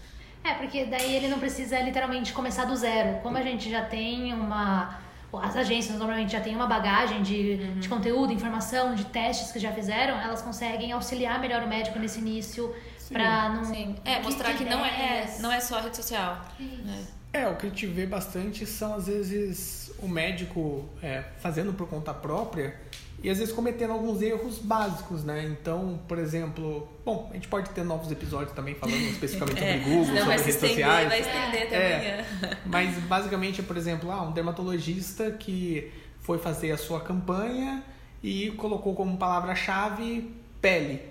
É, 0.43 0.53
porque 0.53 0.85
daí 0.85 1.15
ele 1.15 1.27
não 1.27 1.39
precisa 1.39 1.79
literalmente 1.81 2.31
começar 2.31 2.65
do 2.65 2.75
zero. 2.75 3.19
Como 3.21 3.37
a 3.37 3.41
gente 3.41 3.69
já 3.69 3.83
tem 3.83 4.33
uma. 4.33 4.99
As 5.31 5.55
agências 5.55 5.95
normalmente 5.97 6.31
já 6.31 6.41
têm 6.41 6.55
uma 6.55 6.65
bagagem 6.65 7.21
de, 7.21 7.59
Uhum. 7.61 7.79
de 7.79 7.87
conteúdo, 7.89 8.33
informação, 8.33 8.95
de 8.95 9.05
testes 9.05 9.51
que 9.51 9.59
já 9.59 9.71
fizeram, 9.71 10.19
elas 10.19 10.41
conseguem 10.41 10.91
auxiliar 10.91 11.39
melhor 11.39 11.61
o 11.63 11.67
médico 11.67 11.99
nesse 11.99 12.19
início 12.19 12.73
pra 13.11 13.49
não. 13.49 13.65
Sim. 13.65 13.95
É, 14.05 14.19
mostrar 14.21 14.53
que 14.53 14.63
não 14.63 14.83
é, 14.85 15.37
não 15.39 15.51
é 15.51 15.59
só 15.59 15.79
rede 15.79 15.95
social. 15.97 16.45
né? 16.59 17.05
É, 17.31 17.47
o 17.47 17.55
que 17.55 17.67
a 17.67 17.69
gente 17.69 17.85
vê 17.85 18.05
bastante 18.07 18.65
são, 18.65 18.95
às 18.95 19.05
vezes, 19.07 19.91
o 19.99 20.07
médico 20.07 20.87
é, 21.01 21.23
fazendo 21.39 21.71
por 21.73 21.87
conta 21.87 22.11
própria 22.13 22.75
e, 23.21 23.29
às 23.29 23.37
vezes, 23.37 23.53
cometendo 23.53 23.91
alguns 23.93 24.19
erros 24.21 24.57
básicos, 24.57 25.23
né? 25.23 25.43
Então, 25.45 25.99
por 26.07 26.17
exemplo, 26.17 26.87
bom, 27.05 27.27
a 27.29 27.33
gente 27.35 27.47
pode 27.47 27.69
ter 27.69 27.83
novos 27.83 28.11
episódios 28.11 28.53
também 28.53 28.73
falando 28.75 28.97
especificamente 29.11 29.59
sobre 29.59 29.77
Google, 29.79 30.01
É. 30.01 30.05
Senão 30.05 30.17
sobre 30.21 30.25
vai 30.25 30.37
se 30.39 30.43
redes 30.45 30.55
estender, 30.55 30.85
sociais. 30.85 31.07
vai 31.09 31.19
estender 31.19 31.63
até 31.67 31.75
É. 31.75 31.95
amanhã. 32.39 32.57
Mas, 32.65 32.95
basicamente, 33.03 33.61
por 33.61 33.77
exemplo, 33.77 34.09
ah, 34.11 34.23
um 34.23 34.31
dermatologista 34.31 35.29
que 35.31 35.91
foi 36.21 36.39
fazer 36.39 36.71
a 36.71 36.77
sua 36.77 36.99
campanha 37.01 37.83
e 38.23 38.51
colocou 38.51 38.95
como 38.95 39.17
palavra-chave 39.17 40.33
pele, 40.61 41.01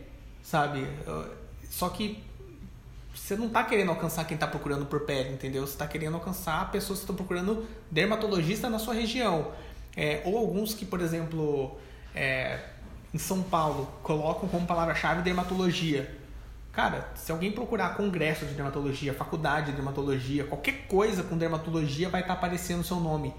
sabe? 0.42 0.84
Só 1.70 1.88
que 1.88 2.22
você 3.14 3.36
não 3.36 3.48
tá 3.48 3.64
querendo 3.64 3.90
alcançar 3.90 4.24
quem 4.24 4.36
tá 4.36 4.46
procurando 4.46 4.86
por 4.86 5.00
pele, 5.00 5.34
entendeu? 5.34 5.66
Você 5.66 5.76
tá 5.76 5.86
querendo 5.86 6.14
alcançar 6.14 6.70
pessoas 6.70 7.00
que 7.00 7.02
estão 7.02 7.16
procurando 7.16 7.66
dermatologista 7.90 8.70
na 8.70 8.78
sua 8.78 8.94
região. 8.94 9.52
É, 9.96 10.22
ou 10.24 10.38
alguns 10.38 10.74
que, 10.74 10.86
por 10.86 11.00
exemplo, 11.00 11.78
é, 12.14 12.60
em 13.12 13.18
São 13.18 13.42
Paulo, 13.42 13.92
colocam 14.02 14.48
como 14.48 14.66
palavra-chave 14.66 15.22
dermatologia. 15.22 16.16
Cara, 16.72 17.08
se 17.16 17.32
alguém 17.32 17.50
procurar 17.50 17.96
congresso 17.96 18.46
de 18.46 18.54
dermatologia, 18.54 19.12
faculdade 19.12 19.66
de 19.66 19.72
dermatologia, 19.72 20.44
qualquer 20.44 20.86
coisa 20.86 21.24
com 21.24 21.36
dermatologia 21.36 22.08
vai 22.08 22.20
estar 22.20 22.34
aparecendo 22.34 22.80
o 22.80 22.84
seu 22.84 23.00
nome. 23.00 23.34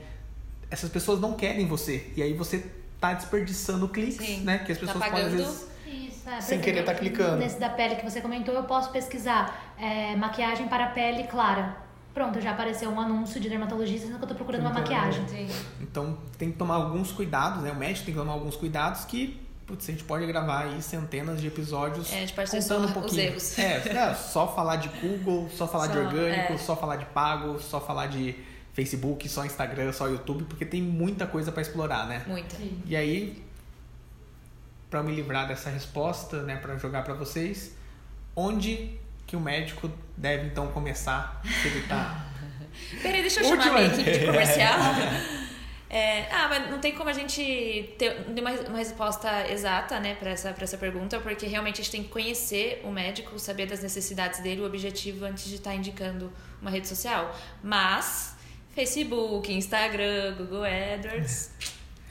Essas 0.69 0.89
pessoas 0.89 1.19
não 1.19 1.33
querem 1.33 1.65
você. 1.65 2.11
E 2.15 2.21
aí 2.21 2.33
você 2.33 2.69
tá 2.99 3.13
desperdiçando 3.13 3.87
cliques, 3.87 4.25
Sim. 4.25 4.41
né? 4.41 4.59
Que 4.59 4.73
as 4.73 4.77
Tá 4.77 4.85
pessoas 4.85 5.05
podem, 5.05 5.25
às 5.25 5.31
vezes... 5.31 5.68
Isso, 5.89 6.29
é, 6.29 6.41
Sem 6.41 6.59
querer 6.59 6.83
tá 6.83 6.93
clicando. 6.93 7.37
Nesse 7.37 7.59
da 7.59 7.69
pele 7.69 7.95
que 7.95 8.03
você 8.03 8.21
comentou, 8.21 8.53
eu 8.53 8.63
posso 8.63 8.91
pesquisar 8.91 9.73
é, 9.77 10.15
maquiagem 10.15 10.67
para 10.67 10.87
pele 10.87 11.23
clara. 11.23 11.75
Pronto, 12.13 12.41
já 12.41 12.51
apareceu 12.51 12.89
um 12.89 12.99
anúncio 12.99 13.39
de 13.39 13.49
dermatologista 13.49 14.01
dizendo 14.01 14.17
que 14.17 14.23
eu 14.25 14.29
tô 14.29 14.35
procurando 14.35 14.61
uma 14.61 14.73
Muito 14.73 14.91
maquiagem. 14.91 15.27
Sim. 15.27 15.47
Então 15.79 16.17
tem 16.37 16.51
que 16.51 16.57
tomar 16.57 16.75
alguns 16.75 17.11
cuidados, 17.11 17.63
né? 17.63 17.71
O 17.71 17.75
médico 17.75 18.05
tem 18.05 18.13
que 18.13 18.19
tomar 18.19 18.33
alguns 18.33 18.55
cuidados 18.55 19.05
que 19.05 19.39
putz, 19.69 19.87
a 19.87 19.91
gente 19.91 20.03
pode 20.03 20.25
gravar 20.25 20.63
aí 20.63 20.81
centenas 20.81 21.39
de 21.39 21.47
episódios 21.47 22.11
É, 22.11 22.17
a 22.17 22.19
gente 22.21 22.33
pode 22.33 22.49
ter 22.49 22.59
contando 22.59 22.83
só 22.85 22.89
um 22.89 22.93
pouquinho. 22.93 23.35
os 23.37 23.57
erros. 23.57 23.59
É, 23.59 23.89
é, 23.95 24.15
só 24.15 24.47
falar 24.47 24.77
de 24.77 24.89
Google, 24.99 25.47
só 25.51 25.67
falar 25.67 25.87
de 25.87 25.93
Só, 25.93 25.99
orgânico, 25.99 26.53
é. 26.53 26.57
só 26.57 26.75
falar 26.75 26.95
de 26.95 27.05
pago, 27.05 27.59
só 27.59 27.79
falar 27.79 28.07
de 28.07 28.35
Facebook, 28.73 29.29
só 29.29 29.45
Instagram, 29.45 29.91
só 29.93 30.07
YouTube, 30.07 30.45
porque 30.45 30.65
tem 30.65 30.81
muita 30.81 31.27
coisa 31.27 31.51
para 31.51 31.61
explorar, 31.61 32.07
né? 32.07 32.23
Muita. 32.25 32.55
E 32.85 32.95
aí, 32.95 33.43
para 34.89 35.03
me 35.03 35.13
livrar 35.13 35.47
dessa 35.47 35.69
resposta, 35.69 36.43
né, 36.43 36.55
para 36.57 36.77
jogar 36.77 37.03
para 37.03 37.13
vocês, 37.13 37.75
onde 38.35 38.99
que 39.27 39.35
o 39.35 39.39
médico 39.39 39.91
deve 40.17 40.47
então 40.47 40.67
começar 40.69 41.41
se 41.61 41.67
ele 41.67 41.87
tá 41.87 42.25
Peraí, 43.01 43.21
deixa 43.21 43.41
eu 43.41 43.45
Última. 43.45 43.63
chamar 43.63 43.77
a 43.77 43.81
minha 43.81 43.93
equipe 43.93 44.19
de 44.19 44.25
comercial. 44.25 44.79
É, 45.91 46.31
ah, 46.31 46.47
mas 46.47 46.69
não 46.69 46.77
tem 46.77 46.93
como 46.93 47.09
a 47.09 47.13
gente 47.13 47.95
ter 47.97 48.27
uma, 48.27 48.51
uma 48.51 48.77
resposta 48.77 49.49
exata, 49.49 49.99
né, 49.99 50.13
pra 50.13 50.29
essa, 50.29 50.53
pra 50.53 50.63
essa 50.63 50.77
pergunta, 50.77 51.19
porque 51.19 51.47
realmente 51.47 51.81
a 51.81 51.83
gente 51.83 51.91
tem 51.91 52.03
que 52.03 52.09
conhecer 52.09 52.79
o 52.83 52.91
médico, 52.91 53.39
saber 53.39 53.65
das 53.65 53.81
necessidades 53.81 54.39
dele, 54.39 54.61
o 54.61 54.65
objetivo 54.67 55.25
antes 55.25 55.45
de 55.45 55.55
estar 55.55 55.73
indicando 55.73 56.31
uma 56.61 56.69
rede 56.69 56.87
social. 56.87 57.35
Mas, 57.63 58.35
Facebook, 58.75 59.51
Instagram, 59.51 60.35
Google 60.37 60.63
AdWords, 60.63 61.53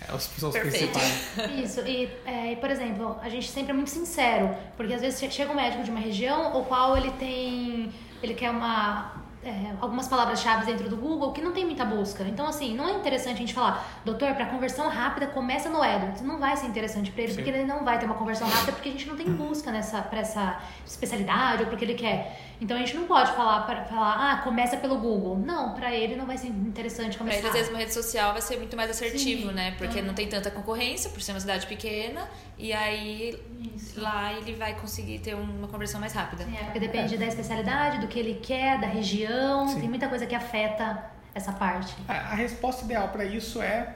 é, 0.06 0.14
os, 0.14 0.22
são 0.22 0.48
os 0.50 0.56
principais? 0.58 1.30
Isso, 1.62 1.80
e, 1.80 2.08
é, 2.26 2.52
e, 2.52 2.56
por 2.56 2.70
exemplo, 2.70 3.16
a 3.22 3.28
gente 3.28 3.48
sempre 3.48 3.70
é 3.72 3.74
muito 3.74 3.90
sincero, 3.90 4.54
porque 4.76 4.92
às 4.94 5.00
vezes 5.00 5.18
che- 5.18 5.30
chega 5.30 5.50
um 5.52 5.56
médico 5.56 5.82
de 5.82 5.90
uma 5.90 6.00
região 6.00 6.56
o 6.60 6.64
qual 6.66 6.96
ele 6.96 7.10
tem. 7.12 7.90
ele 8.22 8.34
quer 8.34 8.50
uma. 8.50 9.12
é, 9.44 9.72
algumas 9.80 10.06
palavras-chave 10.08 10.66
dentro 10.66 10.88
do 10.88 10.96
Google 10.96 11.32
que 11.32 11.40
não 11.40 11.52
tem 11.52 11.64
muita 11.64 11.84
busca. 11.84 12.22
Então, 12.24 12.46
assim, 12.46 12.74
não 12.76 12.88
é 12.88 12.92
interessante 12.92 13.34
a 13.36 13.38
gente 13.38 13.54
falar, 13.54 14.00
doutor, 14.04 14.34
para 14.34 14.46
conversão 14.46 14.88
rápida, 14.88 15.26
começa 15.28 15.68
no 15.68 15.80
AdWords. 15.82 16.22
Não 16.22 16.38
vai 16.38 16.56
ser 16.56 16.66
interessante 16.66 17.10
para 17.10 17.22
ele, 17.22 17.32
Sim. 17.32 17.36
porque 17.42 17.50
ele 17.50 17.64
não 17.64 17.84
vai 17.84 17.98
ter 17.98 18.06
uma 18.06 18.14
conversão 18.16 18.48
rápida, 18.48 18.72
porque 18.72 18.88
a 18.88 18.92
gente 18.92 19.06
não 19.08 19.16
tem 19.16 19.26
busca 19.32 19.70
nessa, 19.70 20.02
pra 20.02 20.20
essa 20.20 20.60
especialidade 20.86 21.62
ou 21.62 21.68
porque 21.68 21.84
ele 21.84 21.94
quer. 21.94 22.47
Então 22.60 22.76
a 22.76 22.80
gente 22.80 22.94
não 22.96 23.06
pode 23.06 23.30
falar 23.32 23.60
para 23.66 23.84
falar, 23.84 24.32
ah, 24.32 24.36
começa 24.42 24.76
pelo 24.76 24.98
Google. 24.98 25.38
Não, 25.38 25.74
para 25.74 25.94
ele 25.94 26.16
não 26.16 26.26
vai 26.26 26.36
ser 26.36 26.48
interessante 26.48 27.10
Pra 27.16 27.18
começar. 27.18 27.38
ele, 27.38 27.46
às 27.48 27.52
vezes, 27.54 27.68
uma 27.68 27.78
rede 27.78 27.94
social 27.94 28.32
vai 28.32 28.42
ser 28.42 28.56
muito 28.56 28.76
mais 28.76 28.90
assertivo, 28.90 29.48
Sim. 29.50 29.54
né? 29.54 29.74
Porque 29.78 30.00
Uhum. 30.00 30.06
não 30.06 30.14
tem 30.14 30.28
tanta 30.28 30.50
concorrência, 30.50 31.08
por 31.10 31.22
ser 31.22 31.32
uma 31.32 31.40
cidade 31.40 31.66
pequena, 31.68 32.28
e 32.58 32.72
aí 32.72 33.40
Isso. 33.76 34.00
lá 34.00 34.32
ele 34.32 34.54
vai 34.56 34.74
conseguir 34.74 35.20
ter 35.20 35.34
uma 35.36 35.68
conversão 35.68 36.00
mais 36.00 36.12
rápida. 36.12 36.44
Sim, 36.44 36.56
é, 36.56 36.64
porque 36.64 36.80
depende 36.80 37.16
da 37.16 37.26
especialidade, 37.26 37.98
do 38.00 38.08
que 38.08 38.18
ele 38.18 38.34
quer, 38.42 38.80
da 38.80 38.88
região. 38.88 39.68
Sim. 39.68 39.80
Tem 39.80 39.88
muita 39.88 40.08
coisa 40.08 40.26
que 40.26 40.34
afeta 40.34 41.10
essa 41.34 41.52
parte. 41.52 41.94
A 42.08 42.14
a 42.32 42.34
resposta 42.34 42.84
ideal 42.84 43.08
para 43.08 43.24
isso 43.24 43.62
é 43.62 43.94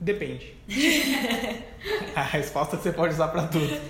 depende. 0.00 0.54
a 2.16 2.22
resposta 2.22 2.76
você 2.76 2.90
pode 2.90 3.14
usar 3.14 3.28
para 3.28 3.46
tudo. 3.46 3.80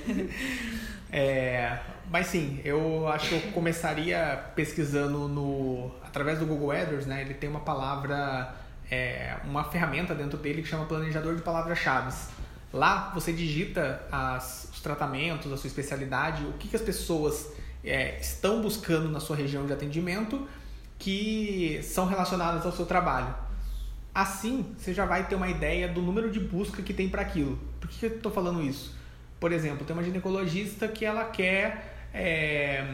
É, 1.10 1.78
mas 2.12 2.26
sim, 2.26 2.60
eu 2.62 3.08
acho 3.08 3.30
que 3.30 3.34
eu 3.34 3.52
começaria 3.52 4.44
pesquisando 4.54 5.26
no 5.28 5.90
através 6.04 6.38
do 6.38 6.44
Google 6.44 6.70
AdWords, 6.70 7.06
né? 7.06 7.22
Ele 7.22 7.32
tem 7.32 7.48
uma 7.48 7.60
palavra, 7.60 8.54
é, 8.90 9.38
uma 9.44 9.64
ferramenta 9.64 10.14
dentro 10.14 10.36
dele 10.36 10.60
que 10.60 10.68
chama 10.68 10.84
planejador 10.84 11.34
de 11.34 11.40
palavras-chave. 11.40 12.14
Lá 12.70 13.10
você 13.14 13.32
digita 13.32 14.02
as, 14.12 14.68
os 14.70 14.80
tratamentos, 14.82 15.50
a 15.50 15.56
sua 15.56 15.68
especialidade, 15.68 16.44
o 16.44 16.52
que, 16.52 16.68
que 16.68 16.76
as 16.76 16.82
pessoas 16.82 17.50
é, 17.82 18.18
estão 18.20 18.60
buscando 18.60 19.08
na 19.08 19.18
sua 19.18 19.34
região 19.34 19.64
de 19.64 19.72
atendimento 19.72 20.46
que 20.98 21.80
são 21.82 22.04
relacionadas 22.04 22.66
ao 22.66 22.72
seu 22.72 22.84
trabalho. 22.84 23.34
Assim, 24.14 24.74
você 24.76 24.92
já 24.92 25.06
vai 25.06 25.26
ter 25.26 25.34
uma 25.34 25.48
ideia 25.48 25.88
do 25.88 26.02
número 26.02 26.30
de 26.30 26.38
busca 26.38 26.82
que 26.82 26.92
tem 26.92 27.08
para 27.08 27.22
aquilo. 27.22 27.58
Por 27.80 27.88
que 27.88 28.00
que 28.00 28.04
eu 28.04 28.16
estou 28.16 28.30
falando 28.30 28.60
isso? 28.60 28.94
Por 29.40 29.50
exemplo, 29.50 29.84
tem 29.86 29.96
uma 29.96 30.04
ginecologista 30.04 30.86
que 30.86 31.04
ela 31.04 31.24
quer. 31.24 31.91
É, 32.12 32.84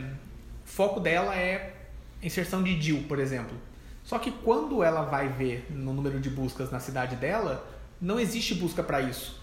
foco 0.64 1.00
dela 1.00 1.34
é 1.36 1.74
inserção 2.22 2.62
de 2.62 2.76
DIL, 2.78 3.04
por 3.08 3.18
exemplo. 3.18 3.56
Só 4.04 4.18
que 4.18 4.30
quando 4.30 4.82
ela 4.82 5.02
vai 5.02 5.28
ver 5.28 5.66
no 5.70 5.92
número 5.92 6.20
de 6.20 6.30
buscas 6.30 6.70
na 6.70 6.80
cidade 6.80 7.16
dela, 7.16 7.66
não 8.00 8.18
existe 8.18 8.54
busca 8.54 8.82
para 8.82 9.00
isso. 9.00 9.38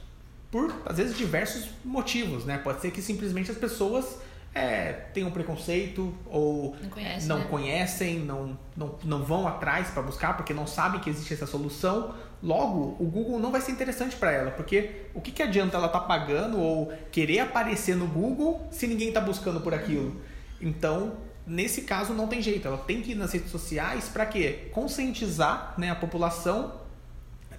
Por, 0.49 0.73
às 0.85 0.97
vezes, 0.97 1.17
diversos 1.17 1.69
motivos, 1.83 2.45
né? 2.45 2.57
Pode 2.57 2.81
ser 2.81 2.91
que 2.91 3.01
simplesmente 3.01 3.51
as 3.51 3.57
pessoas 3.57 4.19
é, 4.53 4.93
tenham 5.13 5.29
preconceito 5.29 6.15
ou 6.25 6.75
Não 6.81 6.89
conhece, 6.89 7.27
não 7.27 7.39
né? 7.39 7.45
conhecem, 7.49 8.19
não, 8.19 8.57
não, 8.75 8.95
não 9.03 9.23
vão 9.23 9.45
atrás 9.45 9.89
para 9.89 10.01
buscar 10.01 10.37
porque 10.37 10.53
não 10.53 10.65
sabem 10.65 11.01
que 11.01 11.09
existe 11.09 11.33
essa 11.33 11.45
solução. 11.45 12.15
Logo, 12.45 12.95
o 12.99 13.05
Google 13.05 13.39
não 13.39 13.51
vai 13.51 13.59
ser 13.59 13.71
interessante 13.71 14.15
para 14.15 14.31
ela, 14.31 14.51
porque 14.51 15.07
o 15.15 15.19
que, 15.19 15.31
que 15.31 15.41
adianta 15.41 15.77
ela 15.77 15.87
estar 15.87 16.01
pagando 16.01 16.59
ou 16.59 16.93
querer 17.11 17.39
aparecer 17.39 17.95
no 17.95 18.05
Google 18.05 18.67
se 18.69 18.85
ninguém 18.85 19.07
está 19.07 19.19
buscando 19.19 19.61
por 19.61 19.73
aquilo? 19.73 20.21
Então, 20.61 21.17
nesse 21.47 21.81
caso, 21.81 22.13
não 22.13 22.27
tem 22.27 22.43
jeito. 22.43 22.67
Ela 22.67 22.77
tem 22.77 23.01
que 23.01 23.13
ir 23.13 23.15
nas 23.15 23.33
redes 23.33 23.49
sociais 23.49 24.09
para 24.09 24.27
quê? 24.27 24.69
Conscientizar 24.71 25.73
né, 25.75 25.89
a 25.89 25.95
população 25.95 26.81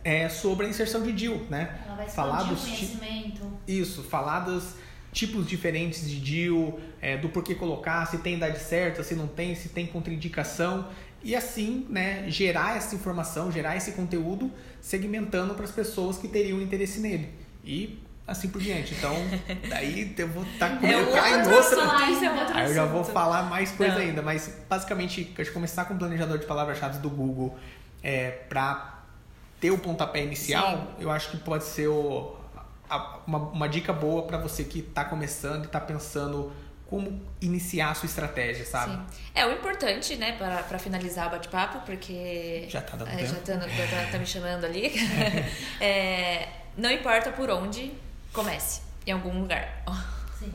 é, 0.04 0.28
sobre 0.28 0.66
a 0.66 0.68
inserção 0.68 1.02
de 1.02 1.12
DIL, 1.12 1.44
né? 1.50 1.80
Ela 1.84 1.96
vai 1.96 2.08
Falar 2.08 2.44
dos 2.44 2.62
conhecimento. 2.62 3.42
isso, 3.66 4.04
falar 4.04 4.38
dos 4.38 4.76
tipos 5.12 5.46
diferentes 5.48 6.08
de 6.08 6.20
DIL, 6.20 6.78
é, 7.00 7.16
do 7.16 7.28
porquê 7.28 7.56
colocar, 7.56 8.06
se 8.06 8.18
tem 8.18 8.36
idade 8.36 8.60
certa, 8.60 9.02
se 9.02 9.16
não 9.16 9.26
tem, 9.26 9.56
se 9.56 9.70
tem 9.70 9.84
contraindicação. 9.84 10.86
E 11.26 11.34
assim, 11.34 11.84
né, 11.90 12.24
gerar 12.30 12.76
essa 12.76 12.94
informação, 12.94 13.50
gerar 13.50 13.74
esse 13.76 13.92
conteúdo, 13.92 14.48
segmentando 14.80 15.54
para 15.54 15.64
as 15.64 15.72
pessoas 15.72 16.16
que 16.18 16.28
teriam 16.28 16.60
interesse 16.62 17.00
nele. 17.00 17.30
E 17.64 17.98
assim 18.26 18.48
por 18.48 18.60
diante. 18.60 18.94
Então, 18.94 19.12
daí 19.68 20.14
eu 20.16 20.28
vou 20.28 20.44
estar 20.44 20.68
É 20.84 21.00
entrar 21.00 21.30
em 21.30 21.36
outro 21.38 21.56
outra. 21.56 21.82
assunto, 21.84 22.12
isso 22.12 22.24
é 22.24 22.52
Aí 22.54 22.68
eu 22.68 22.74
já 22.74 22.84
vou 22.84 23.02
falar 23.02 23.42
mais 23.50 23.72
coisa 23.72 23.94
Não. 23.94 24.00
ainda, 24.02 24.22
mas 24.22 24.52
basicamente, 24.68 25.32
acho 25.36 25.48
que 25.48 25.54
começar 25.54 25.84
com 25.86 25.94
o 25.94 25.98
planejador 25.98 26.38
de 26.38 26.46
palavras-chave 26.46 26.98
do 26.98 27.10
Google 27.10 27.58
é, 28.04 28.30
para 28.48 29.02
ter 29.60 29.72
o 29.72 29.78
pontapé 29.78 30.22
inicial, 30.22 30.92
eu 31.00 31.10
acho 31.10 31.30
que 31.32 31.38
pode 31.38 31.64
ser 31.64 31.88
o- 31.88 32.36
a- 32.88 33.18
uma, 33.26 33.38
uma 33.38 33.68
dica 33.68 33.92
boa 33.92 34.22
para 34.22 34.38
você 34.38 34.62
que 34.62 34.78
está 34.78 35.04
começando 35.04 35.64
e 35.64 35.66
está 35.66 35.80
pensando 35.80 36.52
como 36.88 37.20
iniciar 37.40 37.90
a 37.90 37.94
sua 37.94 38.06
estratégia, 38.06 38.64
sabe? 38.64 38.92
Sim. 38.92 39.22
É, 39.34 39.44
o 39.46 39.52
importante, 39.52 40.16
né, 40.16 40.32
para, 40.32 40.62
para 40.62 40.78
finalizar 40.78 41.26
o 41.26 41.30
bate-papo, 41.30 41.80
porque. 41.84 42.66
Já 42.68 42.80
tá 42.80 42.96
dando 42.96 43.10
é, 43.10 43.16
tempo. 43.16 43.34
Já 43.34 43.40
tá, 43.40 43.58
tá, 43.58 44.12
tá 44.12 44.18
me 44.18 44.26
chamando 44.26 44.64
ali. 44.64 44.92
É, 45.80 46.48
não 46.76 46.90
importa 46.90 47.32
por 47.32 47.50
onde, 47.50 47.92
comece. 48.32 48.80
Em 49.06 49.12
algum 49.12 49.40
lugar. 49.40 49.82
Sim. 50.38 50.52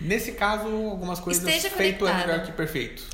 Nesse 0.00 0.32
caso, 0.32 0.66
algumas 0.66 1.20
coisas 1.20 1.42
Esteja 1.42 1.70
feito 1.70 2.06
é 2.06 2.10
conectado. 2.10 2.26
melhor 2.28 2.46
que 2.46 2.52
perfeito. 2.52 3.04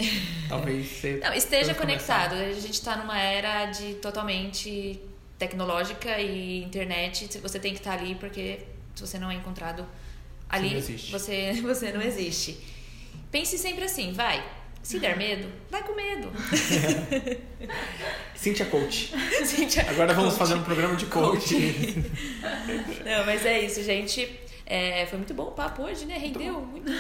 Talvez 0.48 0.86
você 1.00 1.20
Não, 1.22 1.32
esteja 1.34 1.74
pode 1.74 1.86
começar. 1.86 2.28
conectado. 2.30 2.50
A 2.50 2.60
gente 2.60 2.74
está 2.74 2.96
numa 2.96 3.18
era 3.18 3.66
de 3.66 3.94
totalmente 3.94 5.00
tecnológica 5.38 6.18
e 6.18 6.62
internet. 6.62 7.38
Você 7.38 7.58
tem 7.58 7.72
que 7.72 7.80
estar 7.80 7.92
ali 7.92 8.14
porque 8.14 8.60
se 8.94 9.06
você 9.06 9.18
não 9.18 9.30
é 9.30 9.34
encontrado 9.34 9.86
ali, 10.51 10.76
existe. 10.76 11.12
você, 11.12 11.53
você 11.62 11.92
não 11.92 12.03
existe. 12.03 12.59
Pense 13.30 13.57
sempre 13.57 13.84
assim, 13.84 14.12
vai. 14.12 14.42
Se 14.82 14.98
der 14.98 15.16
medo, 15.16 15.46
vai 15.70 15.82
com 15.82 15.94
medo. 15.94 16.32
Cíntia 18.34 18.64
Coach. 18.64 19.12
Cíntia, 19.44 19.84
Agora 19.88 20.14
vamos 20.14 20.30
coach. 20.30 20.38
fazer 20.38 20.55
um 20.55 20.62
programa 20.62 20.96
de 20.96 21.05
coach. 21.07 21.55
Não, 23.05 23.26
mas 23.26 23.44
é 23.44 23.61
isso, 23.61 23.82
gente. 23.82 24.28
É, 24.64 25.05
foi 25.07 25.18
muito 25.18 25.34
bom 25.34 25.48
o 25.48 25.53
papo 25.53 25.82
hoje, 25.82 26.07
né? 26.07 26.16
Rendeu 26.16 26.61
muito. 26.62 26.90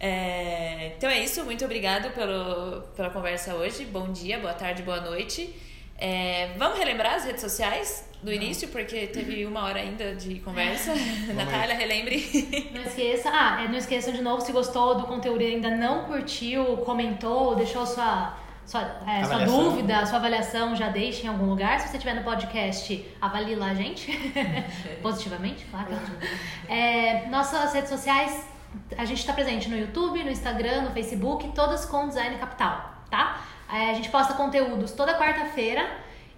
É, 0.00 0.94
então 0.96 1.08
é 1.08 1.22
isso, 1.22 1.44
muito 1.44 1.64
obrigado 1.64 2.12
pelo, 2.14 2.82
pela 2.96 3.10
conversa 3.10 3.54
hoje. 3.54 3.84
Bom 3.84 4.10
dia, 4.10 4.38
boa 4.38 4.54
tarde, 4.54 4.82
boa 4.82 5.00
noite. 5.00 5.54
É, 6.04 6.54
vamos 6.58 6.76
relembrar 6.80 7.14
as 7.14 7.24
redes 7.24 7.40
sociais 7.40 8.04
do 8.20 8.32
início, 8.32 8.66
porque 8.70 9.06
teve 9.06 9.46
uma 9.46 9.62
hora 9.62 9.78
ainda 9.78 10.16
de 10.16 10.40
conversa. 10.40 10.92
Natália, 11.32 11.76
relembre. 11.76 12.68
Não 12.74 12.82
esqueça, 12.82 13.30
ah, 13.32 13.62
é, 13.62 13.68
não 13.68 13.76
esqueçam 13.76 14.12
de 14.12 14.20
novo, 14.20 14.40
se 14.40 14.50
gostou 14.50 14.96
do 14.96 15.04
conteúdo 15.04 15.40
e 15.42 15.46
ainda 15.46 15.70
não 15.70 16.06
curtiu, 16.06 16.78
comentou, 16.78 17.54
deixou 17.54 17.86
sua, 17.86 18.36
sua, 18.66 19.00
é, 19.06 19.22
sua 19.22 19.44
dúvida, 19.44 20.04
sua 20.04 20.18
avaliação, 20.18 20.74
já 20.74 20.88
deixe 20.88 21.24
em 21.24 21.28
algum 21.28 21.46
lugar. 21.46 21.78
Se 21.78 21.86
você 21.86 21.98
estiver 21.98 22.16
no 22.16 22.24
podcast, 22.24 23.08
avalie 23.20 23.54
lá 23.54 23.66
a 23.66 23.74
gente. 23.74 24.10
Positivamente, 25.00 25.64
claro. 25.66 25.86
É, 26.68 27.28
nossas 27.28 27.72
redes 27.74 27.90
sociais, 27.90 28.44
a 28.98 29.04
gente 29.04 29.20
está 29.20 29.32
presente 29.32 29.68
no 29.68 29.78
YouTube, 29.78 30.24
no 30.24 30.32
Instagram, 30.32 30.82
no 30.82 30.90
Facebook, 30.90 31.48
todas 31.54 31.84
com 31.84 32.08
Design 32.08 32.38
Capital, 32.38 32.92
tá? 33.08 33.40
É, 33.72 33.90
a 33.90 33.94
gente 33.94 34.10
posta 34.10 34.34
conteúdos 34.34 34.92
toda 34.92 35.16
quarta-feira. 35.18 35.88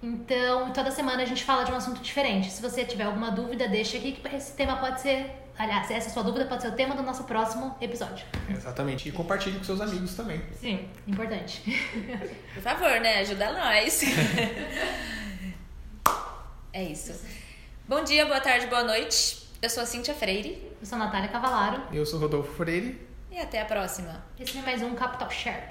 Então, 0.02 0.70
toda 0.72 0.90
semana 0.90 1.22
a 1.22 1.26
gente 1.26 1.42
fala 1.42 1.64
de 1.64 1.72
um 1.72 1.74
assunto 1.76 2.00
diferente. 2.00 2.50
Se 2.50 2.60
você 2.62 2.84
tiver 2.84 3.04
alguma 3.04 3.30
dúvida, 3.30 3.66
deixa 3.66 3.96
aqui 3.96 4.12
que 4.12 4.36
esse 4.36 4.52
tema 4.52 4.76
pode 4.76 5.00
ser. 5.00 5.30
Aliás, 5.58 5.90
essa 5.90 6.10
sua 6.10 6.22
dúvida 6.22 6.44
pode 6.46 6.62
ser 6.62 6.68
o 6.68 6.72
tema 6.72 6.94
do 6.94 7.02
nosso 7.02 7.24
próximo 7.24 7.74
episódio. 7.80 8.26
Exatamente. 8.50 9.08
E 9.08 9.12
compartilhe 9.12 9.56
com 9.58 9.64
seus 9.64 9.80
amigos 9.80 10.14
também. 10.14 10.42
Sim, 10.60 10.88
importante. 11.06 11.62
Por 12.54 12.62
favor, 12.62 13.00
né? 13.00 13.20
Ajuda 13.20 13.52
nós. 13.52 14.02
É 16.72 16.82
isso. 16.82 17.24
Bom 17.88 18.02
dia, 18.02 18.26
boa 18.26 18.40
tarde, 18.40 18.66
boa 18.66 18.82
noite. 18.82 19.48
Eu 19.62 19.70
sou 19.70 19.84
a 19.84 19.86
Cíntia 19.86 20.12
Freire 20.12 20.60
Eu 20.80 20.84
sou 20.86 20.96
a 20.96 21.04
Natália 21.04 21.28
Cavalaro. 21.28 21.82
Eu 21.92 22.04
sou 22.04 22.18
Rodolfo 22.18 22.52
Freire. 22.54 23.00
e 23.30 23.38
até 23.38 23.62
a 23.62 23.64
próxima. 23.64 24.24
Esse 24.40 24.58
é 24.58 24.62
mais 24.62 24.82
um 24.82 24.92
Capital 24.96 25.30
Share. 25.30 25.62